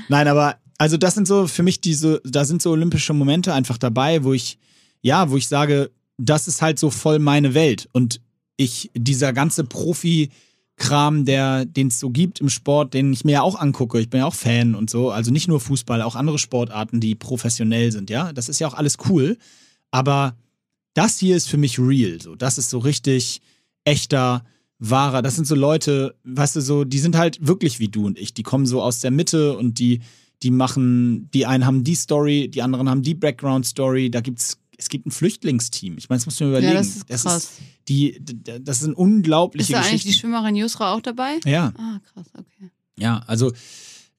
Nein, 0.09 0.27
aber 0.27 0.57
also 0.77 0.97
das 0.97 1.15
sind 1.15 1.27
so 1.27 1.47
für 1.47 1.63
mich 1.63 1.81
diese, 1.81 2.21
da 2.25 2.45
sind 2.45 2.61
so 2.61 2.71
olympische 2.71 3.13
Momente 3.13 3.53
einfach 3.53 3.77
dabei, 3.77 4.23
wo 4.23 4.33
ich, 4.33 4.57
ja, 5.01 5.29
wo 5.29 5.37
ich 5.37 5.47
sage, 5.47 5.91
das 6.17 6.47
ist 6.47 6.61
halt 6.61 6.79
so 6.79 6.89
voll 6.89 7.19
meine 7.19 7.53
Welt 7.53 7.89
und 7.91 8.21
ich, 8.57 8.91
dieser 8.95 9.33
ganze 9.33 9.65
Profi-Kram, 9.65 11.25
der, 11.25 11.65
den 11.65 11.87
es 11.87 11.99
so 11.99 12.09
gibt 12.09 12.39
im 12.39 12.49
Sport, 12.49 12.93
den 12.93 13.11
ich 13.11 13.25
mir 13.25 13.33
ja 13.33 13.41
auch 13.41 13.59
angucke, 13.59 13.99
ich 13.99 14.09
bin 14.09 14.19
ja 14.19 14.25
auch 14.25 14.35
Fan 14.35 14.75
und 14.75 14.89
so, 14.89 15.11
also 15.11 15.31
nicht 15.31 15.47
nur 15.47 15.59
Fußball, 15.59 16.01
auch 16.01 16.15
andere 16.15 16.39
Sportarten, 16.39 16.99
die 16.99 17.15
professionell 17.15 17.91
sind, 17.91 18.09
ja, 18.09 18.31
das 18.33 18.49
ist 18.49 18.59
ja 18.59 18.67
auch 18.67 18.73
alles 18.73 18.97
cool, 19.09 19.37
aber 19.91 20.37
das 20.93 21.17
hier 21.17 21.35
ist 21.35 21.49
für 21.49 21.57
mich 21.57 21.79
real, 21.79 22.21
so, 22.21 22.35
das 22.35 22.57
ist 22.57 22.69
so 22.69 22.79
richtig 22.79 23.41
echter, 23.85 24.43
wahrer, 24.79 25.21
das 25.21 25.35
sind 25.35 25.47
so 25.47 25.55
Leute, 25.55 26.15
weißt 26.25 26.57
du, 26.57 26.61
so, 26.61 26.83
die 26.83 26.99
sind 26.99 27.15
halt 27.15 27.45
wirklich 27.47 27.79
wie 27.79 27.87
du 27.87 28.05
und 28.05 28.19
ich, 28.19 28.33
die 28.33 28.43
kommen 28.43 28.65
so 28.65 28.81
aus 28.81 28.99
der 28.99 29.11
Mitte 29.11 29.57
und 29.57 29.79
die, 29.79 30.01
die 30.43 30.51
machen, 30.51 31.29
die 31.33 31.45
einen 31.45 31.65
haben 31.65 31.83
die 31.85 31.95
Story, 31.95 32.49
die 32.49 32.61
anderen 32.61 32.89
haben 32.89 33.01
die 33.01 33.15
Background-Story, 33.15 34.11
da 34.11 34.19
gibt's, 34.19 34.57
es 34.77 34.89
gibt 34.89 35.05
ein 35.07 35.11
Flüchtlingsteam, 35.11 35.97
ich 35.97 36.09
meine, 36.09 36.17
das 36.19 36.25
musst 36.25 36.39
du 36.41 36.43
mir 36.43 36.49
überlegen. 36.49 36.73
Ja, 36.73 36.79
das 36.79 36.95
ist 36.97 37.23
krass. 37.23 37.51
die, 37.87 38.17
d- 38.19 38.59
das 38.59 38.79
sind 38.81 38.91
ist 38.91 38.97
unglaubliche 38.97 39.71
da 39.71 39.79
eigentlich 39.79 40.01
die 40.01 40.07
Geschichten. 40.09 40.19
Schwimmerin 40.27 40.55
Yusra 40.57 40.93
auch 40.93 41.01
dabei? 41.01 41.39
Ja, 41.45 41.71
Ah, 41.77 41.99
krass, 42.13 42.25
okay. 42.37 42.69
ja, 42.99 43.23
also, 43.27 43.53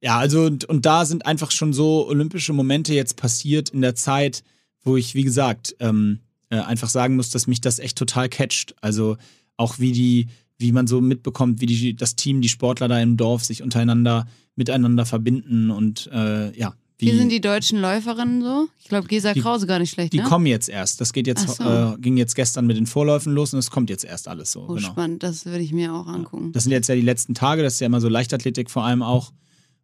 ja, 0.00 0.16
also, 0.18 0.44
und, 0.44 0.64
und 0.64 0.87
da 0.87 1.05
sind 1.05 1.26
einfach 1.26 1.50
schon 1.50 1.72
so 1.74 2.07
olympische 2.09 2.52
Momente 2.55 2.94
jetzt 2.94 3.16
passiert 3.16 3.68
in 3.70 3.83
der 3.83 3.94
Zeit, 3.94 4.42
wo 4.83 4.96
ich, 4.96 5.14
wie 5.14 5.24
gesagt, 5.24 5.76
ähm, 5.81 6.20
äh, 6.48 6.59
einfach 6.61 6.88
sagen 6.88 7.16
muss, 7.16 7.29
dass 7.31 7.46
mich 7.46 7.61
das 7.61 7.79
echt 7.79 7.98
total 7.98 8.29
catcht. 8.29 8.74
Also 8.81 9.16
auch 9.56 9.78
wie 9.78 9.92
die, 9.92 10.28
wie 10.58 10.72
man 10.72 10.86
so 10.86 11.00
mitbekommt, 11.00 11.60
wie 11.60 11.66
die, 11.66 11.94
das 11.96 12.16
Team, 12.16 12.40
die 12.40 12.48
Sportler 12.48 12.88
da 12.88 13.00
im 13.00 13.16
Dorf 13.16 13.44
sich 13.44 13.62
untereinander 13.62 14.26
miteinander 14.54 15.04
verbinden 15.04 15.70
und 15.70 16.08
äh, 16.12 16.56
ja, 16.58 16.74
wie, 16.98 17.12
Wie 17.12 17.18
sind 17.18 17.30
die 17.30 17.42
deutschen 17.42 17.78
Läuferinnen 17.78 18.40
so? 18.42 18.68
Ich 18.78 18.88
glaube, 18.88 19.06
Gesa 19.06 19.34
Die- 19.34 19.40
Krause 19.42 19.66
gar 19.66 19.78
nicht 19.78 19.90
schlecht, 19.90 20.14
die 20.14 20.18
ne? 20.18 20.24
kommen 20.24 20.46
jetzt 20.46 20.70
erst. 20.70 20.98
Das 21.02 21.12
geht 21.12 21.26
jetzt, 21.26 21.46
so. 21.46 21.62
äh, 21.62 21.98
ging 21.98 22.16
jetzt 22.16 22.34
gestern 22.34 22.66
mit 22.66 22.78
den 22.78 22.86
Vorläufen 22.86 23.34
los 23.34 23.52
und 23.52 23.58
es 23.58 23.70
kommt 23.70 23.90
jetzt 23.90 24.02
erst 24.02 24.28
alles 24.28 24.52
so. 24.52 24.62
Oh, 24.62 24.74
genau. 24.76 24.80
spannend. 24.88 25.22
Das 25.22 25.44
würde 25.44 25.60
ich 25.60 25.72
mir 25.74 25.92
auch 25.92 26.06
angucken. 26.06 26.52
Das 26.52 26.62
sind 26.62 26.72
jetzt 26.72 26.88
ja 26.88 26.94
die 26.94 27.02
letzten 27.02 27.34
Tage, 27.34 27.62
das 27.62 27.74
ist 27.74 27.80
ja 27.80 27.86
immer 27.86 28.00
so 28.00 28.08
Leichtathletik 28.08 28.70
vor 28.70 28.84
allem 28.86 29.02
auch. 29.02 29.32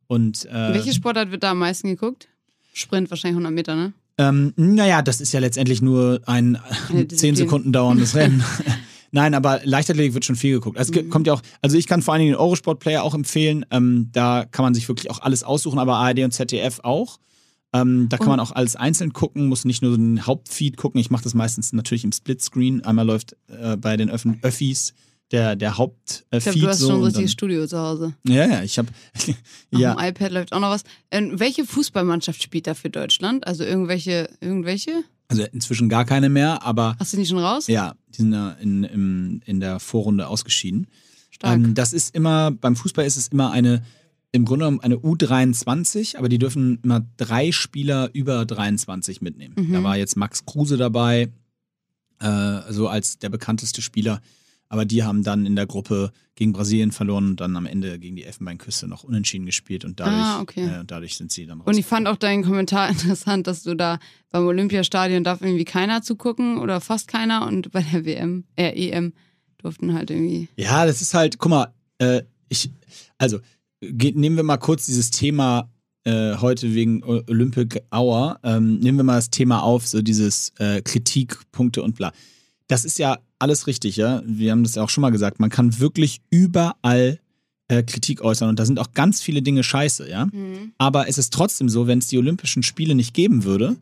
Und 0.07 0.47
äh, 0.47 0.73
Welche 0.73 0.95
Sportart 0.95 1.31
wird 1.31 1.43
da 1.43 1.51
am 1.51 1.59
meisten 1.59 1.89
geguckt? 1.89 2.29
Sprint, 2.73 3.11
wahrscheinlich 3.11 3.35
100 3.37 3.53
Meter, 3.53 3.77
ne? 3.77 3.93
Ähm, 4.17 4.55
naja, 4.57 5.03
das 5.03 5.21
ist 5.21 5.33
ja 5.33 5.41
letztendlich 5.41 5.83
nur 5.83 6.23
ein 6.25 6.57
Eine 6.89 7.01
10 7.01 7.09
Disziplin. 7.09 7.37
Sekunden 7.37 7.73
dauerndes 7.73 8.15
Rennen. 8.15 8.43
Nein, 9.13 9.35
aber 9.35 9.61
Leichtathletik 9.65 10.15
wird 10.15 10.25
schon 10.25 10.37
viel 10.37 10.55
geguckt. 10.55 10.79
Also 10.79 10.93
Es 10.93 11.05
Mhm. 11.05 11.11
kommt 11.11 11.27
ja 11.27 11.35
auch, 11.35 11.43
also 11.61 11.77
ich 11.77 11.87
kann 11.87 12.01
vor 12.03 12.15
allen 12.15 12.21
Dingen 12.23 12.33
den 12.33 12.41
Eurosport-Player 12.41 13.03
auch 13.03 13.15
empfehlen. 13.15 13.65
Ähm, 13.71 14.09
da 14.13 14.47
kann 14.51 14.65
man 14.65 14.75
sich 14.75 14.89
wirklich 14.89 15.11
auch 15.11 15.21
alles 15.21 15.43
aussuchen, 15.45 15.79
aber 15.79 15.97
ARD 15.97 16.21
und 16.25 16.33
ZDF 16.33 16.81
auch. 16.83 17.19
Ähm, 17.75 18.09
da 18.09 18.17
kann 18.19 18.27
Und- 18.29 18.33
man 18.37 18.41
auch 18.41 18.53
alles 18.53 18.75
einzeln 18.77 19.13
gucken, 19.13 19.47
muss 19.49 19.65
nicht 19.65 19.83
nur 19.83 19.93
so 19.93 19.97
den 19.97 20.27
Hauptfeed 20.27 20.77
gucken. 20.77 21.01
Ich 21.01 21.11
mache 21.11 21.25
das 21.25 21.35
meistens 21.35 21.73
natürlich 21.73 22.05
im 22.05 22.13
Splitscreen. 22.13 22.85
Einmal 22.85 23.07
läuft 23.07 23.37
äh, 23.49 23.77
bei 23.77 23.97
den 23.97 24.11
Öff 24.11 24.27
Öffis 24.43 24.93
der, 25.31 25.57
der 25.57 25.79
Hauptfeed 25.79 26.25
Ich 26.33 26.43
glaube, 26.45 26.59
du 26.61 26.67
hast 26.69 26.79
so. 26.81 26.89
schon 26.89 26.97
ein 27.01 27.05
richtiges 27.05 27.33
Studio 27.33 27.67
zu 27.67 27.79
Hause. 27.79 28.15
ja, 28.29 28.47
ja, 28.47 28.63
ich 28.63 28.77
habe 28.79 28.89
Auf 29.15 29.35
ja, 29.81 29.95
dem 29.95 30.05
iPad 30.07 30.33
läuft 30.33 30.53
auch 30.53 30.61
noch 30.61 30.69
was. 30.71 30.85
Ähm, 31.11 31.39
welche 31.41 31.65
Fußballmannschaft 31.65 32.43
spielt 32.43 32.67
da 32.67 32.75
für 32.75 32.91
Deutschland? 32.91 33.47
Also 33.47 33.65
irgendwelche, 33.65 34.29
irgendwelche? 34.41 35.05
Also 35.33 35.53
inzwischen 35.53 35.89
gar 35.89 36.05
keine 36.05 36.29
mehr, 36.29 36.63
aber 36.63 36.97
Hast 36.99 37.13
du 37.13 37.17
die 37.17 37.27
schon 37.27 37.39
raus? 37.39 37.67
ja, 37.67 37.95
die 38.09 38.23
sind 38.23 38.33
ja 38.33 38.53
in, 38.53 38.85
im, 38.85 39.41
in 39.45 39.61
der 39.61 39.81
Vorrunde 39.81 40.29
ausgeschieden. 40.29 40.87
Stark. 41.31 41.57
Ähm, 41.57 41.75
das 41.75 41.93
ist 41.93 42.15
immer, 42.15 42.51
beim 42.51 42.77
Fußball 42.77 43.05
ist 43.05 43.17
es 43.17 43.29
immer 43.29 43.51
eine, 43.51 43.83
im 44.33 44.45
Grunde 44.45 44.65
genommen 44.65 44.81
eine 44.81 44.97
U23, 44.97 46.17
aber 46.17 46.29
die 46.29 46.39
dürfen 46.39 46.79
immer 46.83 47.07
drei 47.17 47.53
Spieler 47.53 48.11
über 48.13 48.45
23 48.45 49.21
mitnehmen. 49.21 49.55
Mhm. 49.59 49.73
Da 49.73 49.83
war 49.83 49.97
jetzt 49.97 50.17
Max 50.17 50.45
Kruse 50.45 50.77
dabei, 50.77 51.33
äh, 52.21 52.61
so 52.71 52.89
als 52.89 53.19
der 53.19 53.29
bekannteste 53.29 53.83
Spieler. 53.83 54.21
Aber 54.73 54.87
die 54.87 55.03
haben 55.05 55.23
dann 55.23 55.45
in 55.45 55.55
der 55.55 55.67
Gruppe 55.67 56.13
gegen 56.35 56.55
Brasilien 56.55 56.93
verloren 56.93 57.27
und 57.27 57.41
dann 57.43 57.55
am 57.59 57.67
Ende 57.67 57.99
gegen 57.99 58.17
die 58.17 58.25
Elfenbeinküste 58.25 58.89
noch 58.89 59.05
unentschieden 59.05 59.45
gespielt 59.45 59.85
und 59.85 60.01
dadurch, 60.01 60.17
Ah, 60.17 60.41
okay. 60.41 60.65
äh, 60.65 60.85
dadurch 60.87 61.19
sind 61.19 61.31
sie 61.31 61.45
dann 61.45 61.59
raus. 61.61 61.67
Und 61.67 61.77
ich 61.77 61.85
fand 61.85 62.09
auch 62.09 62.17
deinen 62.17 62.43
Kommentar 62.43 62.89
interessant, 62.89 63.47
dass 63.47 63.63
du 63.65 63.75
da 63.77 63.99
beim 64.31 64.47
Olympiastadion 64.47 65.25
darf 65.25 65.43
irgendwie 65.43 65.67
keiner 65.67 66.01
zugucken 66.01 66.57
oder 66.57 66.81
fast 66.81 67.07
keiner 67.07 67.47
und 67.47 67.71
bei 67.71 67.83
der 67.83 68.07
WM, 68.07 68.45
äh, 68.57 68.71
EM 68.89 69.13
durften 69.59 69.93
halt 69.93 70.11
irgendwie. 70.11 70.49
Ja, 70.57 70.87
das 70.87 71.03
ist 71.03 71.13
halt, 71.13 71.39
guck 71.39 71.51
mal, 71.51 71.75
äh, 71.99 72.23
ich, 72.49 72.71
also 73.19 73.41
nehmen 73.83 74.37
wir 74.37 74.43
mal 74.43 74.57
kurz 74.57 74.87
dieses 74.87 75.11
Thema 75.11 75.71
äh, 76.05 76.37
heute 76.37 76.75
wegen 76.75 77.05
Olympic 77.05 77.79
Hour, 77.93 78.41
ähm, 78.43 78.79
nehmen 78.79 78.97
wir 78.99 79.05
mal 79.05 79.17
das 79.17 79.29
Thema 79.29 79.63
auf, 79.63 79.87
so 79.87 80.01
dieses 80.01 80.55
äh, 80.59 80.81
Kritikpunkte 80.81 81.83
und 81.83 81.95
bla. 81.95 82.11
Das 82.69 82.87
ist 82.87 82.99
ja 82.99 83.19
alles 83.43 83.67
richtig, 83.67 83.97
ja. 83.97 84.23
Wir 84.25 84.53
haben 84.53 84.63
das 84.63 84.77
ja 84.77 84.83
auch 84.83 84.89
schon 84.89 85.03
mal 85.03 85.11
gesagt, 85.11 85.41
man 85.41 85.51
kann 85.51 85.79
wirklich 85.81 86.21
überall 86.31 87.19
äh, 87.69 87.83
Kritik 87.83 88.23
äußern 88.23 88.49
und 88.49 88.59
da 88.59 88.65
sind 88.65 88.79
auch 88.79 88.93
ganz 88.95 89.21
viele 89.21 89.43
Dinge 89.43 89.63
scheiße, 89.63 90.09
ja. 90.09 90.29
Aber 90.79 91.09
es 91.09 91.19
ist 91.19 91.33
trotzdem 91.33 91.69
so, 91.69 91.87
wenn 91.87 91.99
es 91.99 92.07
die 92.07 92.19
Olympischen 92.19 92.63
Spiele 92.63 92.95
nicht 92.95 93.15
geben 93.15 93.45
würde, 93.45 93.77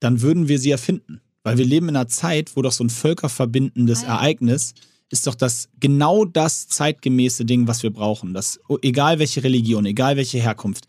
dann 0.00 0.22
würden 0.22 0.48
wir 0.48 0.58
sie 0.58 0.70
erfinden. 0.70 1.20
Weil 1.44 1.58
wir 1.58 1.64
leben 1.64 1.88
in 1.88 1.96
einer 1.96 2.08
Zeit, 2.08 2.56
wo 2.56 2.62
doch 2.62 2.72
so 2.72 2.84
ein 2.84 2.90
völkerverbindendes 2.90 4.04
Ah. 4.04 4.16
Ereignis 4.16 4.74
ist 5.10 5.26
doch 5.26 5.34
das 5.34 5.68
genau 5.78 6.24
das 6.24 6.68
zeitgemäße 6.68 7.44
Ding, 7.44 7.66
was 7.68 7.82
wir 7.82 7.90
brauchen. 7.90 8.32
Das, 8.32 8.60
egal 8.80 9.18
welche 9.18 9.44
Religion, 9.44 9.84
egal 9.84 10.16
welche 10.16 10.38
Herkunft, 10.38 10.86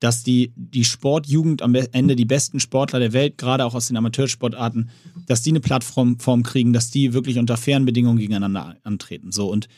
dass 0.00 0.22
die, 0.22 0.52
die 0.56 0.84
Sportjugend 0.84 1.62
am 1.62 1.74
Ende 1.74 2.16
die 2.16 2.24
besten 2.24 2.58
Sportler 2.58 2.98
der 2.98 3.12
Welt, 3.12 3.38
gerade 3.38 3.64
auch 3.64 3.74
aus 3.74 3.88
den 3.88 3.96
Amateursportarten, 3.96 4.90
dass 5.26 5.42
die 5.42 5.50
eine 5.50 5.60
Plattform 5.60 6.18
Form 6.18 6.42
kriegen, 6.42 6.72
dass 6.72 6.90
die 6.90 7.12
wirklich 7.12 7.38
unter 7.38 7.56
fairen 7.56 7.84
Bedingungen 7.84 8.18
gegeneinander 8.18 8.76
antreten. 8.82 9.30
So 9.30 9.50
und 9.50 9.68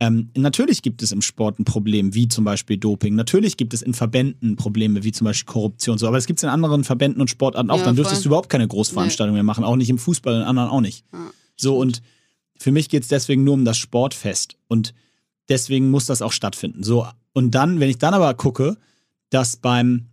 ähm, 0.00 0.30
natürlich 0.36 0.82
gibt 0.82 1.02
es 1.02 1.10
im 1.10 1.22
Sport 1.22 1.58
ein 1.58 1.64
Problem, 1.64 2.14
wie 2.14 2.28
zum 2.28 2.44
Beispiel 2.44 2.76
Doping. 2.76 3.16
Natürlich 3.16 3.56
gibt 3.56 3.74
es 3.74 3.82
in 3.82 3.94
Verbänden 3.94 4.54
Probleme, 4.54 5.02
wie 5.02 5.10
zum 5.10 5.24
Beispiel 5.24 5.52
Korruption. 5.52 5.98
So, 5.98 6.06
aber 6.06 6.18
es 6.18 6.26
gibt 6.26 6.38
es 6.38 6.44
in 6.44 6.48
anderen 6.48 6.84
Verbänden 6.84 7.20
und 7.20 7.28
Sportarten 7.28 7.68
auch. 7.70 7.78
Ja, 7.78 7.84
Dann 7.84 7.96
dürftest 7.96 8.22
voll. 8.22 8.24
du 8.24 8.28
überhaupt 8.28 8.48
keine 8.48 8.68
Großveranstaltungen 8.68 9.34
mehr 9.34 9.42
machen, 9.42 9.64
auch 9.64 9.74
nicht 9.74 9.90
im 9.90 9.98
Fußball 9.98 10.34
und 10.34 10.42
in 10.42 10.46
anderen 10.46 10.70
auch 10.70 10.80
nicht. 10.80 11.04
Ja, 11.12 11.18
So 11.56 11.76
und 11.76 12.00
für 12.56 12.70
mich 12.70 12.88
geht 12.88 13.02
es 13.02 13.08
deswegen 13.08 13.42
nur 13.42 13.54
um 13.54 13.64
das 13.64 13.76
Sportfest 13.76 14.56
und 14.68 14.94
deswegen 15.48 15.90
muss 15.90 16.06
das 16.06 16.22
auch 16.22 16.32
stattfinden. 16.32 16.84
So 16.84 17.06
und 17.32 17.50
dann, 17.56 17.80
wenn 17.80 17.90
ich 17.90 17.98
dann 17.98 18.14
aber 18.14 18.32
gucke, 18.34 18.76
dass 19.30 19.56
beim 19.56 20.06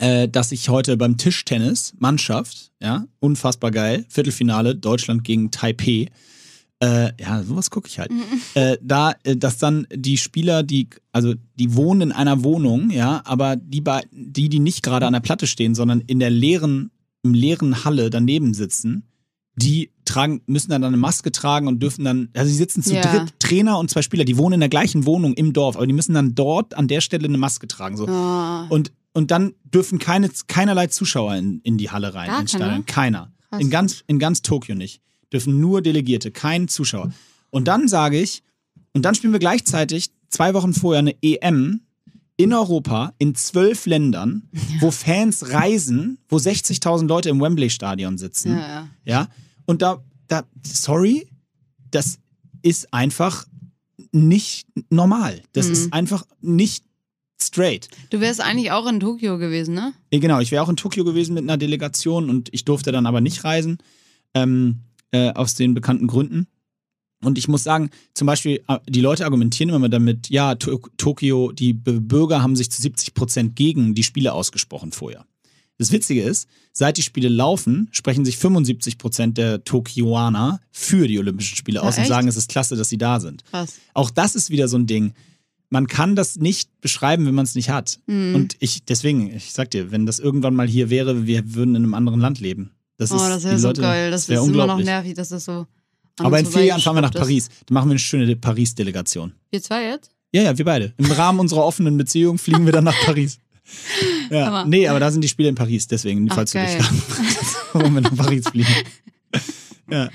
äh, 0.00 0.28
dass 0.28 0.50
ich 0.50 0.68
heute 0.68 0.96
beim 0.96 1.18
Tischtennis 1.18 1.94
Mannschaft, 1.98 2.72
ja, 2.80 3.04
unfassbar 3.20 3.70
geil, 3.70 4.06
Viertelfinale 4.08 4.74
Deutschland 4.74 5.24
gegen 5.24 5.50
Taipei. 5.50 6.06
Äh, 6.82 7.12
ja, 7.20 7.42
sowas 7.42 7.70
gucke 7.70 7.88
ich 7.88 7.98
halt. 7.98 8.10
Äh, 8.54 8.78
da, 8.80 9.12
äh, 9.24 9.36
dass 9.36 9.58
dann 9.58 9.86
die 9.94 10.16
Spieler, 10.16 10.62
die, 10.62 10.88
also 11.12 11.34
die 11.54 11.74
wohnen 11.74 12.10
in 12.10 12.12
einer 12.12 12.42
Wohnung, 12.42 12.90
ja, 12.90 13.20
aber 13.26 13.56
die, 13.56 13.84
die, 14.10 14.48
die 14.48 14.60
nicht 14.60 14.82
gerade 14.82 15.06
an 15.06 15.12
der 15.12 15.20
Platte 15.20 15.46
stehen, 15.46 15.74
sondern 15.74 16.00
in 16.00 16.18
der 16.18 16.30
leeren, 16.30 16.90
im 17.22 17.34
leeren 17.34 17.84
Halle 17.84 18.08
daneben 18.08 18.54
sitzen, 18.54 19.09
die 19.62 19.90
tragen, 20.04 20.40
müssen 20.46 20.70
dann 20.70 20.82
eine 20.82 20.96
Maske 20.96 21.30
tragen 21.32 21.68
und 21.68 21.80
dürfen 21.80 22.04
dann, 22.04 22.28
also 22.34 22.48
die 22.50 22.56
sitzen 22.56 22.82
zu 22.82 22.94
Ja. 22.94 23.02
dritt, 23.02 23.34
Trainer 23.38 23.78
und 23.78 23.90
zwei 23.90 24.02
Spieler, 24.02 24.24
die 24.24 24.36
wohnen 24.36 24.54
in 24.54 24.60
der 24.60 24.68
gleichen 24.68 25.06
Wohnung 25.06 25.34
im 25.34 25.52
Dorf, 25.52 25.76
aber 25.76 25.86
die 25.86 25.92
müssen 25.92 26.14
dann 26.14 26.34
dort 26.34 26.74
an 26.74 26.88
der 26.88 27.00
Stelle 27.00 27.26
eine 27.26 27.38
Maske 27.38 27.68
tragen. 27.68 27.96
So. 27.96 28.06
Oh, 28.08 28.64
Und, 28.74 28.92
und 29.12 29.30
dann 29.30 29.54
dürfen 29.64 29.98
keine, 29.98 30.28
keinerlei 30.48 30.86
Zuschauer 30.88 31.36
in, 31.36 31.60
in 31.62 31.78
die 31.78 31.90
Halle 31.90 32.14
rein, 32.14 32.28
Gar 32.28 32.40
ins? 32.40 32.50
Stadion. 32.52 32.86
Keiner. 32.86 33.32
In 33.58 33.70
ganz, 33.70 34.02
in 34.06 34.18
ganz 34.18 34.42
Tokio 34.42 34.74
nicht. 34.74 35.00
Dürfen 35.32 35.60
nur 35.60 35.82
Delegierte, 35.82 36.30
kein 36.30 36.68
Zuschauer. 36.68 37.12
Und 37.50 37.66
dann 37.68 37.88
sage 37.88 38.20
ich, 38.20 38.42
und 38.92 39.04
dann 39.04 39.14
spielen 39.14 39.32
wir 39.32 39.40
gleichzeitig 39.40 40.10
zwei 40.28 40.54
Wochen 40.54 40.72
vorher 40.74 41.00
eine 41.00 41.14
EM 41.22 41.80
in 42.36 42.52
Europa, 42.54 43.12
in 43.18 43.34
zwölf 43.34 43.86
Ländern, 43.86 44.48
wo 44.80 44.90
Fans 44.90 45.50
reisen, 45.52 46.18
wo 46.28 46.36
60.000 46.36 47.06
Leute 47.06 47.28
im 47.28 47.40
Wembley-Stadion 47.40 48.16
sitzen. 48.18 48.52
ja, 48.56 48.58
ja. 48.68 48.88
Ja, 49.04 49.28
und 49.70 49.82
da, 49.82 50.02
da, 50.28 50.44
sorry, 50.66 51.26
das 51.90 52.18
ist 52.62 52.92
einfach 52.92 53.46
nicht 54.12 54.66
normal. 54.90 55.42
Das 55.52 55.66
Mhm. 55.66 55.72
ist 55.72 55.92
einfach 55.92 56.24
nicht 56.40 56.84
straight. 57.40 57.88
Du 58.10 58.20
wärst 58.20 58.40
eigentlich 58.40 58.70
auch 58.72 58.86
in 58.86 59.00
Tokio 59.00 59.38
gewesen, 59.38 59.74
ne? 59.74 59.92
Genau, 60.10 60.40
ich 60.40 60.50
wäre 60.50 60.62
auch 60.62 60.68
in 60.68 60.76
Tokio 60.76 61.04
gewesen 61.04 61.34
mit 61.34 61.44
einer 61.44 61.56
Delegation 61.56 62.28
und 62.28 62.48
ich 62.52 62.64
durfte 62.64 62.92
dann 62.92 63.06
aber 63.06 63.20
nicht 63.20 63.44
reisen, 63.44 63.78
ähm, 64.34 64.80
äh, 65.12 65.30
aus 65.32 65.54
den 65.54 65.72
bekannten 65.74 66.06
Gründen. 66.06 66.46
Und 67.22 67.38
ich 67.38 67.48
muss 67.48 67.62
sagen, 67.62 67.90
zum 68.14 68.26
Beispiel, 68.26 68.62
äh, 68.68 68.78
die 68.88 69.00
Leute 69.00 69.24
argumentieren 69.24 69.72
immer 69.74 69.88
damit, 69.88 70.28
ja, 70.30 70.54
to 70.54 70.80
Tokio, 70.96 71.52
die 71.52 71.72
Bürger 71.72 72.42
haben 72.42 72.56
sich 72.56 72.70
zu 72.70 72.80
70 72.82 73.14
Prozent 73.14 73.56
gegen 73.56 73.94
die 73.94 74.02
Spiele 74.02 74.32
ausgesprochen 74.32 74.92
vorher. 74.92 75.24
Das 75.80 75.92
Witzige 75.92 76.22
ist, 76.22 76.46
seit 76.74 76.98
die 76.98 77.02
Spiele 77.02 77.30
laufen, 77.30 77.88
sprechen 77.90 78.26
sich 78.26 78.36
75 78.36 78.98
Prozent 78.98 79.38
der 79.38 79.64
Tokioaner 79.64 80.60
für 80.70 81.08
die 81.08 81.18
Olympischen 81.18 81.56
Spiele 81.56 81.76
Ja, 81.76 81.82
aus 81.84 81.94
und 81.96 82.02
echt? 82.02 82.10
sagen, 82.10 82.28
es 82.28 82.36
ist 82.36 82.50
klasse, 82.50 82.76
dass 82.76 82.90
sie 82.90 82.98
da 82.98 83.18
sind. 83.18 83.44
Krass. 83.46 83.76
Auch 83.94 84.10
das 84.10 84.34
ist 84.36 84.50
wieder 84.50 84.68
so 84.68 84.76
ein 84.76 84.86
Ding. 84.86 85.14
Man 85.70 85.86
kann 85.86 86.16
das 86.16 86.36
nicht 86.36 86.68
beschreiben, 86.82 87.24
wenn 87.24 87.34
man 87.34 87.46
es 87.46 87.54
nicht 87.54 87.70
hat. 87.70 87.98
Mhm. 88.06 88.34
Und 88.34 88.56
ich, 88.60 88.84
deswegen, 88.84 89.34
ich 89.34 89.52
sag 89.54 89.70
dir, 89.70 89.90
wenn 89.90 90.04
das 90.04 90.18
irgendwann 90.18 90.54
mal 90.54 90.68
hier 90.68 90.90
wäre, 90.90 91.26
wir 91.26 91.54
würden 91.54 91.74
in 91.74 91.84
einem 91.84 91.94
anderen 91.94 92.20
Land 92.20 92.40
leben. 92.40 92.72
Das 92.98 93.10
oh, 93.10 93.16
ist, 93.16 93.22
das 93.22 93.44
wäre 93.44 93.58
so 93.58 93.68
Leute- 93.68 93.80
geil. 93.80 94.10
Das, 94.10 94.28
wär 94.28 94.42
ist 94.42 94.48
immer 94.48 94.66
noch 94.66 94.82
nervig, 94.82 95.14
dass 95.14 95.30
das 95.30 95.46
so. 95.46 95.66
Aber 96.18 96.38
in 96.38 96.44
vier 96.44 96.66
Jahren 96.66 96.82
fahren 96.82 96.96
wir 96.96 97.00
nach. 97.00 97.12
Paris. 97.14 97.48
Dann 97.64 97.72
machen 97.72 97.88
wir 97.88 97.92
eine 97.92 97.98
schöne 98.00 98.36
Paris-Delegation. 98.36 99.32
Wir 99.50 99.62
zwei 99.62 99.86
jetzt? 99.86 100.10
Ja, 100.32 100.42
ja, 100.42 100.58
wir 100.58 100.64
beide. 100.66 100.92
Im 100.98 101.10
Rahmen 101.10 101.40
unserer 101.40 101.64
offenen 101.64 101.96
Beziehung 101.96 102.36
fliegen 102.36 102.66
wir 102.66 102.72
dann 102.74 102.84
nach 102.84 103.00
Paris. 103.06 103.38
Ja, 104.38 104.46
Hammer. 104.46 104.64
nee, 104.64 104.86
aber 104.86 105.00
da 105.00 105.10
sind 105.10 105.22
die 105.22 105.28
Spiele 105.28 105.48
in 105.48 105.54
Paris, 105.56 105.88
deswegen, 105.88 106.28
Ach, 106.30 106.36
falls 106.36 106.52
du 106.52 106.58
dich 106.60 106.78
geil. 106.78 106.82
fragst, 106.82 107.56
warum 107.72 107.94
wir 107.94 108.00
nach 108.02 108.16
Paris 108.16 108.48
fliegen. 108.48 108.74
Ja. 109.90 110.08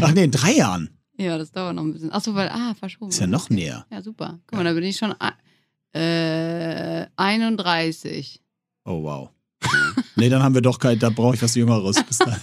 Ach 0.00 0.12
nee, 0.14 0.24
in 0.24 0.30
drei 0.30 0.52
Jahren. 0.52 0.88
Ja, 1.18 1.36
das 1.36 1.52
dauert 1.52 1.74
noch 1.74 1.82
ein 1.82 1.92
bisschen. 1.92 2.10
Achso, 2.10 2.34
weil, 2.34 2.48
ah, 2.48 2.72
verschoben. 2.72 3.10
Ist 3.10 3.20
ja 3.20 3.26
noch 3.26 3.50
näher. 3.50 3.84
Ja, 3.90 4.00
super. 4.00 4.40
Guck 4.46 4.56
mal, 4.56 4.64
da 4.64 4.72
bin 4.72 4.82
ich 4.84 4.96
schon 4.96 5.14
äh, 5.92 7.06
31. 7.16 8.40
Oh, 8.86 9.02
wow. 9.02 9.28
nee, 10.16 10.30
dann 10.30 10.42
haben 10.42 10.54
wir 10.54 10.62
doch 10.62 10.78
kein, 10.78 10.98
da 10.98 11.10
brauche 11.10 11.34
ich 11.34 11.42
was 11.42 11.54
Jüngeres. 11.54 12.02
Bis 12.02 12.16
dahin. 12.16 12.40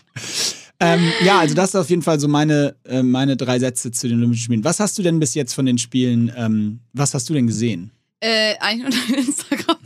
ähm, 0.80 1.12
ja, 1.24 1.38
also 1.38 1.54
das 1.54 1.68
ist 1.70 1.76
auf 1.76 1.90
jeden 1.90 2.02
Fall 2.02 2.18
so 2.18 2.26
meine, 2.26 2.74
äh, 2.84 3.04
meine 3.04 3.36
drei 3.36 3.60
Sätze 3.60 3.92
zu 3.92 4.08
den 4.08 4.18
Olympischen 4.18 4.42
Spielen. 4.44 4.64
Was 4.64 4.80
hast 4.80 4.98
du 4.98 5.02
denn 5.02 5.20
bis 5.20 5.34
jetzt 5.34 5.54
von 5.54 5.66
den 5.66 5.78
Spielen, 5.78 6.32
ähm, 6.36 6.80
was 6.92 7.14
hast 7.14 7.28
du 7.30 7.34
denn 7.34 7.46
gesehen? 7.46 7.92
Äh, 8.18 8.56
eigentlich 8.58 8.92
nur 8.92 9.16
dein 9.16 9.26
Instagram. 9.26 9.76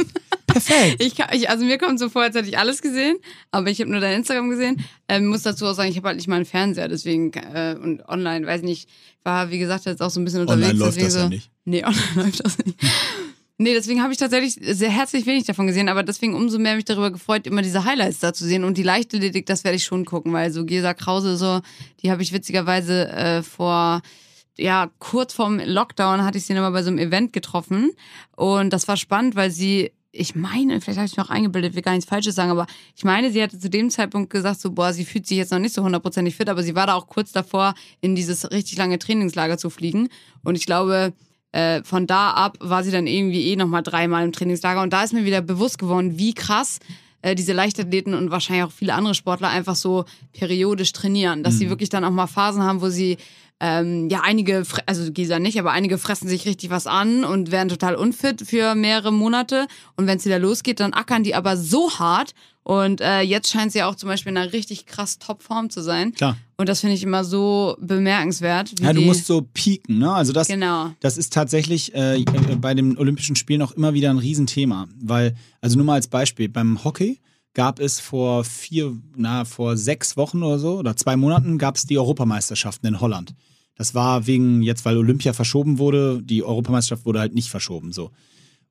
Perfekt. 0.67 1.03
Ich, 1.03 1.15
kann- 1.17 1.29
ich, 1.33 1.49
also 1.51 1.65
mir 1.65 1.79
kommt 1.79 1.99
so 1.99 2.09
vor, 2.09 2.23
als 2.23 2.35
hätte 2.37 2.49
ich 2.49 2.59
alles 2.59 2.83
gesehen, 2.83 3.17
aber 3.51 3.71
ich 3.71 3.81
habe 3.81 3.91
nur 3.91 4.01
dein 4.01 4.19
Instagram 4.19 4.51
gesehen. 4.51 4.85
Ähm, 5.09 5.27
muss 5.27 5.43
dazu 5.43 5.67
auch 5.67 5.75
sagen, 5.75 5.91
ich 5.91 5.97
habe 5.97 6.09
halt 6.09 6.17
nicht 6.17 6.29
mal 6.29 6.37
einen 6.37 6.45
Fernseher, 6.45 6.89
deswegen 6.89 7.33
äh, 7.33 7.77
und 7.81 8.09
online, 8.09 8.47
weiß 8.47 8.63
nicht, 8.63 8.89
war 9.23 9.51
wie 9.51 9.59
gesagt 9.59 9.85
jetzt 9.87 10.03
auch 10.03 10.11
so 10.11 10.21
ein 10.21 10.25
bisschen 10.25 10.41
unterwegs. 10.43 10.69
Online 10.71 10.79
läuft 10.85 11.01
das 11.03 11.13
so, 11.13 11.19
ja 11.21 11.29
nicht. 11.29 11.51
Nee, 11.65 11.85
online 11.87 12.13
läuft 12.17 12.45
das 12.45 12.59
nicht. 12.59 12.79
Nee, 13.57 13.73
deswegen 13.73 14.03
habe 14.03 14.13
ich 14.13 14.19
tatsächlich 14.19 14.55
sehr 14.77 14.91
herzlich 14.91 15.27
wenig 15.27 15.45
davon 15.45 15.69
gesehen, 15.69 15.89
aber 15.89 16.03
deswegen 16.03 16.35
umso 16.35 16.59
mehr 16.59 16.75
mich 16.75 16.87
darüber 16.87 17.13
gefreut, 17.13 17.47
immer 17.47 17.63
diese 17.63 17.85
Highlights 17.85 18.19
da 18.19 18.33
zu 18.33 18.45
sehen. 18.45 18.65
Und 18.65 18.77
die 18.77 18.83
Leichtathletik, 18.83 19.47
das 19.47 19.63
werde 19.63 19.77
ich 19.77 19.85
schon 19.85 20.05
gucken, 20.05 20.33
weil 20.33 20.51
so 20.51 20.65
Gesa 20.65 20.93
Krause, 20.93 21.37
so, 21.37 21.61
die 22.03 22.11
habe 22.11 22.21
ich 22.23 22.33
witzigerweise 22.33 23.09
äh, 23.11 23.43
vor, 23.45 24.03
ja, 24.59 24.91
kurz 24.99 25.35
vorm 25.35 25.61
Lockdown 25.65 26.25
hatte 26.25 26.37
ich 26.37 26.47
sie 26.47 26.53
nochmal 26.55 26.73
bei 26.73 26.83
so 26.83 26.89
einem 26.89 26.99
Event 26.99 27.33
getroffen. 27.33 27.93
Und 28.35 28.73
das 28.73 28.89
war 28.89 28.97
spannend, 28.97 29.37
weil 29.37 29.53
sie, 29.53 29.93
ich 30.15 30.35
meine, 30.35 30.81
vielleicht 30.81 30.99
habe 30.99 31.07
ich 31.07 31.17
mich 31.17 31.27
auch 31.27 31.31
eingebildet, 31.31 31.75
will 31.75 31.83
gar 31.83 31.93
nichts 31.93 32.09
Falsches 32.09 32.35
sagen, 32.35 32.51
aber 32.51 32.67
ich 32.97 33.05
meine, 33.05 33.31
sie 33.31 33.43
hatte 33.43 33.59
zu 33.59 33.69
dem 33.69 33.91
Zeitpunkt 33.91 34.31
gesagt, 34.31 34.61
so, 34.61 34.71
boah, 34.71 34.93
sie 34.93 35.05
fühlt 35.05 35.27
sich 35.27 35.39
jetzt 35.39 35.53
noch 35.53 35.59
nicht 35.59 35.75
so 35.75 35.83
hundertprozentig 35.83 36.37
fit, 36.37 36.49
aber 36.49 36.63
sie 36.63 36.75
war 36.75 36.87
da 36.87 36.95
auch 36.95 37.09
kurz 37.09 37.33
davor, 37.33 37.75
in 38.01 38.15
dieses 38.15 38.51
richtig 38.51 38.79
lange 38.79 38.99
Trainingslager 38.99 39.59
zu 39.59 39.71
fliegen. 39.71 40.09
Und 40.45 40.57
ich 40.57 40.67
glaube, 40.67 41.13
äh, 41.53 41.83
von 41.83 42.07
da 42.07 42.31
ab 42.31 42.57
war 42.61 42.85
sie 42.85 42.91
dann 42.91 43.07
irgendwie 43.07 43.49
eh 43.49 43.57
nochmal 43.57 43.83
dreimal 43.83 44.25
im 44.25 44.33
Trainingslager. 44.33 44.83
Und 44.83 44.93
da 44.93 45.03
ist 45.03 45.13
mir 45.13 45.25
wieder 45.25 45.41
bewusst 45.41 45.79
geworden, 45.79 46.19
wie 46.19 46.35
krass 46.35 46.79
äh, 47.23 47.35
diese 47.35 47.53
Leichtathleten 47.53 48.15
und 48.15 48.31
wahrscheinlich 48.31 48.65
auch 48.65 48.73
viele 48.73 48.95
andere 48.95 49.15
Sportler 49.15 49.49
einfach 49.49 49.77
so 49.77 50.05
periodisch 50.33 50.93
trainieren. 50.93 51.43
Dass 51.43 51.59
sie 51.59 51.71
wirklich 51.71 51.89
dann 51.89 52.05
auch 52.05 52.11
mal 52.11 52.27
Phasen 52.27 52.63
haben, 52.63 52.81
wo 52.81 52.89
sie 52.89 53.19
ähm, 53.61 54.09
ja, 54.11 54.21
einige, 54.23 54.65
also 54.87 55.11
Gisa 55.13 55.39
nicht, 55.39 55.59
aber 55.59 55.71
einige 55.73 55.97
fressen 55.99 56.29
sich 56.29 56.45
richtig 56.47 56.71
was 56.71 56.87
an 56.87 57.25
und 57.25 57.51
werden 57.51 57.69
total 57.69 57.95
unfit 57.95 58.43
für 58.43 58.75
mehrere 58.75 59.13
Monate. 59.13 59.67
Und 59.97 60.07
wenn 60.07 60.19
es 60.19 60.25
wieder 60.25 60.39
losgeht, 60.39 60.81
dann 60.81 60.93
ackern 60.93 61.23
die 61.25 61.35
aber 61.35 61.57
so 61.57 61.99
hart. 61.99 62.35
Und 62.63 63.01
äh, 63.03 63.21
jetzt 63.21 63.51
scheint 63.51 63.73
sie 63.73 63.83
auch 63.83 63.95
zum 63.95 64.09
Beispiel 64.09 64.33
in 64.33 64.39
einer 64.39 64.53
richtig 64.55 64.87
krass 64.87 65.19
Topform 65.19 65.69
zu 65.69 65.83
sein. 65.83 66.13
Klar. 66.15 66.37
Und 66.57 66.69
das 66.69 66.81
finde 66.81 66.95
ich 66.97 67.03
immer 67.03 67.23
so 67.23 67.77
bemerkenswert. 67.81 68.81
Ja, 68.81 68.93
du 68.93 69.03
musst 69.03 69.27
so 69.27 69.43
pieken, 69.43 69.99
ne? 69.99 70.13
Also 70.13 70.33
das, 70.33 70.49
Genau. 70.49 70.93
das 71.01 71.19
ist 71.19 71.33
tatsächlich 71.33 71.95
äh, 71.95 72.17
äh, 72.23 72.25
bei 72.59 72.75
den 72.75 72.97
Olympischen 72.97 73.37
Spielen 73.37 73.61
auch 73.61 73.73
immer 73.73 73.93
wieder 73.93 74.11
ein 74.11 74.19
Riesenthema. 74.19 74.89
Weil, 75.01 75.35
also 75.61 75.77
nur 75.77 75.85
mal 75.85 75.95
als 75.95 76.09
Beispiel, 76.09 76.49
beim 76.49 76.83
Hockey 76.85 77.21
gab 77.55 77.79
es 77.81 78.01
vor 78.01 78.45
vier, 78.45 78.97
na, 79.17 79.45
vor 79.45 79.77
sechs 79.77 80.17
Wochen 80.17 80.43
oder 80.43 80.59
so, 80.59 80.79
oder 80.79 80.97
zwei 80.97 81.17
Monaten 81.17 81.57
gab 81.57 81.77
es 81.77 81.87
die 81.87 81.99
Europameisterschaften 81.99 82.87
in 82.87 83.01
Holland. 83.01 83.35
Das 83.77 83.95
war 83.95 84.27
wegen, 84.27 84.63
jetzt 84.63 84.85
weil 84.85 84.97
Olympia 84.97 85.33
verschoben 85.33 85.79
wurde, 85.79 86.21
die 86.23 86.43
Europameisterschaft 86.43 87.07
wurde 87.07 87.21
halt 87.21 87.35
nicht 87.35 87.49
verschoben, 87.49 87.93
so. 87.93 88.11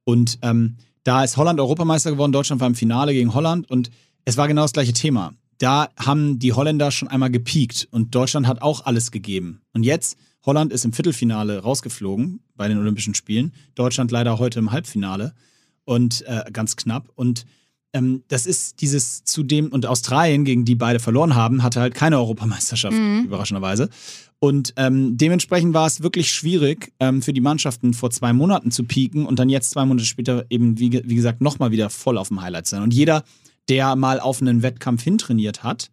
Und 0.04 0.38
ähm, 0.42 0.76
da 1.04 1.24
ist 1.24 1.38
Holland 1.38 1.60
Europameister 1.60 2.12
geworden, 2.12 2.32
Deutschland 2.32 2.62
war 2.62 2.68
im 2.68 2.76
Finale 2.76 3.14
gegen 3.14 3.34
Holland 3.34 3.70
und 3.70 3.90
es 4.26 4.38
war 4.38 4.48
genau 4.48 4.62
das 4.62 4.74
gleiche 4.74 4.94
Thema. 4.94 5.34
Da 5.58 5.90
haben 5.98 6.40
die 6.40 6.54
Holländer 6.54 6.92
schon 6.92 7.08
einmal 7.08 7.32
gepiekt 7.32 7.88
und 7.92 8.16
Deutschland 8.16 8.48
hat 8.48 8.62
auch 8.62 8.86
alles 8.86 9.12
gegeben. 9.12 9.62
Und 9.74 9.84
jetzt, 9.84 10.18
Holland 10.46 10.74
ist 10.74 10.84
im 10.84 10.94
Viertelfinale 10.94 11.60
rausgeflogen 11.60 12.42
bei 12.56 12.68
den 12.68 12.78
Olympischen 12.78 13.16
Spielen, 13.16 13.54
Deutschland 13.76 14.12
leider 14.12 14.40
heute 14.40 14.60
im 14.60 14.72
Halbfinale 14.72 15.34
und 15.86 16.26
äh, 16.28 16.44
ganz 16.52 16.76
knapp. 16.76 17.10
Und 17.16 17.46
ähm, 17.94 18.24
das 18.28 18.46
ist 18.46 18.82
dieses 18.82 19.24
zudem, 19.24 19.68
und 19.68 19.86
Australien, 19.86 20.46
gegen 20.46 20.66
die 20.66 20.76
beide 20.76 21.00
verloren 21.00 21.36
haben, 21.36 21.64
hatte 21.64 21.80
halt 21.80 21.94
keine 21.94 22.18
Europameisterschaft, 22.18 22.98
überraschenderweise. 23.24 23.90
Und 24.40 24.74
ähm, 24.76 25.16
dementsprechend 25.16 25.74
war 25.74 25.88
es 25.88 26.04
wirklich 26.04 26.30
schwierig 26.30 26.92
ähm, 27.00 27.22
für 27.22 27.32
die 27.32 27.40
Mannschaften 27.40 27.94
vor 27.94 28.12
zwei 28.12 28.34
Monaten 28.34 28.72
zu 28.72 28.84
pieken 28.84 29.26
und 29.26 29.40
dann 29.40 29.48
jetzt 29.48 29.70
zwei 29.70 29.86
Monate 29.86 30.06
später 30.06 30.46
eben, 30.50 30.80
wie, 30.80 30.92
wie 30.92 31.16
gesagt, 31.16 31.40
nochmal 31.40 31.72
wieder 31.72 31.90
voll 31.90 32.18
auf 32.18 32.28
dem 32.28 32.42
Highlight 32.42 32.68
sein. 32.68 32.84
Und 32.84 32.94
jeder, 32.94 33.24
der 33.70 33.96
mal 33.96 34.20
auf 34.20 34.42
einen 34.42 34.62
Wettkampf 34.62 35.04
hintrainiert 35.04 35.64
hat, 35.64 35.90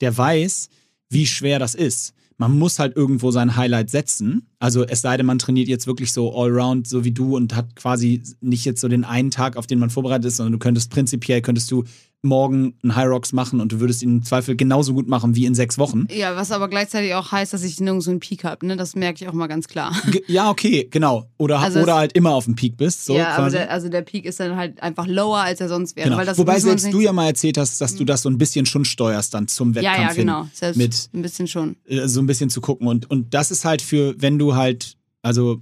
der 0.00 0.16
weiß, 0.16 0.70
wie 1.08 1.26
schwer 1.26 1.60
das 1.60 1.76
ist. 1.76 2.14
Man 2.36 2.58
muss 2.58 2.78
halt 2.78 2.96
irgendwo 2.96 3.30
sein 3.30 3.56
Highlight 3.56 3.90
setzen. 3.90 4.48
Also 4.58 4.84
es 4.84 5.00
sei 5.02 5.16
denn, 5.16 5.26
man 5.26 5.38
trainiert 5.38 5.68
jetzt 5.68 5.86
wirklich 5.86 6.12
so 6.12 6.36
allround, 6.36 6.88
so 6.88 7.04
wie 7.04 7.12
du 7.12 7.36
und 7.36 7.54
hat 7.54 7.76
quasi 7.76 8.22
nicht 8.40 8.64
jetzt 8.64 8.80
so 8.80 8.88
den 8.88 9.04
einen 9.04 9.30
Tag, 9.30 9.56
auf 9.56 9.66
den 9.66 9.78
man 9.78 9.90
vorbereitet 9.90 10.26
ist, 10.26 10.36
sondern 10.36 10.52
du 10.52 10.58
könntest 10.58 10.90
prinzipiell, 10.90 11.42
könntest 11.42 11.70
du 11.70 11.84
morgen 12.24 12.74
einen 12.82 12.96
High 12.96 13.08
Rocks 13.08 13.32
machen 13.32 13.60
und 13.60 13.72
du 13.72 13.80
würdest 13.80 14.02
ihn 14.02 14.10
im 14.16 14.22
Zweifel 14.22 14.56
genauso 14.56 14.94
gut 14.94 15.06
machen 15.08 15.34
wie 15.36 15.44
in 15.46 15.54
sechs 15.54 15.78
Wochen. 15.78 16.06
Ja, 16.10 16.34
was 16.36 16.50
aber 16.50 16.68
gleichzeitig 16.68 17.14
auch 17.14 17.30
heißt, 17.32 17.52
dass 17.52 17.62
ich 17.62 17.78
nirgendwo 17.80 18.10
einen 18.10 18.20
Peak 18.20 18.44
habe, 18.44 18.66
ne? 18.66 18.76
Das 18.76 18.96
merke 18.96 19.22
ich 19.22 19.28
auch 19.28 19.32
mal 19.34 19.46
ganz 19.46 19.68
klar. 19.68 19.94
Ge 20.10 20.22
ja, 20.26 20.50
okay, 20.50 20.88
genau. 20.90 21.28
Oder, 21.38 21.60
Also 21.60 21.80
oder 21.80 21.94
halt 21.96 22.12
immer 22.14 22.34
auf 22.34 22.44
dem 22.46 22.54
Peak 22.56 22.76
bist. 22.76 23.04
So 23.04 23.14
ja, 23.16 23.48
der, 23.48 23.70
also 23.70 23.88
der 23.88 24.02
Peak 24.02 24.24
ist 24.24 24.40
dann 24.40 24.56
halt 24.56 24.82
einfach 24.82 25.06
lower, 25.06 25.38
als 25.40 25.60
er 25.60 25.68
sonst 25.68 25.96
wäre. 25.96 26.06
Genau. 26.08 26.18
Weil 26.18 26.26
das 26.26 26.38
Wobei 26.38 26.58
selbst 26.58 26.92
du 26.92 27.00
ja 27.00 27.12
mal 27.12 27.26
erzählt 27.26 27.58
hast, 27.58 27.80
dass 27.80 27.94
du 27.96 28.04
das 28.04 28.22
so 28.22 28.28
ein 28.30 28.38
bisschen 28.38 28.66
schon 28.66 28.84
steuerst 28.84 29.34
dann 29.34 29.46
zum 29.48 29.74
Wettkampf 29.74 29.96
Ja, 29.98 30.02
ja, 30.02 30.08
hin. 30.08 30.16
genau. 30.26 30.48
Selbst 30.52 30.76
Mit 30.78 31.08
ein 31.12 31.22
bisschen 31.22 31.46
schon. 31.46 31.76
äh, 31.86 32.08
so 32.08 32.20
ein 32.20 32.26
bisschen 32.26 32.50
zu 32.50 32.60
gucken. 32.60 32.86
Und, 32.88 33.10
und 33.10 33.34
das 33.34 33.50
ist 33.50 33.64
halt 33.64 33.82
für, 33.82 34.14
wenn 34.18 34.38
du 34.38 34.54
halt, 34.54 34.96
also 35.22 35.60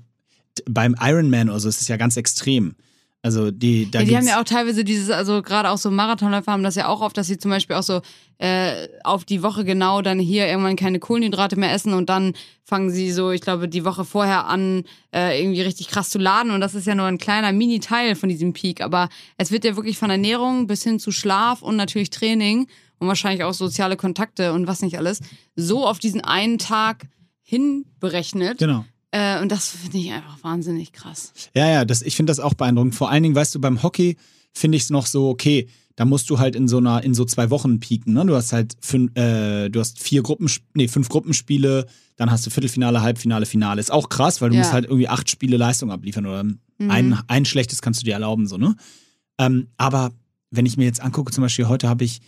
beim 0.68 0.94
Ironman 1.00 1.48
oder 1.48 1.60
so, 1.60 1.68
ist 1.68 1.80
es 1.80 1.88
ja 1.88 1.96
ganz 1.96 2.16
extrem. 2.16 2.74
Also 3.24 3.52
die, 3.52 3.88
da 3.88 4.00
Ja, 4.00 4.04
die 4.04 4.16
haben 4.16 4.26
ja 4.26 4.40
auch 4.40 4.44
teilweise 4.44 4.82
dieses, 4.82 5.08
also 5.08 5.42
gerade 5.42 5.70
auch 5.70 5.78
so 5.78 5.92
Marathonläufer 5.92 6.50
haben 6.50 6.64
das 6.64 6.74
ja 6.74 6.88
auch 6.88 7.00
oft, 7.00 7.16
dass 7.16 7.28
sie 7.28 7.38
zum 7.38 7.52
Beispiel 7.52 7.76
auch 7.76 7.84
so 7.84 8.00
äh, 8.38 8.88
auf 9.04 9.24
die 9.24 9.44
Woche 9.44 9.64
genau 9.64 10.02
dann 10.02 10.18
hier 10.18 10.48
irgendwann 10.48 10.74
keine 10.74 10.98
Kohlenhydrate 10.98 11.56
mehr 11.56 11.72
essen 11.72 11.94
und 11.94 12.08
dann 12.08 12.34
fangen 12.64 12.90
sie 12.90 13.12
so, 13.12 13.30
ich 13.30 13.40
glaube, 13.40 13.68
die 13.68 13.84
Woche 13.84 14.04
vorher 14.04 14.48
an, 14.48 14.82
äh, 15.14 15.40
irgendwie 15.40 15.62
richtig 15.62 15.86
krass 15.86 16.10
zu 16.10 16.18
laden 16.18 16.50
und 16.50 16.60
das 16.60 16.74
ist 16.74 16.88
ja 16.88 16.96
nur 16.96 17.06
ein 17.06 17.18
kleiner 17.18 17.52
Mini-Teil 17.52 18.16
von 18.16 18.28
diesem 18.28 18.54
Peak, 18.54 18.80
aber 18.80 19.08
es 19.36 19.52
wird 19.52 19.64
ja 19.64 19.76
wirklich 19.76 19.98
von 19.98 20.10
Ernährung 20.10 20.66
bis 20.66 20.82
hin 20.82 20.98
zu 20.98 21.12
Schlaf 21.12 21.62
und 21.62 21.76
natürlich 21.76 22.10
Training 22.10 22.66
und 22.98 23.06
wahrscheinlich 23.06 23.44
auch 23.44 23.54
soziale 23.54 23.96
Kontakte 23.96 24.52
und 24.52 24.66
was 24.66 24.82
nicht 24.82 24.98
alles, 24.98 25.20
so 25.54 25.86
auf 25.86 26.00
diesen 26.00 26.22
einen 26.22 26.58
Tag 26.58 27.06
hinberechnet. 27.42 28.58
Genau. 28.58 28.84
Äh, 29.12 29.40
und 29.40 29.52
das 29.52 29.68
finde 29.68 29.98
ich 29.98 30.10
einfach 30.10 30.42
wahnsinnig 30.42 30.92
krass. 30.92 31.32
Ja, 31.54 31.68
ja, 31.68 31.84
das, 31.84 32.02
ich 32.02 32.16
finde 32.16 32.30
das 32.30 32.40
auch 32.40 32.54
beeindruckend. 32.54 32.94
Vor 32.94 33.10
allen 33.10 33.22
Dingen, 33.22 33.34
weißt 33.34 33.54
du, 33.54 33.60
beim 33.60 33.82
Hockey 33.82 34.16
finde 34.52 34.76
ich 34.76 34.84
es 34.84 34.90
noch 34.90 35.06
so, 35.06 35.28
okay, 35.28 35.68
da 35.96 36.04
musst 36.06 36.30
du 36.30 36.38
halt 36.38 36.56
in 36.56 36.66
so 36.68 36.78
einer, 36.78 37.04
in 37.04 37.12
so 37.14 37.24
zwei 37.26 37.50
Wochen 37.50 37.78
pieken. 37.78 38.14
Ne? 38.14 38.24
Du 38.24 38.34
hast 38.34 38.52
halt 38.52 38.74
fünf, 38.80 39.14
äh, 39.16 39.68
du 39.68 39.78
hast 39.80 39.98
vier 40.00 40.22
Gruppen, 40.22 40.50
nee, 40.74 40.88
fünf 40.88 41.08
Gruppenspiele, 41.10 41.86
dann 42.16 42.30
hast 42.30 42.46
du 42.46 42.50
Viertelfinale, 42.50 43.02
Halbfinale, 43.02 43.44
Finale. 43.46 43.80
Ist 43.80 43.92
auch 43.92 44.08
krass, 44.08 44.40
weil 44.40 44.48
du 44.48 44.54
Ja. 44.56 44.62
musst 44.62 44.72
halt 44.72 44.86
irgendwie 44.86 45.08
acht 45.08 45.28
Spiele 45.30 45.56
Leistung 45.58 45.90
abliefern 45.90 46.26
oder 46.26 46.44
ein, 46.88 47.18
ein 47.28 47.44
schlechtes 47.44 47.80
kannst 47.82 48.00
du 48.00 48.04
dir 48.06 48.14
erlauben, 48.14 48.46
so, 48.48 48.56
ne? 48.56 48.74
Ähm, 49.38 49.68
aber 49.76 50.10
wenn 50.50 50.66
ich 50.66 50.76
mir 50.76 50.84
jetzt 50.84 51.00
angucke, 51.00 51.30
zum 51.32 51.42
Beispiel 51.42 51.68
heute 51.68 51.88
habe 51.88 52.02
ich 52.04 52.20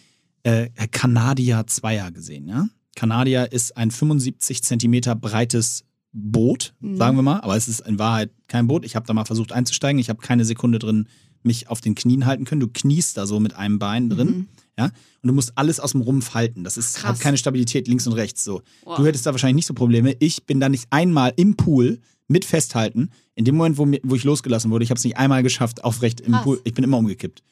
äh, 0.45 0.69
Canadier 0.93 1.67
Zweier 1.67 2.11
gesehen, 2.13 2.47
ja? 2.47 2.69
Canadier 2.95 3.51
ist 3.51 3.77
ein 3.77 3.91
75 3.91 4.63
Zentimeter 4.63 5.17
breites 5.17 5.85
Boot, 6.15 6.75
sagen 6.81 7.17
wir 7.17 7.23
mal, 7.23 7.41
aber 7.41 7.57
es 7.57 7.69
ist 7.69 7.81
in 7.81 7.99
Wahrheit 7.99 8.31
kein 8.49 8.69
Boot. 8.69 8.85
Ich 8.85 8.97
habe 8.97 9.07
da 9.07 9.13
mal 9.13 9.25
versucht 9.25 9.53
einzusteigen, 9.53 9.99
ich 9.99 10.09
habe 10.09 10.21
keine 10.21 10.45
Sekunde 10.45 10.79
drin 10.79 11.09
mich 11.45 11.69
auf 11.69 11.81
den 11.81 11.95
Knien 11.95 12.27
halten 12.27 12.45
können. 12.45 12.61
Du 12.61 12.69
kniest 12.69 13.17
da 13.17 13.27
so 13.27 13.39
mit 13.39 13.55
einem 13.55 13.79
Bein 13.79 14.11
drin, 14.11 14.49
ja? 14.79 14.87
Und 14.87 15.29
du 15.29 15.33
musst 15.33 15.53
alles 15.57 15.79
aus 15.79 15.93
dem 15.93 16.01
Rumpf 16.01 16.35
halten. 16.35 16.65
Das 16.65 16.77
ist, 16.77 17.05
hat 17.05 17.21
keine 17.21 17.37
Stabilität 17.37 17.87
links 17.87 18.07
und 18.07 18.15
rechts 18.15 18.45
so. 18.45 18.63
Wow. 18.85 18.97
Du 18.97 19.07
hättest 19.07 19.27
da 19.27 19.31
wahrscheinlich 19.31 19.57
nicht 19.57 19.67
so 19.67 19.75
Probleme. 19.75 20.17
Ich 20.19 20.45
bin 20.45 20.61
da 20.61 20.69
nicht 20.69 20.87
einmal 20.91 21.33
im 21.37 21.57
Pool 21.57 22.01
mit 22.29 22.45
festhalten. 22.45 23.11
In 23.35 23.45
dem 23.45 23.57
Moment, 23.57 23.79
wo, 23.79 23.87
mir, 23.87 24.01
wo 24.03 24.15
ich 24.15 24.25
losgelassen 24.25 24.71
wurde, 24.71 24.85
ich 24.85 24.91
habe 24.91 24.99
es 24.99 25.05
nicht 25.05 25.19
einmal 25.19 25.43
geschafft, 25.43 25.85
aufrecht 25.85 26.21
im 26.21 26.33
Krass. 26.33 26.45
Pool. 26.45 26.61
Ich 26.65 26.75
bin 26.75 26.85
immer 26.85 26.99
umgekippt. 26.99 27.43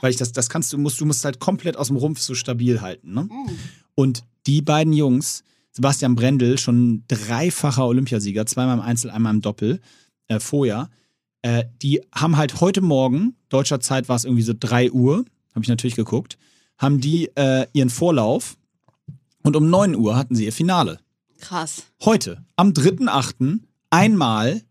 Weil 0.00 0.10
ich 0.10 0.16
das, 0.16 0.32
das 0.32 0.48
kannst 0.48 0.72
du, 0.72 0.78
musst, 0.78 1.00
du 1.00 1.06
musst 1.06 1.24
halt 1.24 1.38
komplett 1.38 1.76
aus 1.76 1.88
dem 1.88 1.96
Rumpf 1.96 2.20
so 2.20 2.34
stabil 2.34 2.80
halten. 2.80 3.14
Ne? 3.14 3.28
Und 3.94 4.24
die 4.46 4.60
beiden 4.60 4.92
Jungs, 4.92 5.44
Sebastian 5.74 6.14
Brendel, 6.14 6.56
schon 6.58 7.04
dreifacher 7.08 7.86
Olympiasieger, 7.86 8.46
zweimal 8.46 8.78
im 8.78 8.82
Einzel, 8.82 9.10
einmal 9.10 9.34
im 9.34 9.40
Doppel, 9.40 9.80
äh, 10.28 10.38
vorher, 10.40 10.88
äh, 11.42 11.64
die 11.82 12.00
haben 12.14 12.36
halt 12.36 12.60
heute 12.60 12.80
Morgen, 12.80 13.36
deutscher 13.48 13.80
Zeit 13.80 14.08
war 14.08 14.16
es 14.16 14.24
irgendwie 14.24 14.42
so 14.42 14.54
3 14.58 14.92
Uhr, 14.92 15.24
habe 15.54 15.62
ich 15.62 15.68
natürlich 15.68 15.96
geguckt, 15.96 16.38
haben 16.78 17.00
die 17.00 17.26
äh, 17.36 17.66
ihren 17.72 17.90
Vorlauf 17.90 18.56
und 19.42 19.56
um 19.56 19.68
9 19.68 19.94
Uhr 19.96 20.16
hatten 20.16 20.34
sie 20.36 20.44
ihr 20.46 20.52
Finale. 20.52 21.00
Krass. 21.40 21.82
Heute, 22.04 22.44
am 22.56 22.70
3.8., 22.70 23.58
einmal, 23.90 24.62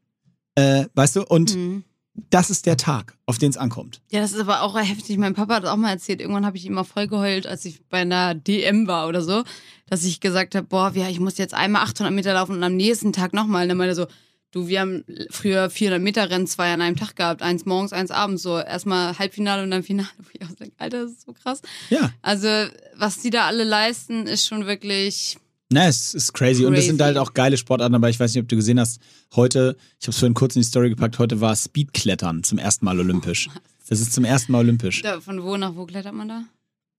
äh, 0.55 0.85
weißt 0.95 1.17
du, 1.17 1.23
und 1.25 1.55
Mhm. 1.55 1.83
Das 2.15 2.49
ist 2.49 2.65
der 2.65 2.77
Tag, 2.77 3.17
auf 3.25 3.37
den 3.37 3.49
es 3.49 3.57
ankommt. 3.57 4.01
Ja, 4.11 4.21
das 4.21 4.33
ist 4.33 4.39
aber 4.39 4.61
auch 4.61 4.79
heftig. 4.79 5.17
Mein 5.17 5.33
Papa 5.33 5.55
hat 5.55 5.65
auch 5.65 5.75
mal 5.75 5.89
erzählt, 5.89 6.21
irgendwann 6.21 6.45
habe 6.45 6.57
ich 6.57 6.65
ihm 6.65 6.73
mal 6.73 6.83
voll 6.83 7.07
geheult, 7.07 7.47
als 7.47 7.65
ich 7.65 7.83
bei 7.87 8.01
einer 8.01 8.35
DM 8.35 8.85
war 8.87 9.07
oder 9.07 9.21
so, 9.21 9.43
dass 9.87 10.03
ich 10.03 10.19
gesagt 10.19 10.53
habe, 10.53 10.67
boah, 10.67 10.93
ich 10.95 11.19
muss 11.19 11.37
jetzt 11.37 11.53
einmal 11.53 11.83
800 11.83 12.13
Meter 12.13 12.33
laufen 12.33 12.55
und 12.55 12.63
am 12.63 12.75
nächsten 12.75 13.13
Tag 13.13 13.33
nochmal. 13.33 13.63
Und 13.63 13.69
dann 13.69 13.77
meinte 13.77 13.93
er 13.93 13.95
so, 13.95 14.07
du, 14.51 14.67
wir 14.67 14.81
haben 14.81 15.03
früher 15.31 15.69
400 15.69 16.01
Meter 16.01 16.29
Rennen 16.29 16.47
zwei 16.47 16.71
an 16.71 16.81
einem 16.81 16.95
Tag 16.95 17.15
gehabt, 17.15 17.41
eins 17.41 17.65
morgens, 17.65 17.93
eins 17.93 18.11
abends, 18.11 18.43
so 18.43 18.59
erstmal 18.59 19.17
Halbfinale 19.17 19.63
und 19.63 19.71
dann 19.71 19.83
Finale. 19.83 20.09
Wo 20.17 20.29
ich 20.31 20.45
auch 20.45 20.53
denke, 20.53 20.75
Alter, 20.77 21.03
das 21.03 21.11
ist 21.13 21.25
so 21.25 21.33
krass. 21.33 21.61
Ja. 21.89 22.11
Also, 22.21 22.47
was 22.95 23.19
die 23.19 23.31
da 23.31 23.47
alle 23.47 23.63
leisten, 23.63 24.27
ist 24.27 24.45
schon 24.45 24.67
wirklich, 24.67 25.37
Na, 25.73 25.87
es 25.87 26.13
ist 26.13 26.33
crazy. 26.33 26.65
Und 26.65 26.75
es 26.75 26.85
sind 26.85 26.97
Crazy. 26.97 27.07
halt 27.07 27.17
auch 27.17 27.33
geile 27.33 27.57
Sportarten, 27.57 27.95
aber 27.95 28.09
ich 28.09 28.19
weiß 28.19 28.33
nicht, 28.33 28.43
ob 28.43 28.47
du 28.47 28.55
gesehen 28.55 28.79
hast, 28.79 29.01
heute, 29.35 29.75
ich 29.99 30.05
habe 30.05 30.11
es 30.11 30.19
vorhin 30.19 30.35
kurz 30.35 30.55
in 30.55 30.61
die 30.61 30.67
Story 30.67 30.89
gepackt, 30.89 31.17
heute 31.17 31.41
war 31.41 31.55
Speedklettern 31.55 32.43
zum 32.43 32.59
ersten 32.59 32.85
Mal 32.85 32.99
olympisch. 32.99 33.49
Das 33.89 33.99
ist 33.99 34.13
zum 34.13 34.23
ersten 34.23 34.51
Mal 34.51 34.59
olympisch. 34.59 35.01
da, 35.01 35.19
von 35.19 35.43
wo 35.43 35.57
nach 35.57 35.75
wo 35.75 35.85
klettert 35.85 36.13
man 36.13 36.27
da? 36.29 36.43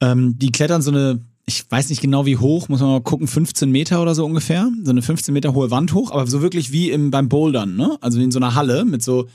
Ähm, 0.00 0.38
die 0.38 0.50
klettern 0.50 0.82
so 0.82 0.90
eine, 0.90 1.20
ich 1.46 1.64
weiß 1.70 1.88
nicht 1.90 2.02
genau 2.02 2.26
wie 2.26 2.36
hoch, 2.36 2.68
muss 2.68 2.80
man 2.80 2.90
mal 2.90 3.00
gucken, 3.00 3.26
15 3.26 3.70
Meter 3.70 4.02
oder 4.02 4.14
so 4.14 4.24
ungefähr. 4.24 4.70
So 4.82 4.90
eine 4.90 5.02
15 5.02 5.32
Meter 5.32 5.54
hohe 5.54 5.70
Wand 5.70 5.94
hoch, 5.94 6.10
aber 6.10 6.26
so 6.26 6.42
wirklich 6.42 6.72
wie 6.72 6.90
im, 6.90 7.10
beim 7.10 7.28
Bouldern, 7.28 7.76
ne? 7.76 7.96
Also 8.00 8.20
in 8.20 8.30
so 8.32 8.38
einer 8.38 8.54
Halle 8.54 8.84
mit 8.84 9.02
so, 9.02 9.28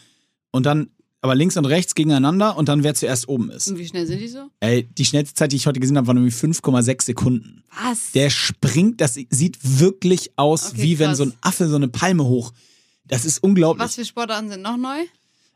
und 0.51 0.65
dann, 0.65 0.89
aber 1.21 1.35
links 1.35 1.57
und 1.57 1.65
rechts 1.65 1.95
gegeneinander 1.95 2.55
und 2.57 2.69
dann 2.69 2.83
wer 2.83 2.93
zuerst 2.95 3.27
oben 3.27 3.49
ist. 3.51 3.67
Und 3.69 3.77
wie 3.77 3.87
schnell 3.87 4.07
sind 4.07 4.19
die 4.19 4.27
so? 4.27 4.49
Ey, 4.61 4.83
die 4.97 5.05
schnellste 5.05 5.35
Zeit, 5.35 5.51
die 5.51 5.57
ich 5.57 5.67
heute 5.67 5.79
gesehen 5.79 5.97
habe, 5.97 6.07
waren 6.07 6.17
irgendwie 6.17 6.35
5,6 6.35 7.03
Sekunden. 7.03 7.63
Was? 7.83 8.11
Der 8.13 8.29
springt, 8.29 9.01
das 9.01 9.15
sieht 9.29 9.57
wirklich 9.61 10.31
aus, 10.37 10.71
Okay, 10.71 10.81
wie 10.83 10.99
wenn 10.99 11.07
krass. 11.09 11.17
so 11.17 11.23
ein 11.25 11.33
Affe 11.41 11.67
so 11.67 11.75
eine 11.75 11.87
Palme 11.89 12.23
hoch. 12.25 12.53
Das 13.05 13.25
ist 13.25 13.43
unglaublich. 13.43 13.83
was 13.83 13.95
für 13.95 14.05
Sportarten 14.05 14.49
sind 14.49 14.61
noch 14.61 14.77
neu? 14.77 14.99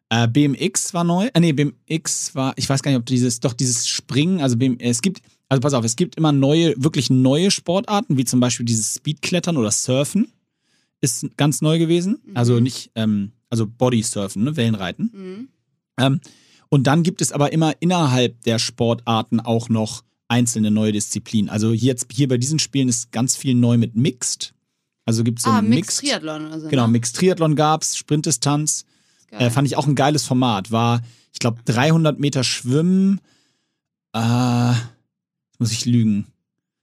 Äh, 0.10 0.28
BMX 0.28 0.94
war 0.94 1.04
neu. 1.04 1.30
Äh, 1.34 1.40
nee, 1.40 1.54
BMX 1.54 2.36
war, 2.36 2.54
ich 2.58 2.68
weiß 2.70 2.84
gar 2.84 2.92
nicht, 2.92 3.00
ob 3.00 3.06
dieses, 3.06 3.40
doch 3.40 3.54
dieses 3.54 3.88
Springen, 3.88 4.42
also 4.42 4.58
BM, 4.58 4.78
es 4.80 5.02
gibt, 5.02 5.22
also 5.50 5.62
pass 5.62 5.74
auf, 5.74 5.86
es 5.86 5.96
gibt 5.96 6.16
immer 6.18 6.32
neue, 6.32 6.74
wirklich 6.78 7.10
neue 7.10 7.52
Sportarten, 7.52 8.18
wie 8.18 8.26
zum 8.26 8.40
Beispiel 8.40 8.66
dieses 8.66 8.96
Speedklettern 8.96 9.56
oder 9.58 9.72
Surfen. 9.72 10.32
Ist 11.02 11.26
ganz 11.38 11.62
neu 11.62 11.80
gewesen. 11.80 12.20
Also 12.34 12.60
nicht, 12.60 12.92
ähm, 12.96 13.32
also 13.50 13.68
Bodysurfen, 13.68 14.44
ne, 14.44 14.56
Wellenreiten. 14.56 15.12
Mhm. 15.14 15.48
Ähm, 15.98 16.22
und 16.70 16.88
dann 16.88 17.04
gibt 17.04 17.22
es 17.22 17.32
aber 17.32 17.54
immer 17.54 17.74
innerhalb 17.82 18.42
der 18.44 18.60
Sportarten 18.60 19.40
auch 19.40 19.70
noch 19.70 20.04
einzelne 20.28 20.72
neue 20.72 20.92
Disziplinen. 20.92 21.50
Also 21.50 21.72
jetzt 21.72 22.08
hier 22.12 22.28
bei 22.28 22.38
diesen 22.38 22.60
Spielen 22.60 22.90
ist 22.90 23.12
ganz 23.12 23.36
viel 23.36 23.54
neu 23.54 23.78
mit 23.78 23.96
Mixed. 23.96 24.54
Also 25.06 25.24
gibt 25.24 25.40
es 25.40 25.46
so 25.46 25.52
ah, 25.52 25.60
ein 25.60 25.70
Mixed 25.70 26.00
Triathlon 26.00 26.48
oder 26.48 26.60
so. 26.60 26.70
Genau, 26.70 26.88
ne? 26.88 26.94
Mixed 26.94 27.16
Triathlon 27.16 27.56
gab's, 27.56 27.98
Sprintdistanz. 27.98 28.86
Geil. 29.30 29.42
Äh, 29.42 29.50
fand 29.52 29.68
ich 29.68 29.76
auch 29.76 29.86
ein 29.86 29.96
geiles 29.96 30.26
Format. 30.26 30.72
War, 30.72 31.02
ich 31.32 31.40
glaube, 31.40 31.60
300 31.66 32.20
Meter 32.20 32.44
Schwimmen. 32.44 33.20
Äh, 34.14 34.74
muss 35.60 35.72
ich 35.72 35.86
lügen. 35.86 36.28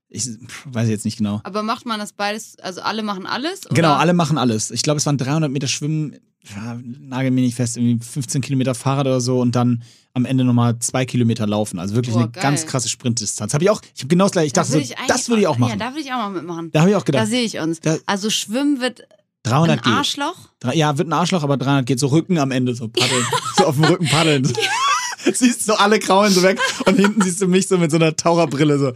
Ich 0.09 0.29
weiß 0.65 0.89
jetzt 0.89 1.05
nicht 1.05 1.19
genau. 1.19 1.41
Aber 1.45 1.63
macht 1.63 1.87
man 1.87 2.01
das 2.01 2.13
beides, 2.13 2.59
also 2.59 2.81
alle 2.81 3.03
machen 3.05 3.27
alles? 3.27 3.67
Oder? 3.67 3.75
Genau, 3.77 3.95
alle 3.95 4.13
machen 4.13 4.39
alles. 4.39 4.73
Ich 4.73 4.83
glaube, 4.83 4.99
es 4.99 5.07
waren 5.07 5.19
300 5.19 5.51
Meter 5.51 5.69
Schwimmen, 5.69 6.17
ja, 6.43 6.79
nagel 7.01 7.31
mir 7.31 7.43
nicht 7.43 7.55
fest, 7.55 7.77
irgendwie 7.77 8.05
15 8.05 8.41
Kilometer 8.41 8.75
Fahrrad 8.75 9.07
oder 9.07 9.21
so 9.21 9.41
und 9.41 9.55
dann 9.55 9.83
am 10.15 10.25
Ende 10.25 10.43
nochmal 10.45 10.79
zwei 10.81 11.05
Kilometer 11.05 11.47
laufen. 11.47 11.79
Also 11.79 11.95
wirklich 11.95 12.15
Boah, 12.15 12.23
eine 12.23 12.31
geil. 12.31 12.43
ganz 12.43 12.67
krasse 12.67 12.89
Sprintdistanz. 12.89 13.55
Habe 13.55 13.63
ich 13.65 13.71
auch, 13.71 13.81
ich 13.95 14.01
habe 14.03 14.09
genau 14.09 14.25
das 14.25 14.33
gleiche. 14.33 14.47
Ich 14.47 14.53
Da 14.53 14.63
dachte 14.63 14.73
so, 14.73 14.79
eigentlich 14.79 14.97
das 15.07 15.29
würde 15.29 15.43
ich 15.43 15.47
auch 15.47 15.59
machen. 15.59 15.71
Ja, 15.71 15.77
da 15.77 15.95
will 15.95 16.01
ich 16.03 16.13
auch 16.13 16.17
mal 16.17 16.31
mitmachen. 16.31 16.71
da 16.73 16.81
habe 16.81 16.91
ich 16.91 16.97
auch 16.97 17.03
Da 17.03 17.13
gedacht. 17.13 17.29
sehe 17.29 17.43
ich 17.43 17.59
uns. 17.59 17.81
Da- 17.81 17.99
also 18.07 18.31
Schwimmen 18.31 18.81
wird 18.81 19.03
300 19.45 19.79
ein 19.79 19.83
geht. 19.85 19.93
Arschloch. 19.93 20.37
Ja, 20.75 20.99
wird 20.99 21.09
ein 21.09 21.13
Arschloch, 21.13 21.43
aber 21.43 21.57
300 21.57 21.87
geht 21.87 22.01
so 22.01 22.09
Rücken 22.09 22.39
am 22.39 22.51
Ende, 22.51 22.75
so 22.75 22.89
paddeln. 22.89 23.25
so 23.57 23.67
auf 23.67 23.77
dem 23.77 23.85
Rücken 23.85 24.07
paddeln. 24.09 24.51
siehst 25.33 25.65
so 25.67 25.75
alle 25.75 25.99
Kraulen 26.01 26.33
so 26.33 26.43
weg 26.43 26.59
und 26.87 26.97
hinten 26.97 27.21
siehst 27.23 27.41
du 27.41 27.47
mich 27.47 27.69
so 27.69 27.79
mit 27.79 27.91
so 27.91 27.97
einer 27.99 28.17
Taucherbrille 28.17 28.79
so. 28.79 28.93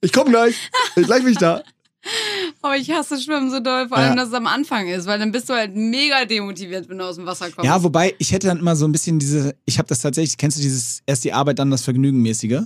Ich 0.00 0.12
komm 0.12 0.28
gleich. 0.28 0.56
Ich 0.96 1.06
gleich 1.06 1.22
bin 1.22 1.32
ich 1.32 1.38
da. 1.38 1.62
Aber 2.62 2.76
ich 2.76 2.90
hasse 2.90 3.20
Schwimmen 3.20 3.50
so 3.50 3.60
doll, 3.60 3.88
vor 3.88 3.98
allem, 3.98 4.10
Ja. 4.10 4.16
dass 4.16 4.28
es 4.28 4.34
am 4.34 4.46
Anfang 4.46 4.88
ist, 4.88 5.06
weil 5.06 5.18
dann 5.18 5.32
bist 5.32 5.48
du 5.48 5.54
halt 5.54 5.74
mega 5.76 6.24
demotiviert, 6.24 6.88
wenn 6.88 6.98
du 6.98 7.04
aus 7.04 7.16
dem 7.16 7.26
Wasser 7.26 7.50
kommst. 7.50 7.64
Ja, 7.66 7.82
wobei 7.82 8.14
ich 8.18 8.32
hätte 8.32 8.46
dann 8.48 8.58
immer 8.58 8.76
so 8.76 8.86
ein 8.86 8.92
bisschen 8.92 9.18
diese, 9.18 9.54
ich 9.66 9.78
habe 9.78 9.88
das 9.88 10.00
tatsächlich, 10.00 10.36
kennst 10.36 10.58
du 10.58 10.62
dieses 10.62 11.02
erst 11.06 11.24
die 11.24 11.32
Arbeit, 11.32 11.58
dann 11.58 11.70
das 11.70 11.82
Vergnügen 11.82 12.20
mäßige? 12.22 12.60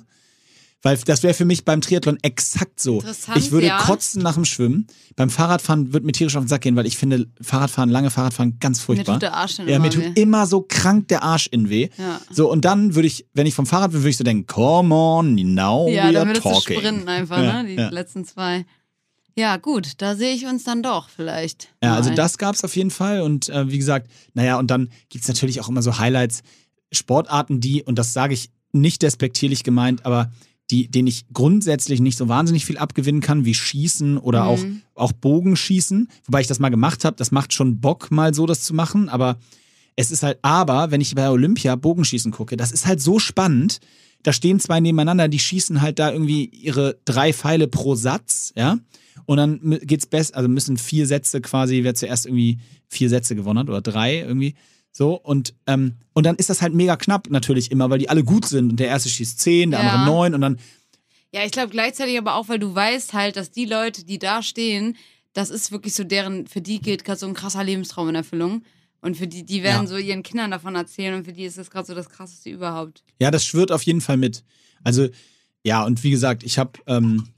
Weil 0.83 0.99
das 0.99 1.23
wäre 1.23 1.33
für 1.33 1.47
mich 1.47 1.65
beim 1.65 1.81
Triathlon 1.81 2.19
exakt 2.21 2.79
so. 2.79 2.97
Interessant, 3.01 3.39
Ich 3.39 3.51
würde 3.53 3.69
ja. 3.69 3.79
kotzen 3.79 4.23
nach 4.23 4.35
dem 4.35 4.45
Schwimmen. 4.45 4.87
Beim 5.17 5.31
Fahrradfahren 5.31 5.95
wird 5.95 6.05
mir 6.05 6.13
tierisch 6.13 6.37
auf 6.37 6.45
den 6.45 6.49
Sack 6.49 6.61
gehen, 6.61 6.77
weil 6.77 6.85
ich 6.85 6.99
finde 6.99 7.27
Fahrradfahren, 7.41 7.89
lange 7.89 8.11
Fahrradfahren 8.11 8.59
ganz 8.61 8.81
furchtbar. 8.81 9.15
tut 9.15 9.23
der 9.23 9.33
Arsch 9.35 9.57
dann 9.57 9.67
ja, 9.67 9.79
mir 9.79 9.89
tut 9.89 10.03
weh. 10.05 10.13
immer 10.21 10.47
so 10.47 10.61
krank 10.61 11.09
der 11.09 11.23
Arsch 11.23 11.47
in 11.47 11.71
weh. 11.71 11.89
Ja. 11.97 12.21
So, 12.31 12.53
und 12.53 12.67
dann 12.67 12.95
würde 12.95 13.09
ich, 13.09 13.25
wenn 13.33 13.47
ich 13.47 13.55
vom 13.55 13.65
Fahrrad 13.65 13.93
bin, 13.93 14.01
würde 14.03 14.11
ich 14.11 14.19
so 14.19 14.25
denken, 14.25 14.47
come 14.47 14.95
on, 14.95 15.35
now 15.55 15.89
Ja, 15.89 16.09
we 16.09 16.13
dann 16.13 16.17
are 16.17 16.27
würdest 16.29 16.45
du 16.45 16.51
talking. 16.51 16.79
sprinten 16.79 17.09
einfach, 17.09 17.39
Ja, 17.43 17.63
ne? 17.63 17.69
Die 17.71 17.75
ja. 17.81 17.89
letzten 17.89 18.27
zwei. 18.27 18.67
Ja, 19.37 19.57
gut, 19.57 19.95
da 19.99 20.15
sehe 20.15 20.33
ich 20.35 20.47
uns 20.47 20.63
dann 20.65 20.83
doch 20.83 21.09
vielleicht. 21.09 21.69
Ja, 21.83 21.95
also 21.97 22.15
das 22.15 22.39
gab's 22.39 22.63
auf 22.63 22.77
jeden 22.77 22.91
Fall. 22.91 23.21
Und 23.23 23.49
äh, 23.49 23.69
wie 23.71 23.79
gesagt, 23.79 24.09
naja, 24.35 24.59
und 24.59 24.71
dann 24.71 24.91
gibt's 25.09 25.27
natürlich 25.29 25.61
auch 25.61 25.69
immer 25.69 25.83
so 25.83 25.99
Highlights, 25.99 26.43
Sportarten, 26.93 27.61
die, 27.61 27.83
und 27.83 27.99
das 27.99 28.13
sage 28.13 28.35
ich 28.35 28.51
nicht 28.73 29.03
despektierlich 29.03 29.65
gemeint, 29.65 30.07
aber 30.07 30.31
die, 30.71 30.89
denen 30.89 31.09
ich 31.09 31.27
grundsätzlich 31.33 32.01
nicht 32.01 32.17
so 32.17 32.29
wahnsinnig 32.29 32.65
viel 32.65 32.79
abgewinnen 32.79 33.21
kann, 33.21 33.45
wie 33.45 33.55
Schießen 33.55 34.17
oder 34.19 34.47
auch, 34.47 34.63
Mhm. 34.63 34.83
auch 34.95 35.13
Bogenschießen. 35.13 36.09
Wobei 36.27 36.41
ich 36.41 36.47
das 36.47 36.59
mal 36.59 36.71
gemacht 36.71 37.05
habe, 37.05 37.17
das 37.17 37.31
macht 37.33 37.53
schon 37.53 37.81
Bock, 37.81 38.11
mal 38.11 38.33
so 38.35 38.47
das 38.47 38.63
zu 38.63 38.73
machen, 38.73 39.09
aber 39.09 39.37
es 39.97 40.11
ist 40.11 40.23
halt, 40.23 40.39
aber 40.43 40.91
wenn 40.91 41.01
ich 41.01 41.15
bei 41.15 41.29
Olympia 41.29 41.77
Bogenschießen 41.77 42.33
gucke, 42.33 42.57
das 42.57 42.73
ist 42.73 42.87
halt 42.87 43.01
so 43.01 43.19
spannend. 43.19 43.79
Da 44.25 44.33
stehen 44.33 44.59
zwei 44.59 44.81
nebeneinander, 44.81 45.29
die 45.29 45.39
schießen 45.39 45.81
halt 45.81 46.01
da 46.01 46.11
irgendwie 46.11 46.47
ihre 46.47 46.99
drei 47.05 47.33
Pfeile 47.33 47.69
pro 47.69 47.95
Satz, 47.95 48.53
ja. 48.57 48.79
Und 49.27 49.37
dann 49.37 49.79
geht's 49.83 50.07
besser, 50.07 50.37
also 50.37 50.49
müssen 50.49 50.77
vier 50.77 51.07
Sätze 51.07 51.41
quasi, 51.41 51.85
wer 51.85 51.95
zuerst 51.95 52.27
irgendwie 52.27 52.59
vier 52.89 53.09
Sätze 53.09 53.37
gewonnen 53.37 53.61
hat 53.61 53.69
oder 53.69 53.81
drei 53.81 54.19
irgendwie. 54.19 54.55
So, 54.93 55.15
und, 55.15 55.55
ähm, 55.67 55.95
und 56.13 56.25
dann 56.27 56.37
ist 56.37 56.51
das 56.51 56.63
halt 56.63 56.75
mega 56.75 56.97
knapp 56.97 57.31
natürlich 57.31 57.71
immer, 57.71 57.91
weil 57.91 57.99
die 57.99 58.09
alle 58.09 58.25
gut 58.25 58.47
sind. 58.47 58.71
Und 58.71 58.81
der 58.81 58.89
erste 58.89 59.09
schießt 59.09 59.41
zehn, 59.41 59.71
der 59.71 59.81
Ja. 59.83 59.93
andere 59.93 60.07
neun 60.07 60.35
und 60.35 60.41
dann, 60.41 60.59
Ja, 61.33 61.45
ich 61.45 61.51
glaube 61.53 61.71
gleichzeitig 61.71 62.17
aber 62.19 62.35
auch, 62.37 62.49
weil 62.49 62.59
du 62.61 62.75
weißt 62.75 63.13
halt, 63.13 63.37
dass 63.37 63.51
die 63.51 63.65
Leute, 63.67 64.05
die 64.05 64.19
da 64.19 64.43
stehen, 64.43 64.97
das 65.33 65.51
ist 65.51 65.73
wirklich 65.73 65.95
so 65.95 66.05
deren, 66.05 66.47
für 66.47 66.61
die 66.61 66.81
geht 66.81 67.05
gerade 67.05 67.19
so 67.19 67.27
ein 67.27 67.35
krasser 67.35 67.65
Lebenstraum 67.65 68.09
in 68.09 68.15
Erfüllung. 68.15 68.63
Und 69.05 69.17
für 69.17 69.27
die, 69.29 69.45
die 69.45 69.63
werden 69.63 69.83
Ja. 69.83 69.87
so 69.87 69.97
ihren 69.99 70.23
Kindern 70.23 70.51
davon 70.51 70.75
erzählen 70.75 71.15
und 71.15 71.25
für 71.25 71.33
die 71.33 71.45
ist 71.45 71.59
das 71.59 71.71
gerade 71.71 71.87
so 71.87 71.95
das 71.95 72.09
krasseste 72.09 72.49
überhaupt. 72.51 73.05
ja, 73.21 73.31
das 73.31 73.45
schwirrt 73.45 73.71
auf 73.71 73.83
jeden 73.83 74.01
Fall 74.01 74.17
mit. 74.17 74.43
Also, 74.83 75.09
ja, 75.63 75.85
und 75.85 76.03
wie 76.03 76.11
gesagt, 76.11 76.43
ich 76.43 76.59
habe, 76.59 76.73
ähm, 76.87 77.29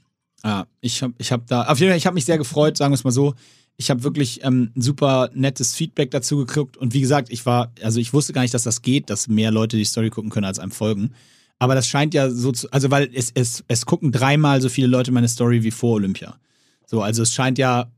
ja, 0.43 0.65
ich 0.81 1.03
habe, 1.03 1.13
ich 1.17 1.31
habe 1.31 1.43
da, 1.47 1.63
auf 1.65 1.79
jeden 1.79 1.91
Fall, 1.91 1.97
ich 1.97 2.05
habe 2.05 2.13
mich 2.13 2.25
sehr 2.25 2.37
gefreut, 2.37 2.77
sagen 2.77 2.91
wir 2.91 2.95
es 2.95 3.03
mal 3.03 3.11
so. 3.11 3.35
Ich 3.75 3.89
habe 3.89 4.03
wirklich 4.03 4.43
ähm, 4.43 4.71
ein 4.75 4.81
super 4.81 5.29
nettes 5.33 5.75
Feedback 5.75 6.09
dazu 6.11 6.37
gekriegt. 6.37 6.77
Und 6.77 6.93
wie 6.93 7.01
gesagt, 7.01 7.29
ich 7.31 7.45
war, 7.45 7.71
also 7.83 7.99
ich 7.99 8.11
wusste 8.13 8.33
gar 8.33 8.41
nicht, 8.41 8.53
dass 8.53 8.63
das 8.63 8.81
geht, 8.81 9.09
dass 9.09 9.27
mehr 9.27 9.51
Leute 9.51 9.77
die 9.77 9.85
Story 9.85 10.09
gucken 10.09 10.29
können, 10.31 10.45
als 10.45 10.57
einem 10.59 10.71
folgen. 10.71 11.11
Aber 11.59 11.75
das 11.75 11.87
scheint 11.87 12.13
ja 12.13 12.29
so 12.29 12.51
zu, 12.51 12.71
also 12.71 12.91
weil 12.91 13.09
es, 13.13 13.31
es, 13.35 13.63
es 13.67 13.85
gucken 13.85 14.11
dreimal 14.11 14.61
so 14.61 14.69
viele 14.69 14.87
Leute 14.87 15.11
meine 15.11 15.27
Story 15.27 15.63
wie 15.63 15.71
vor 15.71 15.95
Olympia. 15.95 16.37
So, 16.85 17.01
also 17.01 17.23
es 17.23 17.33
scheint 17.33 17.57
ja 17.57 17.91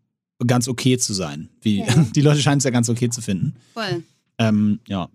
ganz 0.45 0.67
okay 0.67 0.97
zu 0.97 1.13
sein. 1.13 1.49
Wie, 1.61 1.83
Die 2.15 2.21
Leute 2.21 2.41
scheinen 2.41 2.59
es 2.59 2.63
ja 2.63 2.71
ganz 2.71 2.89
okay 2.89 3.09
zu 3.09 3.21
finden. 3.21 3.55
Voll. 3.73 4.03
Ähm, 4.37 4.79
ja. 4.87 5.09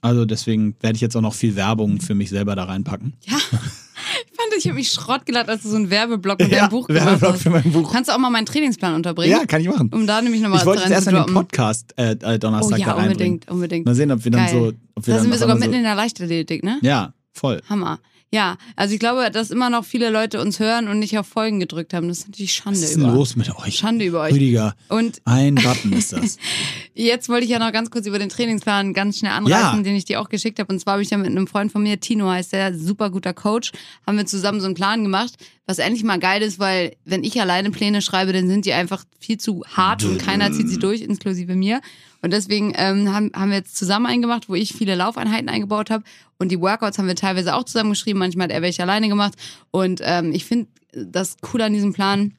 Also 0.00 0.24
deswegen 0.24 0.76
werde 0.80 0.94
ich 0.96 1.00
jetzt 1.00 1.16
auch 1.16 1.20
noch 1.20 1.34
viel 1.34 1.56
Werbung 1.56 2.00
für 2.00 2.14
mich 2.14 2.30
selber 2.30 2.54
da 2.54 2.64
reinpacken. 2.64 3.14
Ja. 3.24 3.36
Ich 3.36 4.36
fand, 4.36 4.54
ich 4.56 4.64
habe 4.66 4.76
mich 4.76 4.92
Schrott 4.92 5.26
gelacht, 5.26 5.48
als 5.48 5.62
du 5.64 5.70
so 5.70 5.76
einen 5.76 5.90
Werbeblock 5.90 6.38
mit 6.38 6.52
deinem 6.52 6.70
Buch 6.70 6.86
gemacht 6.86 7.04
Werbeblock 7.04 7.32
hast. 7.32 7.42
für 7.42 7.50
mein 7.50 7.72
Buch. 7.72 7.92
Kannst 7.92 8.08
du 8.08 8.14
auch 8.14 8.18
mal 8.18 8.30
meinen 8.30 8.46
Trainingsplan 8.46 8.94
unterbringen? 8.94 9.36
Ja, 9.36 9.44
kann 9.44 9.60
ich 9.60 9.68
machen. 9.68 9.90
Um 9.92 10.06
da 10.06 10.22
nämlich 10.22 10.40
nochmal 10.40 10.60
Ich 10.60 10.66
wollte 10.66 10.82
jetzt 10.82 10.92
erst 10.92 11.08
den. 11.08 11.26
Podcast 11.34 11.92
äh, 11.96 12.12
äh, 12.12 12.34
Oh 12.34 12.38
Donnerstag 12.38 12.78
ja, 12.78 12.94
da 12.94 12.94
unbedingt, 12.94 13.50
unbedingt. 13.50 13.86
Mal 13.86 13.96
sehen, 13.96 14.12
ob 14.12 14.24
wir 14.24 14.30
dann 14.30 14.46
Geil. 14.46 14.54
so. 14.54 14.72
Ob 14.94 15.06
wir 15.06 15.12
Da 15.14 15.18
dann 15.18 15.22
sind 15.22 15.30
wir 15.32 15.38
sogar 15.38 15.56
mitten 15.56 15.72
so, 15.72 15.78
in 15.78 15.82
der 15.82 15.96
Leichtathletik, 15.96 16.62
ne? 16.62 16.78
Ja, 16.82 17.12
voll. 17.32 17.60
Hammer. 17.68 17.98
Ja, 18.30 18.58
also 18.76 18.92
ich 18.92 19.00
glaube, 19.00 19.30
dass 19.30 19.50
immer 19.50 19.70
noch 19.70 19.86
viele 19.86 20.10
Leute 20.10 20.38
uns 20.42 20.60
hören 20.60 20.86
und 20.88 20.98
nicht 20.98 21.16
auf 21.18 21.26
Folgen 21.26 21.60
gedrückt 21.60 21.94
haben. 21.94 22.08
Das 22.08 22.18
ist 22.18 22.28
natürlich 22.28 22.52
Schande 22.52 22.78
Was 22.78 22.84
ist 22.90 22.96
denn 22.96 23.04
über. 23.04 23.12
los 23.14 23.36
mit 23.36 23.56
euch? 23.56 23.76
Schande 23.76 24.04
über 24.04 24.20
euch. 24.20 24.34
Rüdiger, 24.34 24.74
Und 24.90 25.22
ein 25.24 25.54
Button 25.54 25.94
ist 25.94 26.12
das. 26.12 26.36
jetzt 26.94 27.30
wollte 27.30 27.44
ich 27.44 27.50
ja 27.50 27.58
noch 27.58 27.72
ganz 27.72 27.90
kurz 27.90 28.06
über 28.06 28.18
den 28.18 28.28
Trainingsplan 28.28 28.92
ganz 28.92 29.18
schnell 29.20 29.32
anreißen, 29.32 29.78
Ja. 29.78 29.82
den 29.82 29.96
ich 29.96 30.04
dir 30.04 30.20
auch 30.20 30.28
geschickt 30.28 30.58
habe. 30.58 30.70
Und 30.70 30.78
zwar 30.78 30.92
habe 30.94 31.02
ich 31.02 31.08
ja 31.08 31.16
mit 31.16 31.28
einem 31.28 31.46
Freund 31.46 31.72
von 31.72 31.82
mir, 31.82 32.00
Tino 32.00 32.28
heißt 32.28 32.52
der, 32.52 32.74
super 32.78 33.08
guter 33.08 33.32
Coach, 33.32 33.72
haben 34.06 34.18
wir 34.18 34.26
zusammen 34.26 34.60
so 34.60 34.66
einen 34.66 34.74
Plan 34.74 35.02
gemacht, 35.04 35.32
was 35.64 35.78
endlich 35.78 36.04
mal 36.04 36.18
geil 36.18 36.42
ist, 36.42 36.58
weil 36.58 36.96
wenn 37.06 37.24
ich 37.24 37.40
alleine 37.40 37.70
Pläne 37.70 38.02
schreibe, 38.02 38.34
dann 38.34 38.46
sind 38.46 38.66
die 38.66 38.74
einfach 38.74 39.04
viel 39.18 39.38
zu 39.38 39.64
hart 39.74 40.04
und 40.04 40.18
keiner 40.18 40.52
zieht 40.52 40.68
sie 40.68 40.78
durch, 40.78 41.00
inklusive 41.00 41.54
mir. 41.54 41.80
Und 42.22 42.32
deswegen 42.32 42.72
ähm, 42.76 43.12
haben, 43.12 43.30
haben 43.34 43.50
wir 43.50 43.58
jetzt 43.58 43.76
zusammen 43.76 44.06
einen 44.06 44.22
gemacht, 44.22 44.48
wo 44.48 44.54
ich 44.54 44.72
viele 44.72 44.94
Laufeinheiten 44.94 45.48
eingebaut 45.48 45.90
habe. 45.90 46.04
Und 46.38 46.50
die 46.50 46.60
Workouts 46.60 46.98
haben 46.98 47.06
wir 47.06 47.14
teilweise 47.14 47.54
auch 47.54 47.64
zusammen 47.64 47.90
geschrieben. 47.90 48.18
Manchmal 48.18 48.44
hat 48.44 48.52
er 48.52 48.62
welche 48.62 48.82
alleine 48.82 49.08
gemacht. 49.08 49.34
Und 49.70 50.00
ähm, 50.02 50.32
ich 50.32 50.44
finde 50.44 50.68
das 50.92 51.36
cool 51.52 51.62
an 51.62 51.72
diesem 51.72 51.92
Plan, 51.92 52.34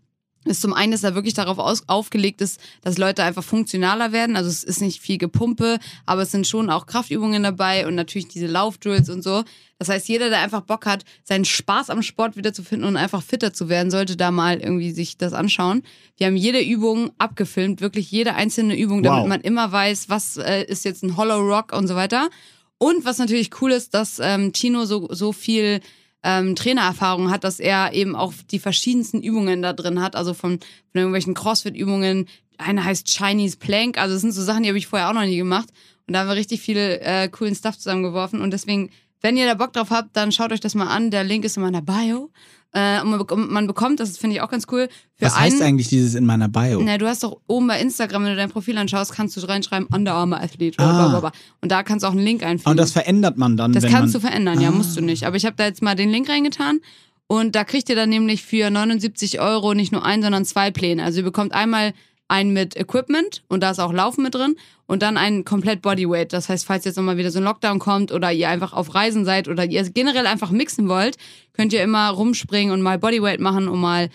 ist 0.49 0.61
zum 0.61 0.73
einen, 0.73 0.91
dass 0.91 1.03
er 1.03 1.15
wirklich 1.15 1.33
darauf 1.33 1.59
aus, 1.59 1.83
aufgelegt 1.87 2.41
ist, 2.41 2.59
dass 2.81 2.97
Leute 2.97 3.23
einfach 3.23 3.43
funktionaler 3.43 4.11
werden. 4.11 4.35
Also 4.35 4.49
es 4.49 4.63
ist 4.63 4.81
nicht 4.81 4.99
viel 5.01 5.17
Gepumpe, 5.17 5.79
aber 6.05 6.23
es 6.23 6.31
sind 6.31 6.47
schon 6.47 6.69
auch 6.69 6.85
Kraftübungen 6.87 7.43
dabei 7.43 7.87
und 7.87 7.95
natürlich 7.95 8.27
diese 8.27 8.47
Laufdrills 8.47 9.09
und 9.09 9.23
so. 9.23 9.43
Das 9.77 9.87
heißt, 9.87 10.09
jeder, 10.09 10.29
der 10.29 10.39
einfach 10.39 10.61
Bock 10.61 10.85
hat, 10.85 11.05
seinen 11.23 11.45
Spaß 11.45 11.89
am 11.89 12.01
Sport 12.01 12.35
wiederzufinden 12.35 12.85
und 12.87 12.97
einfach 12.97 13.23
fitter 13.23 13.53
zu 13.53 13.69
werden, 13.69 13.91
sollte 13.91 14.17
da 14.17 14.29
mal 14.31 14.59
irgendwie 14.59 14.91
sich 14.91 15.17
das 15.17 15.31
anschauen. 15.33 15.83
Wir 16.17 16.27
haben 16.27 16.35
jede 16.35 16.59
Übung 16.61 17.11
abgefilmt, 17.17 17.79
wirklich 17.79 18.11
jede 18.11 18.35
einzelne 18.35 18.77
Übung, 18.77 19.03
damit 19.03 19.21
Wow. 19.21 19.27
man 19.29 19.41
immer 19.41 19.71
weiß, 19.71 20.09
was 20.09 20.35
äh, 20.35 20.63
ist 20.63 20.83
jetzt 20.83 21.03
ein 21.03 21.15
Hollow 21.15 21.39
Rock 21.39 21.71
und 21.71 21.87
so 21.87 21.95
weiter. 21.95 22.29
Und 22.77 23.05
was 23.05 23.17
natürlich 23.19 23.51
cool 23.61 23.71
ist, 23.71 23.93
dass 23.93 24.19
ähm, 24.21 24.51
Tino 24.51 24.85
so, 24.85 25.07
so 25.11 25.31
viel 25.31 25.79
ähm, 26.23 26.55
Trainererfahrung 26.55 27.31
hat, 27.31 27.43
dass 27.43 27.59
er 27.59 27.93
eben 27.93 28.15
auch 28.15 28.33
die 28.51 28.59
verschiedensten 28.59 29.21
Übungen 29.21 29.61
da 29.61 29.73
drin 29.73 30.01
hat, 30.01 30.15
also 30.15 30.33
von, 30.33 30.59
von 30.59 30.67
irgendwelchen 30.93 31.33
Crossfit-Übungen. 31.33 32.27
Eine 32.57 32.83
heißt 32.83 33.07
Chinese 33.07 33.57
Plank, 33.57 33.97
also 33.97 34.15
das 34.15 34.21
sind 34.21 34.33
so 34.33 34.43
Sachen, 34.43 34.63
die 34.63 34.69
habe 34.69 34.77
ich 34.77 34.87
vorher 34.87 35.09
auch 35.09 35.13
noch 35.13 35.23
nie 35.23 35.37
gemacht. 35.37 35.69
Und 36.07 36.13
da 36.13 36.21
haben 36.21 36.27
wir 36.27 36.35
richtig 36.35 36.61
viel 36.61 36.77
äh, 36.77 37.29
coolen 37.29 37.55
Stuff 37.55 37.77
zusammengeworfen. 37.77 38.41
Und 38.41 38.51
deswegen, 38.51 38.89
wenn 39.21 39.37
ihr 39.37 39.45
da 39.45 39.53
Bock 39.53 39.73
drauf 39.73 39.91
habt, 39.91 40.17
dann 40.17 40.31
schaut 40.31 40.51
euch 40.51 40.59
das 40.59 40.75
mal 40.75 40.87
an. 40.87 41.11
Der 41.11 41.23
Link 41.23 41.45
ist 41.45 41.55
in 41.55 41.63
meiner 41.63 41.81
Bio. 41.81 42.31
Äh, 42.71 43.01
und 43.01 43.09
man, 43.09 43.19
bek- 43.21 43.35
man 43.35 43.65
bekommt, 43.65 43.99
das 43.99 44.17
finde 44.19 44.35
ich 44.35 44.41
auch 44.43 44.49
ganz 44.51 44.67
cool, 44.71 44.89
für 45.15 45.25
Was 45.25 45.39
heißt 45.39 45.53
einen, 45.55 45.63
eigentlich 45.69 45.87
dieses 45.87 46.13
in 46.13 46.25
meiner 46.25 46.47
Bio? 46.49 46.79
na, 46.83 46.99
du 46.99 47.07
hast 47.07 47.23
doch 47.23 47.39
oben 47.47 47.65
bei 47.67 47.79
Instagram, 47.81 48.23
wenn 48.25 48.29
du 48.31 48.35
dein 48.35 48.51
Profil 48.51 48.77
anschaust, 48.77 49.11
kannst 49.11 49.35
du 49.35 49.41
reinschreiben 49.47 49.87
Under 49.91 50.13
Armour 50.13 50.39
Athlet 50.39 50.77
oder 50.77 50.87
Ah. 50.87 50.93
bla 50.93 51.07
bla 51.07 51.19
bla. 51.21 51.31
Und 51.61 51.71
da 51.71 51.81
kannst 51.81 52.03
du 52.03 52.07
auch 52.07 52.11
einen 52.11 52.23
Link 52.23 52.43
einfügen. 52.43 52.69
Und 52.69 52.77
das 52.77 52.91
verändert 52.91 53.37
man 53.37 53.57
dann, 53.57 53.73
Das 53.73 53.85
kannst 53.85 54.13
du 54.13 54.19
verändern, 54.19 54.61
ja, 54.61 54.69
Ah. 54.69 54.71
musst 54.71 54.95
du 54.95 55.01
nicht. 55.01 55.23
Aber 55.25 55.35
ich 55.35 55.45
habe 55.45 55.55
da 55.55 55.65
jetzt 55.65 55.81
mal 55.81 55.95
den 55.95 56.09
Link 56.11 56.29
reingetan 56.29 56.79
und 57.25 57.55
da 57.55 57.63
kriegt 57.63 57.89
ihr 57.89 57.95
dann 57.95 58.09
nämlich 58.09 58.43
für 58.43 58.69
79 58.69 59.39
Euro 59.39 59.73
nicht 59.73 59.91
nur 59.91 60.05
ein, 60.05 60.21
sondern 60.21 60.45
zwei 60.45 60.69
Pläne. 60.69 61.03
Also 61.03 61.19
ihr 61.19 61.23
bekommt 61.25 61.53
einmal 61.53 61.93
einen 62.29 62.53
mit 62.53 62.77
Equipment 62.77 63.43
und 63.49 63.61
da 63.61 63.71
ist 63.71 63.79
auch 63.79 63.91
Laufen 63.91 64.23
mit 64.23 64.35
drin 64.35 64.55
und 64.85 65.01
dann 65.01 65.17
einen 65.17 65.43
komplett 65.45 65.81
Bodyweight. 65.81 66.31
Das 66.31 66.47
heißt, 66.47 66.65
falls 66.65 66.85
jetzt 66.85 66.95
nochmal 66.95 67.17
wieder 67.17 67.31
so 67.31 67.39
ein 67.39 67.43
Lockdown 67.43 67.79
kommt 67.79 68.11
oder 68.11 68.31
ihr 68.31 68.47
einfach 68.49 68.71
auf 68.73 68.95
Reisen 68.95 69.25
seid 69.25 69.47
oder 69.49 69.65
ihr 69.65 69.83
generell 69.89 70.25
einfach 70.27 70.51
mixen 70.51 70.87
wollt, 70.87 71.17
könnt 71.53 71.73
ihr 71.73 71.83
immer 71.83 72.09
rumspringen 72.09 72.71
und 72.73 72.81
mal 72.81 72.97
Bodyweight 72.99 73.39
machen 73.39 73.67
und 73.67 73.79
mal 73.79 74.09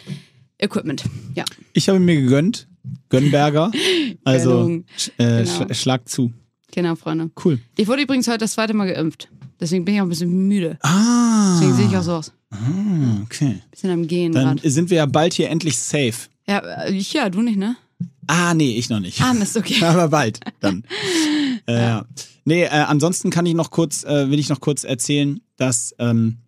Equipment. 0.58 1.04
Ja. 1.34 1.44
Ich 1.72 1.88
habe 1.88 2.00
mir 2.00 2.20
gegönnt. 2.20 2.66
Gönnberger. 3.10 3.70
Also 4.24 4.70
äh, 5.18 5.44
Genau. 5.44 5.44
sch 5.74 5.76
schlag 5.76 6.08
zu. 6.08 6.32
Genau, 6.72 6.94
Freunde. 6.94 7.30
Cool. 7.44 7.58
Ich 7.76 7.86
wurde 7.88 8.02
übrigens 8.02 8.26
heute 8.26 8.38
das 8.38 8.52
zweite 8.52 8.72
Mal 8.74 8.90
geimpft. 8.92 9.28
Deswegen 9.60 9.84
bin 9.84 9.94
ich 9.94 10.00
auch 10.00 10.06
ein 10.06 10.08
bisschen 10.08 10.48
müde. 10.48 10.78
Ah. 10.82 11.54
Deswegen 11.58 11.74
sehe 11.76 11.86
ich 11.88 11.96
auch 11.96 12.02
so 12.02 12.12
aus. 12.14 12.32
Ah, 12.50 12.56
okay. 13.22 13.60
Bisschen 13.70 13.90
am 13.90 14.06
Gehen 14.06 14.32
Dann 14.32 14.56
gerade. 14.56 14.70
sind 14.70 14.88
wir 14.90 14.96
ja 14.98 15.06
bald 15.06 15.34
hier 15.34 15.50
endlich 15.50 15.78
safe. 15.78 16.14
Ja, 16.48 16.58
äh, 16.58 16.92
ich 16.94 17.12
ja, 17.12 17.28
du 17.28 17.42
nicht, 17.42 17.56
ne? 17.58 17.76
Ah, 18.26 18.54
nee, 18.54 18.76
ich 18.76 18.88
noch 18.88 19.00
nicht. 19.00 19.20
Ah, 19.20 19.34
Mist, 19.34 19.56
okay. 19.56 19.76
Aber 19.84 20.08
bald 20.08 20.40
dann. 20.60 20.84
äh, 21.66 21.74
ja. 21.74 22.06
Nee, 22.44 22.64
äh, 22.64 22.68
ansonsten 22.68 23.30
kann 23.30 23.46
ich 23.46 23.54
noch 23.54 23.70
kurz, 23.70 24.04
äh, 24.04 24.30
will 24.30 24.38
ich 24.38 24.48
noch 24.48 24.60
kurz 24.60 24.84
erzählen, 24.84 25.40
dass 25.56 25.94
ähm, 25.98 26.38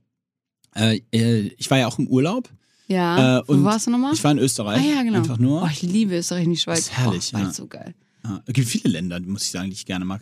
äh, 0.75 1.01
äh, 1.13 1.53
ich 1.57 1.71
war 1.71 1.79
ja 1.79 1.87
auch 1.87 1.99
im 1.99 2.07
Urlaub. 2.07 2.51
Ja. 2.89 3.39
Äh, 3.39 3.43
Wo 3.47 3.65
warst 3.65 3.87
du 3.87 3.91
nochmal? 3.91 4.15
Ich 4.15 4.23
war 4.23 4.31
in 4.31 4.39
Österreich. 4.39 4.81
ah 4.81 4.97
ja, 4.97 5.03
genau. 5.03 5.19
Einfach 5.19 5.39
nur. 5.39 5.63
Oh, 5.63 5.69
ich 5.71 5.83
liebe 5.83 6.17
Österreich 6.17 6.47
und 6.47 6.53
die 6.53 6.59
Schweiz. 6.59 6.81
Ist 6.81 6.93
herrlich, 6.93 7.33
oh, 7.35 7.39
ja. 7.39 7.53
so 7.53 7.67
geil. 7.67 7.95
Ja, 8.23 8.43
es 8.47 8.53
gibt 8.53 8.69
viele 8.69 8.91
Länder, 8.91 9.19
muss 9.21 9.45
ich 9.45 9.51
sagen, 9.51 9.71
die 9.71 9.75
ich 9.75 9.87
gerne 9.87 10.05
mag. 10.05 10.21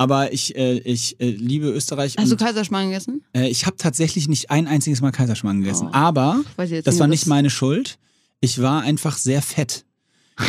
Aber 0.00 0.32
ich, 0.32 0.54
ich 0.54 1.16
liebe 1.18 1.66
Österreich. 1.70 2.14
Hast 2.16 2.30
du 2.30 2.36
Kaiserschmarrn 2.36 2.86
gegessen? 2.86 3.24
ich 3.32 3.66
habe 3.66 3.76
tatsächlich 3.78 4.28
nicht 4.28 4.48
ein 4.48 4.68
einziges 4.68 5.00
Mal 5.00 5.10
Kaiserschmarrn 5.10 5.60
gegessen. 5.60 5.88
Oh. 5.88 5.92
Aber 5.92 6.44
das 6.56 6.70
nicht, 6.70 7.00
war 7.00 7.08
nicht 7.08 7.26
meine 7.26 7.50
Schuld. 7.50 7.98
Ich 8.40 8.62
war 8.62 8.82
einfach 8.82 9.18
sehr 9.18 9.42
fett 9.42 9.84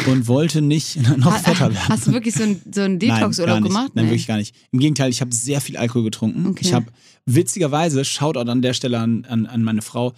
und 0.07 0.27
wollte 0.27 0.61
nicht 0.61 0.97
noch 1.17 1.37
fetter 1.39 1.73
werden. 1.73 1.89
Hast 1.89 2.07
du 2.07 2.13
wirklich 2.13 2.35
so 2.35 2.43
einen 2.43 2.61
so 2.71 2.87
Detox-Urlaub 2.87 3.61
gemacht? 3.63 3.91
Nein, 3.95 4.05
Nee. 4.05 4.11
wirklich 4.11 4.27
gar 4.27 4.37
nicht. 4.37 4.55
Im 4.71 4.79
Gegenteil, 4.79 5.09
ich 5.09 5.21
habe 5.21 5.33
sehr 5.33 5.61
viel 5.61 5.77
Alkohol 5.77 6.03
getrunken. 6.03 6.45
Okay. 6.47 6.59
Ich 6.61 6.73
habe 6.73 6.85
witzigerweise, 7.25 8.03
Shoutout 8.05 8.49
an 8.49 8.61
der 8.61 8.73
Stelle 8.73 8.99
an, 8.99 9.25
an, 9.29 9.45
an 9.45 9.63
meine 9.63 9.81
Frau, 9.81 10.13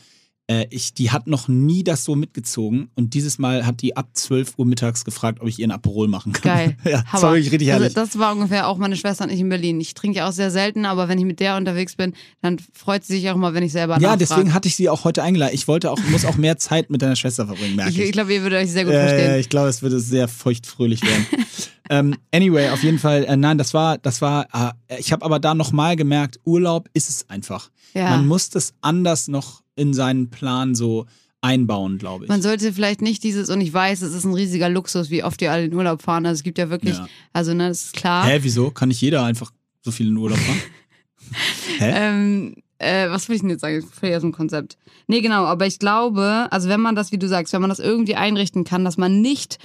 äh, 0.52 0.68
ich, 0.70 0.94
die 0.94 1.12
hat 1.12 1.28
noch 1.28 1.48
nie 1.48 1.84
das 1.84 2.04
so 2.04 2.16
mitgezogen 2.16 2.90
und 2.96 3.14
dieses 3.14 3.40
Mal 3.40 3.66
hat 3.66 3.82
die 3.82 3.96
ab 3.96 4.10
12 4.14 4.54
Uhr 4.58 4.66
mittags 4.66 5.06
gefragt, 5.06 5.40
ob 5.42 5.48
ich 5.48 5.60
ihren 5.60 5.72
Aperol 5.72 6.08
machen 6.08 6.34
kann. 6.34 6.42
Geil. 6.58 6.78
ja, 6.84 7.04
das 7.12 7.22
war 7.22 7.34
wirklich 7.34 7.52
richtig 7.52 7.70
herrlich. 7.70 7.96
Also, 7.98 8.02
das 8.02 8.20
war 8.20 8.34
ungefähr 8.34 8.68
auch 8.68 8.78
meine 8.78 8.96
Schwester 8.98 9.24
und 9.24 9.30
ich 9.32 9.40
in 9.40 9.50
Berlin. 9.50 9.80
Ich 9.80 9.94
trinke 9.94 10.18
ja 10.18 10.28
auch 10.28 10.34
sehr 10.34 10.52
selten, 10.52 10.86
aber 10.86 11.08
wenn 11.08 11.18
ich 11.18 11.26
mit 11.26 11.40
der 11.40 11.56
unterwegs 11.56 11.96
bin, 11.96 12.14
dann 12.42 12.58
freut 12.74 13.06
sie 13.06 13.14
sich 13.14 13.30
auch 13.30 13.36
immer, 13.36 13.54
wenn 13.54 13.64
ich 13.64 13.72
selber 13.72 14.00
ja, 14.00 14.16
deswegen 14.18 14.54
hatte 14.54 14.68
ich 14.68 14.76
sie 14.76 14.90
auch 14.90 15.04
heute 15.06 15.24
eingeladen. 15.24 15.54
Ich 15.54 15.68
wollte 15.68 15.90
auch, 15.92 16.00
muss 16.10 16.26
auch 16.26 16.36
mehr 16.38 16.58
Zeit 16.58 16.90
mit 16.90 17.02
deiner 17.02 17.16
Schwester 17.16 17.46
verbringen, 17.46 17.76
merke 17.76 17.92
Ich, 17.92 18.00
ich. 18.00 18.06
ich 18.06 18.12
glaube, 18.12 18.34
ihr 18.34 18.42
würdet 18.42 18.60
euch 18.60 18.72
sehr 18.72 18.84
gut 18.86 18.94
Äh, 18.94 19.08
verstehen. 19.08 19.40
ich 19.40 19.50
glaube, 19.50 19.70
es 19.70 19.82
würde 19.82 20.00
sehr 20.00 20.28
feuchtfröhlich 20.28 21.02
werden. 21.04 21.26
ähm, 21.90 22.16
anyway, 22.34 22.70
auf 22.70 22.84
jeden 22.84 23.00
Fall, 23.00 23.24
äh, 23.26 23.38
nein, 23.38 23.58
das 23.58 23.74
war, 23.74 23.98
das 23.98 24.22
war, 24.22 24.48
äh, 24.88 25.00
ich 25.00 25.12
habe 25.12 25.24
aber 25.24 25.40
da 25.40 25.54
nochmal 25.54 25.96
gemerkt, 25.96 26.40
Urlaub 26.46 26.90
ist 26.94 27.10
es 27.10 27.30
einfach. 27.30 27.70
Ja. 27.94 28.10
Man 28.12 28.28
muss 28.28 28.50
das 28.50 28.74
anders 28.82 29.28
noch 29.28 29.61
in 29.76 29.94
seinen 29.94 30.30
Plan 30.30 30.76
so 30.76 31.06
einbauen, 31.42 31.98
glaube 31.98 32.26
ich. 32.26 32.30
Man 32.30 32.42
sollte 32.42 32.72
vielleicht 32.72 33.02
nicht 33.02 33.24
dieses, 33.24 33.50
und 33.50 33.62
ich 33.62 33.74
weiß, 33.74 34.02
es 34.04 34.14
ist 34.14 34.26
ein 34.26 34.34
riesiger 34.34 34.70
Luxus, 34.70 35.10
wie 35.10 35.24
oft 35.24 35.42
ihr 35.42 35.52
alle 35.52 35.66
in 35.66 35.74
Urlaub 35.74 36.02
fahren. 36.04 36.26
Also 36.26 36.40
es 36.40 36.44
gibt 36.44 36.58
ja 36.60 36.70
wirklich, 36.70 36.98
Ja. 36.98 37.08
also 37.34 37.54
ne, 37.54 37.70
das 37.70 37.86
ist 37.86 37.94
klar. 37.94 38.26
Hä, 38.28 38.40
wieso? 38.42 38.70
Kann 38.70 38.90
nicht 38.90 39.02
jeder 39.02 39.24
einfach 39.24 39.52
so 39.82 39.90
viel 39.92 40.10
in 40.10 40.18
Urlaub 40.18 40.38
fahren? 40.38 40.62
Hä? 41.80 41.92
Ähm, 41.96 42.56
äh, 42.78 43.10
was 43.10 43.28
will 43.28 43.36
ich 43.36 43.42
denn 43.42 43.50
jetzt 43.50 43.62
sagen? 43.62 43.80
Ich 43.80 43.86
verliere 43.86 44.18
aus 44.18 44.22
dem 44.22 44.32
Konzept. 44.32 44.78
Nee, 45.08 45.22
genau, 45.22 45.46
aber 45.46 45.66
ich 45.66 45.80
glaube, 45.80 46.48
also 46.52 46.70
wenn 46.70 46.80
man 46.82 46.96
das, 46.96 47.12
wie 47.12 47.18
du 47.18 47.28
sagst, 47.28 47.54
wenn 47.54 47.62
man 47.62 47.70
das 47.70 47.80
irgendwie 47.80 48.16
einrichten 48.16 48.64
kann, 48.64 48.86
dass 48.86 48.98
man 48.98 49.22
nicht 49.22 49.58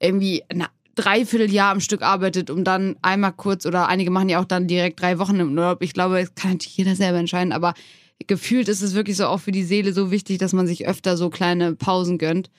irgendwie 0.00 0.42
ein 0.50 0.64
Dreivierteljahr 0.94 1.72
am 1.72 1.80
Stück 1.80 2.02
arbeitet, 2.02 2.50
um 2.50 2.64
dann 2.64 2.96
einmal 3.02 3.32
kurz, 3.32 3.66
oder 3.66 3.88
einige 3.88 4.10
machen 4.10 4.28
ja 4.28 4.40
auch 4.40 4.44
dann 4.44 4.66
direkt 4.68 5.00
drei 5.00 5.18
Wochen 5.18 5.40
im 5.40 5.50
Urlaub. 5.50 5.82
Ich 5.82 5.92
glaube, 5.92 6.20
das 6.20 6.34
kann 6.34 6.52
natürlich 6.52 6.76
jeder 6.76 6.94
selber 6.96 7.18
entscheiden, 7.18 7.52
aber 7.52 7.74
gefühlt 8.26 8.68
ist 8.68 8.82
es 8.82 8.94
wirklich 8.94 9.16
so 9.16 9.26
auch 9.26 9.40
für 9.40 9.52
die 9.52 9.64
Seele 9.64 9.92
so 9.92 10.10
wichtig, 10.10 10.38
dass 10.38 10.52
man 10.52 10.66
sich 10.66 10.86
öfter 10.86 11.16
so 11.16 11.30
kleine 11.30 11.74
Pausen 11.74 12.18
gönnt. 12.18 12.50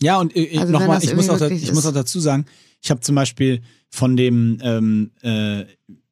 Ja, 0.00 0.18
und 0.18 0.34
äh, 0.36 0.58
Also 0.58 0.72
nochmal, 0.72 1.02
ich, 1.02 1.14
muss 1.14 1.28
auch, 1.28 1.40
ich 1.40 1.72
muss 1.72 1.86
auch 1.86 1.92
dazu 1.92 2.20
sagen, 2.20 2.46
ich 2.80 2.90
habe 2.90 3.00
zum 3.00 3.14
Beispiel 3.14 3.62
von 3.90 4.16
dem, 4.16 4.58
ähm, 4.62 5.10
äh, 5.22 5.64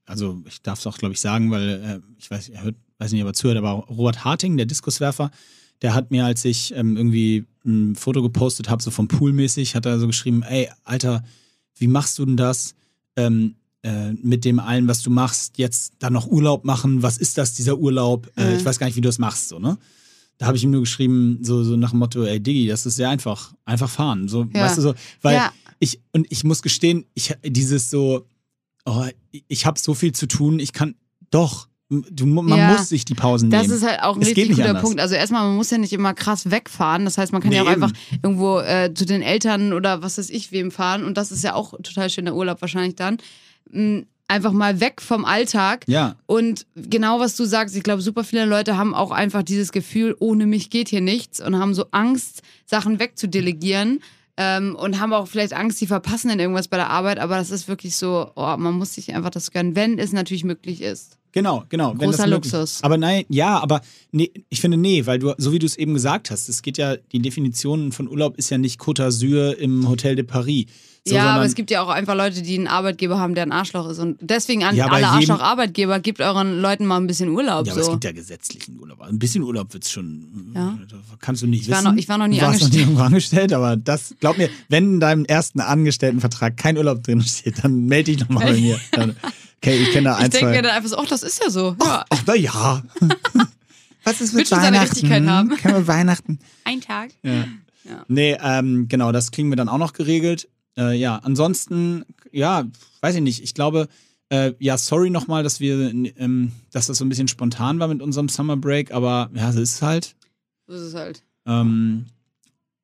also 0.04 0.42
ich 0.46 0.62
darf 0.62 0.78
es 0.78 0.86
auch, 0.86 0.98
glaube 0.98 1.14
ich, 1.14 1.20
sagen, 1.20 1.50
weil 1.50 1.68
äh, 1.68 2.00
ich 2.18 2.30
weiß, 2.30 2.48
er 2.48 2.64
hört, 2.64 2.76
weiß 2.98 3.12
nicht, 3.12 3.22
ob 3.22 3.28
er 3.28 3.34
zuhört, 3.34 3.58
aber 3.58 3.72
Robert 3.88 4.24
Harting, 4.24 4.56
der 4.56 4.66
Diskuswerfer, 4.66 5.30
der 5.82 5.94
hat 5.94 6.10
mir, 6.10 6.24
als 6.24 6.44
ich 6.44 6.74
ähm, 6.74 6.96
irgendwie 6.96 7.44
ein 7.64 7.96
Foto 7.96 8.22
gepostet 8.22 8.70
habe, 8.70 8.82
so 8.82 8.90
vom 8.90 9.08
Pool 9.08 9.32
mäßig, 9.32 9.74
hat 9.74 9.86
er 9.86 9.98
so 9.98 10.06
geschrieben, 10.06 10.42
ey, 10.42 10.70
Alter, 10.84 11.22
wie 11.76 11.88
machst 11.88 12.18
du 12.18 12.24
denn 12.24 12.36
das? 12.36 12.74
Ähm, 13.16 13.56
äh, 13.86 14.12
mit 14.22 14.44
dem 14.44 14.58
allen, 14.58 14.88
was 14.88 15.02
du 15.02 15.10
machst, 15.10 15.58
jetzt 15.58 15.92
dann 16.00 16.12
noch 16.12 16.26
Urlaub 16.26 16.64
machen, 16.64 17.02
was 17.02 17.16
ist 17.18 17.38
das, 17.38 17.54
dieser 17.54 17.76
Urlaub? 17.78 18.30
Äh, 18.36 18.50
Mhm. 18.50 18.56
ich 18.56 18.64
weiß 18.64 18.78
gar 18.78 18.86
nicht, 18.86 18.96
wie 18.96 19.00
du 19.00 19.08
das 19.08 19.18
machst, 19.18 19.48
so, 19.48 19.58
ne? 19.58 19.78
Da 20.38 20.46
habe 20.46 20.56
ich 20.56 20.64
ihm 20.64 20.70
nur 20.70 20.80
geschrieben, 20.82 21.38
so, 21.42 21.64
so 21.64 21.76
nach 21.76 21.90
dem 21.90 21.98
Motto, 22.00 22.22
ey 22.24 22.38
Diggi, 22.40 22.66
das 22.68 22.84
ist 22.84 22.96
sehr 22.96 23.08
einfach. 23.08 23.54
Einfach 23.64 23.88
fahren. 23.88 24.28
So, 24.28 24.46
Ja. 24.52 24.60
weißt 24.62 24.76
du 24.78 24.82
so, 24.82 24.94
weil 25.22 25.36
Ja. 25.36 25.52
ich, 25.78 26.00
und 26.12 26.26
ich 26.30 26.44
muss 26.44 26.60
gestehen, 26.62 27.06
ich 27.14 27.34
dieses 27.44 27.88
so, 27.88 28.26
oh, 28.84 29.04
ich 29.48 29.64
habe 29.64 29.78
so 29.78 29.94
viel 29.94 30.12
zu 30.12 30.26
tun, 30.26 30.58
ich 30.58 30.72
kann 30.74 30.94
doch. 31.30 31.68
Du, 31.88 32.26
man 32.26 32.58
Ja. 32.58 32.72
muss 32.72 32.88
sich 32.88 33.04
die 33.04 33.14
Pausen 33.14 33.48
Das 33.48 33.62
nehmen. 33.62 33.74
ist 33.74 33.86
halt 33.86 34.02
auch 34.02 34.16
ein 34.16 34.22
Es 34.22 34.28
richtig 34.28 34.50
guter 34.56 34.68
anders. 34.70 34.82
Punkt. 34.82 35.00
Also 35.00 35.14
erstmal, 35.14 35.44
man 35.46 35.54
muss 35.56 35.70
ja 35.70 35.78
nicht 35.78 35.92
immer 35.92 36.14
krass 36.14 36.50
wegfahren. 36.50 37.04
Das 37.04 37.16
heißt, 37.16 37.30
man 37.32 37.40
kann 37.40 37.50
Nee, 37.50 37.56
ja 37.58 37.62
auch 37.62 37.70
eben. 37.70 37.80
einfach 37.84 37.96
irgendwo 38.24 38.58
äh, 38.58 38.92
zu 38.92 39.06
den 39.06 39.22
Eltern 39.22 39.72
oder 39.72 40.02
was 40.02 40.18
weiß 40.18 40.28
ich 40.30 40.50
wem 40.50 40.72
fahren. 40.72 41.04
Und 41.04 41.16
das 41.16 41.30
ist 41.30 41.44
ja 41.44 41.54
auch 41.54 41.74
total 41.82 42.10
schöner 42.10 42.34
Urlaub 42.34 42.60
wahrscheinlich 42.60 42.96
dann. 42.96 43.18
Einfach 44.28 44.52
mal 44.52 44.80
weg 44.80 45.00
vom 45.00 45.24
Alltag. 45.24 45.84
ja, 45.86 46.16
Und 46.26 46.66
genau 46.74 47.20
was 47.20 47.36
du 47.36 47.44
sagst, 47.44 47.76
ich 47.76 47.84
glaube, 47.84 48.02
super 48.02 48.24
viele 48.24 48.44
Leute 48.44 48.76
haben 48.76 48.92
auch 48.92 49.12
einfach 49.12 49.44
dieses 49.44 49.70
Gefühl, 49.70 50.16
ohne 50.18 50.46
mich 50.46 50.68
geht 50.68 50.88
hier 50.88 51.00
nichts 51.00 51.40
und 51.40 51.56
haben 51.56 51.74
so 51.74 51.86
Angst, 51.92 52.42
Sachen 52.64 52.98
wegzudelegieren. 52.98 54.00
Ähm, 54.38 54.76
und 54.76 55.00
haben 55.00 55.14
auch 55.14 55.28
vielleicht 55.28 55.54
Angst, 55.54 55.78
sie 55.78 55.86
verpassen 55.86 56.28
in 56.28 56.38
irgendwas 56.38 56.68
bei 56.68 56.76
der 56.76 56.90
Arbeit, 56.90 57.18
aber 57.18 57.36
das 57.36 57.50
ist 57.50 57.68
wirklich 57.68 57.96
so, 57.96 58.32
oh, 58.36 58.56
man 58.58 58.74
muss 58.74 58.92
sich 58.92 59.14
einfach 59.14 59.30
das 59.30 59.50
gönnen, 59.50 59.74
wenn 59.76 59.98
es 59.98 60.12
natürlich 60.12 60.44
möglich 60.44 60.82
ist. 60.82 61.16
genau, 61.32 61.64
genau. 61.70 61.94
wenn 61.96 62.10
Großer 62.10 62.26
Luxus. 62.26 62.82
Aber 62.82 62.98
nein, 62.98 63.24
ja, 63.30 63.58
aber 63.58 63.80
nee, 64.12 64.30
ich 64.50 64.60
finde 64.60 64.76
nee, 64.76 65.06
weil 65.06 65.18
du, 65.18 65.32
so 65.38 65.52
wie 65.52 65.58
du 65.58 65.64
es 65.64 65.76
eben 65.76 65.94
gesagt 65.94 66.30
hast, 66.30 66.50
es 66.50 66.60
geht 66.60 66.76
ja, 66.76 66.96
die 66.96 67.20
Definition 67.20 67.92
von 67.92 68.08
Urlaub 68.08 68.36
ist 68.36 68.50
ja 68.50 68.58
nicht 68.58 68.78
Côte 68.78 69.06
d'Azur 69.06 69.54
im 69.54 69.88
Hotel 69.88 70.16
de 70.16 70.24
Paris. 70.24 70.66
So, 71.08 71.14
ja, 71.14 71.36
aber 71.36 71.44
es 71.44 71.54
gibt 71.54 71.70
ja 71.70 71.82
auch 71.82 71.88
einfach 71.88 72.16
Leute, 72.16 72.42
die 72.42 72.56
einen 72.58 72.66
Arbeitgeber 72.66 73.20
haben, 73.20 73.36
der 73.36 73.44
ein 73.44 73.52
Arschloch 73.52 73.88
ist. 73.88 74.00
Und 74.00 74.18
deswegen 74.20 74.64
an 74.64 74.74
Ja, 74.74 74.86
alle 74.88 75.06
Arschloch-Arbeitgeber, 75.06 76.00
gibt 76.00 76.20
euren 76.20 76.60
Leuten 76.60 76.84
mal 76.84 76.96
ein 76.96 77.06
bisschen 77.06 77.28
Urlaub. 77.28 77.64
Ja, 77.64 77.72
aber 77.74 77.80
es 77.80 77.86
so. 77.86 77.92
gibt 77.92 78.04
ja 78.04 78.10
gesetzlichen 78.10 78.80
Urlaub. 78.80 79.00
Ein 79.02 79.18
bisschen 79.20 79.44
Urlaub 79.44 79.72
wird's 79.72 79.88
schon. 79.90 80.50
Ja. 80.54 80.76
Da 80.90 80.96
Kannst 81.20 81.42
du 81.42 81.46
nicht 81.46 81.62
Ich 81.62 81.70
war 81.70 81.78
wissen. 81.78 81.92
noch- 81.92 81.96
ich 81.96 82.08
war 82.08 82.18
noch 82.18 82.26
nie 82.26 82.38
du 82.40 82.42
warst 82.46 82.60
noch 82.60 82.68
nie 82.70 82.82
angestellt. 82.82 82.86
irgendwo 82.88 83.02
angestellt, 83.04 83.52
aber 83.52 83.76
das, 83.76 84.14
glaub 84.18 84.36
mir, 84.36 84.50
wenn 84.68 84.94
in 84.94 85.00
deinem 85.00 85.24
ersten 85.26 85.60
Angestelltenvertrag 85.60 86.56
kein 86.56 86.76
Urlaub 86.76 87.04
drin 87.04 87.20
steht, 87.22 87.62
dann 87.62 87.86
melde 87.86 88.10
dich 88.12 88.20
nochmal 88.20 88.46
bei 88.52 88.60
mir. 88.60 88.80
Dann, 88.90 89.14
okay, 89.62 89.76
ich 89.82 89.92
kenne 89.92 90.08
da 90.08 90.16
ein, 90.16 90.24
ich 90.24 90.30
denke 90.30 90.46
mir 90.50 90.62
dann 90.62 90.72
einfach 90.76 90.88
so, 90.90 90.98
ach, 90.98 91.06
das 91.06 91.22
ist 91.22 91.40
ja 91.42 91.50
so. 91.50 91.76
Ja, 91.80 92.04
Ach, 92.10 92.22
na 92.26 92.34
ja. 92.34 92.82
Was 94.04 94.20
ist 94.20 94.32
Wird 94.34 94.40
mit 94.42 94.48
schon 94.48 94.60
seine 94.60 94.76
Weihnachten? 94.78 94.92
Richtigkeit 94.92 95.26
haben. 95.26 95.48
Können 95.56 95.74
wir 95.74 95.86
Weihnachten? 95.86 96.38
ein 96.64 96.80
Tag. 96.80 97.10
Ja. 97.22 97.44
Ja. 97.84 98.04
Nee, 98.08 98.36
ähm, 98.42 98.86
genau, 98.88 99.12
das 99.12 99.30
kriegen 99.30 99.48
wir 99.50 99.56
dann 99.56 99.68
auch 99.68 99.78
noch 99.78 99.92
geregelt. 99.92 100.48
Äh, 100.78 100.94
ja, 100.96 101.16
ansonsten, 101.16 102.04
ja, 102.32 102.64
weiß 103.00 103.14
ich 103.16 103.22
nicht. 103.22 103.42
Ich 103.42 103.54
glaube, 103.54 103.88
äh, 104.28 104.52
ja, 104.58 104.76
sorry 104.76 105.10
nochmal, 105.10 105.42
dass 105.42 105.60
wir, 105.60 105.90
ähm, 106.16 106.52
dass 106.72 106.86
das 106.88 106.98
so 106.98 107.04
ein 107.04 107.08
bisschen 107.08 107.28
spontan 107.28 107.78
war 107.78 107.88
mit 107.88 108.02
unserem 108.02 108.28
Summer 108.28 108.56
Break, 108.56 108.92
aber 108.92 109.30
ja, 109.34 109.52
so 109.52 109.60
ist 109.60 109.74
es 109.76 109.82
halt. 109.82 110.14
So 110.66 110.74
ist 110.74 110.82
es 110.82 110.94
halt. 110.94 111.22
Ähm, 111.46 112.06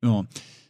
ja. 0.05 0.25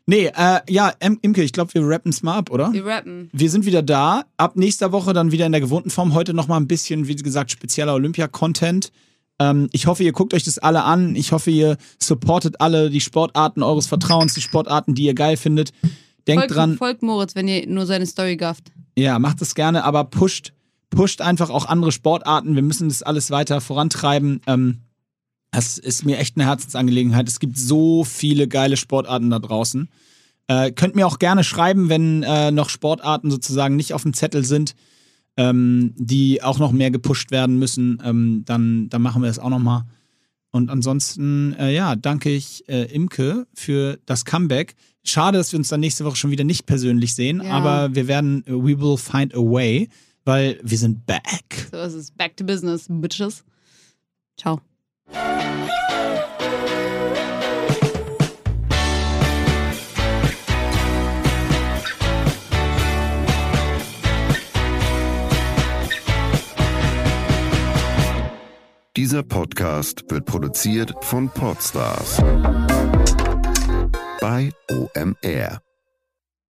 Nee, 0.06 0.32
äh, 0.34 0.60
ja, 0.68 0.92
Im- 0.98 1.18
Imke, 1.22 1.42
ich 1.44 1.52
glaube, 1.52 1.72
wir 1.74 1.86
rappen 1.86 2.10
es 2.10 2.22
mal 2.24 2.36
ab, 2.36 2.50
oder? 2.50 2.72
Wir 2.72 2.84
rappen. 2.84 3.30
Wir 3.32 3.50
sind 3.50 3.66
wieder 3.66 3.82
da. 3.82 4.24
Ab 4.36 4.56
nächster 4.56 4.90
Woche 4.90 5.12
dann 5.12 5.30
wieder 5.30 5.46
in 5.46 5.52
der 5.52 5.60
gewohnten 5.60 5.90
Form. 5.90 6.12
Heute 6.14 6.34
nochmal 6.34 6.58
ein 6.60 6.66
bisschen, 6.66 7.06
wie 7.06 7.14
gesagt, 7.14 7.52
spezieller 7.52 7.94
Olympia-Content. 7.94 8.90
Ähm, 9.38 9.68
ich 9.72 9.86
hoffe, 9.86 10.02
ihr 10.02 10.12
guckt 10.12 10.34
euch 10.34 10.42
das 10.42 10.58
alle 10.58 10.82
an. 10.82 11.14
Ich 11.14 11.30
hoffe, 11.30 11.50
ihr 11.52 11.76
supportet 12.00 12.60
alle 12.60 12.90
die 12.90 13.00
Sportarten 13.00 13.62
eures 13.62 13.86
Vertrauens, 13.86 14.34
die 14.34 14.40
Sportarten, 14.40 14.94
die 14.96 15.04
ihr 15.04 15.14
geil 15.14 15.36
findet. 15.36 15.72
Denkt 16.26 16.42
Folgt, 16.42 16.56
dran, 16.56 16.76
folgt 16.76 17.02
Moritz, 17.02 17.34
wenn 17.34 17.48
ihr 17.48 17.66
nur 17.66 17.86
seine 17.86 18.06
Story 18.06 18.36
gafft. 18.36 18.72
ja, 18.96 19.18
macht 19.18 19.42
es 19.42 19.54
gerne, 19.54 19.84
aber 19.84 20.04
pusht, 20.04 20.52
pusht 20.90 21.20
einfach 21.20 21.50
auch 21.50 21.66
andere 21.66 21.92
Sportarten. 21.92 22.54
Wir 22.54 22.62
müssen 22.62 22.88
das 22.88 23.02
alles 23.02 23.30
weiter 23.30 23.60
vorantreiben. 23.60 24.40
Ähm, 24.46 24.82
das 25.50 25.78
ist 25.78 26.04
mir 26.04 26.18
echt 26.18 26.36
eine 26.36 26.46
Herzensangelegenheit. 26.46 27.28
Es 27.28 27.40
gibt 27.40 27.58
so 27.58 28.04
viele 28.04 28.48
geile 28.48 28.76
Sportarten 28.76 29.30
da 29.30 29.38
draußen. 29.38 29.88
Äh, 30.48 30.72
könnt 30.72 30.96
mir 30.96 31.06
auch 31.06 31.18
gerne 31.18 31.44
schreiben, 31.44 31.88
wenn 31.88 32.22
äh, 32.22 32.50
noch 32.50 32.68
Sportarten 32.70 33.30
sozusagen 33.30 33.76
nicht 33.76 33.94
auf 33.94 34.02
dem 34.02 34.14
Zettel 34.14 34.44
sind, 34.44 34.74
ähm, 35.36 35.94
die 35.96 36.42
auch 36.42 36.58
noch 36.58 36.72
mehr 36.72 36.90
gepusht 36.90 37.30
werden 37.30 37.58
müssen. 37.58 38.02
Ähm, 38.04 38.42
dann, 38.46 38.88
dann 38.88 39.02
machen 39.02 39.22
wir 39.22 39.28
das 39.28 39.38
auch 39.38 39.50
noch 39.50 39.58
mal. 39.58 39.86
Und 40.50 40.70
ansonsten, 40.70 41.54
äh, 41.58 41.74
ja, 41.74 41.96
danke 41.96 42.30
ich 42.30 42.68
äh, 42.68 42.84
Imke 42.84 43.46
für 43.54 43.98
das 44.04 44.24
Comeback. 44.24 44.74
Schade, 45.04 45.38
dass 45.38 45.52
wir 45.52 45.58
uns 45.58 45.68
dann 45.68 45.80
nächste 45.80 46.04
Woche 46.04 46.16
schon 46.16 46.30
wieder 46.30 46.44
nicht 46.44 46.66
persönlich 46.66 47.14
sehen, 47.14 47.42
Ja. 47.42 47.50
aber 47.52 47.94
wir 47.94 48.06
werden, 48.06 48.44
äh, 48.46 48.52
we 48.52 48.80
will 48.80 48.96
find 48.96 49.34
a 49.34 49.38
way, 49.38 49.88
weil 50.24 50.60
wir 50.62 50.78
sind 50.78 51.06
back. 51.06 51.68
So 51.70 51.78
ist 51.78 51.94
es. 51.94 52.10
Back 52.12 52.36
to 52.36 52.44
business, 52.44 52.86
bitches. 52.88 53.44
Ciao. 54.36 54.60
Dieser 68.96 69.22
Podcast 69.22 70.04
wird 70.10 70.26
produziert 70.26 70.94
von 71.00 71.28
Podstars 71.30 72.18
bei 74.22 74.52
OMR. 74.70 75.71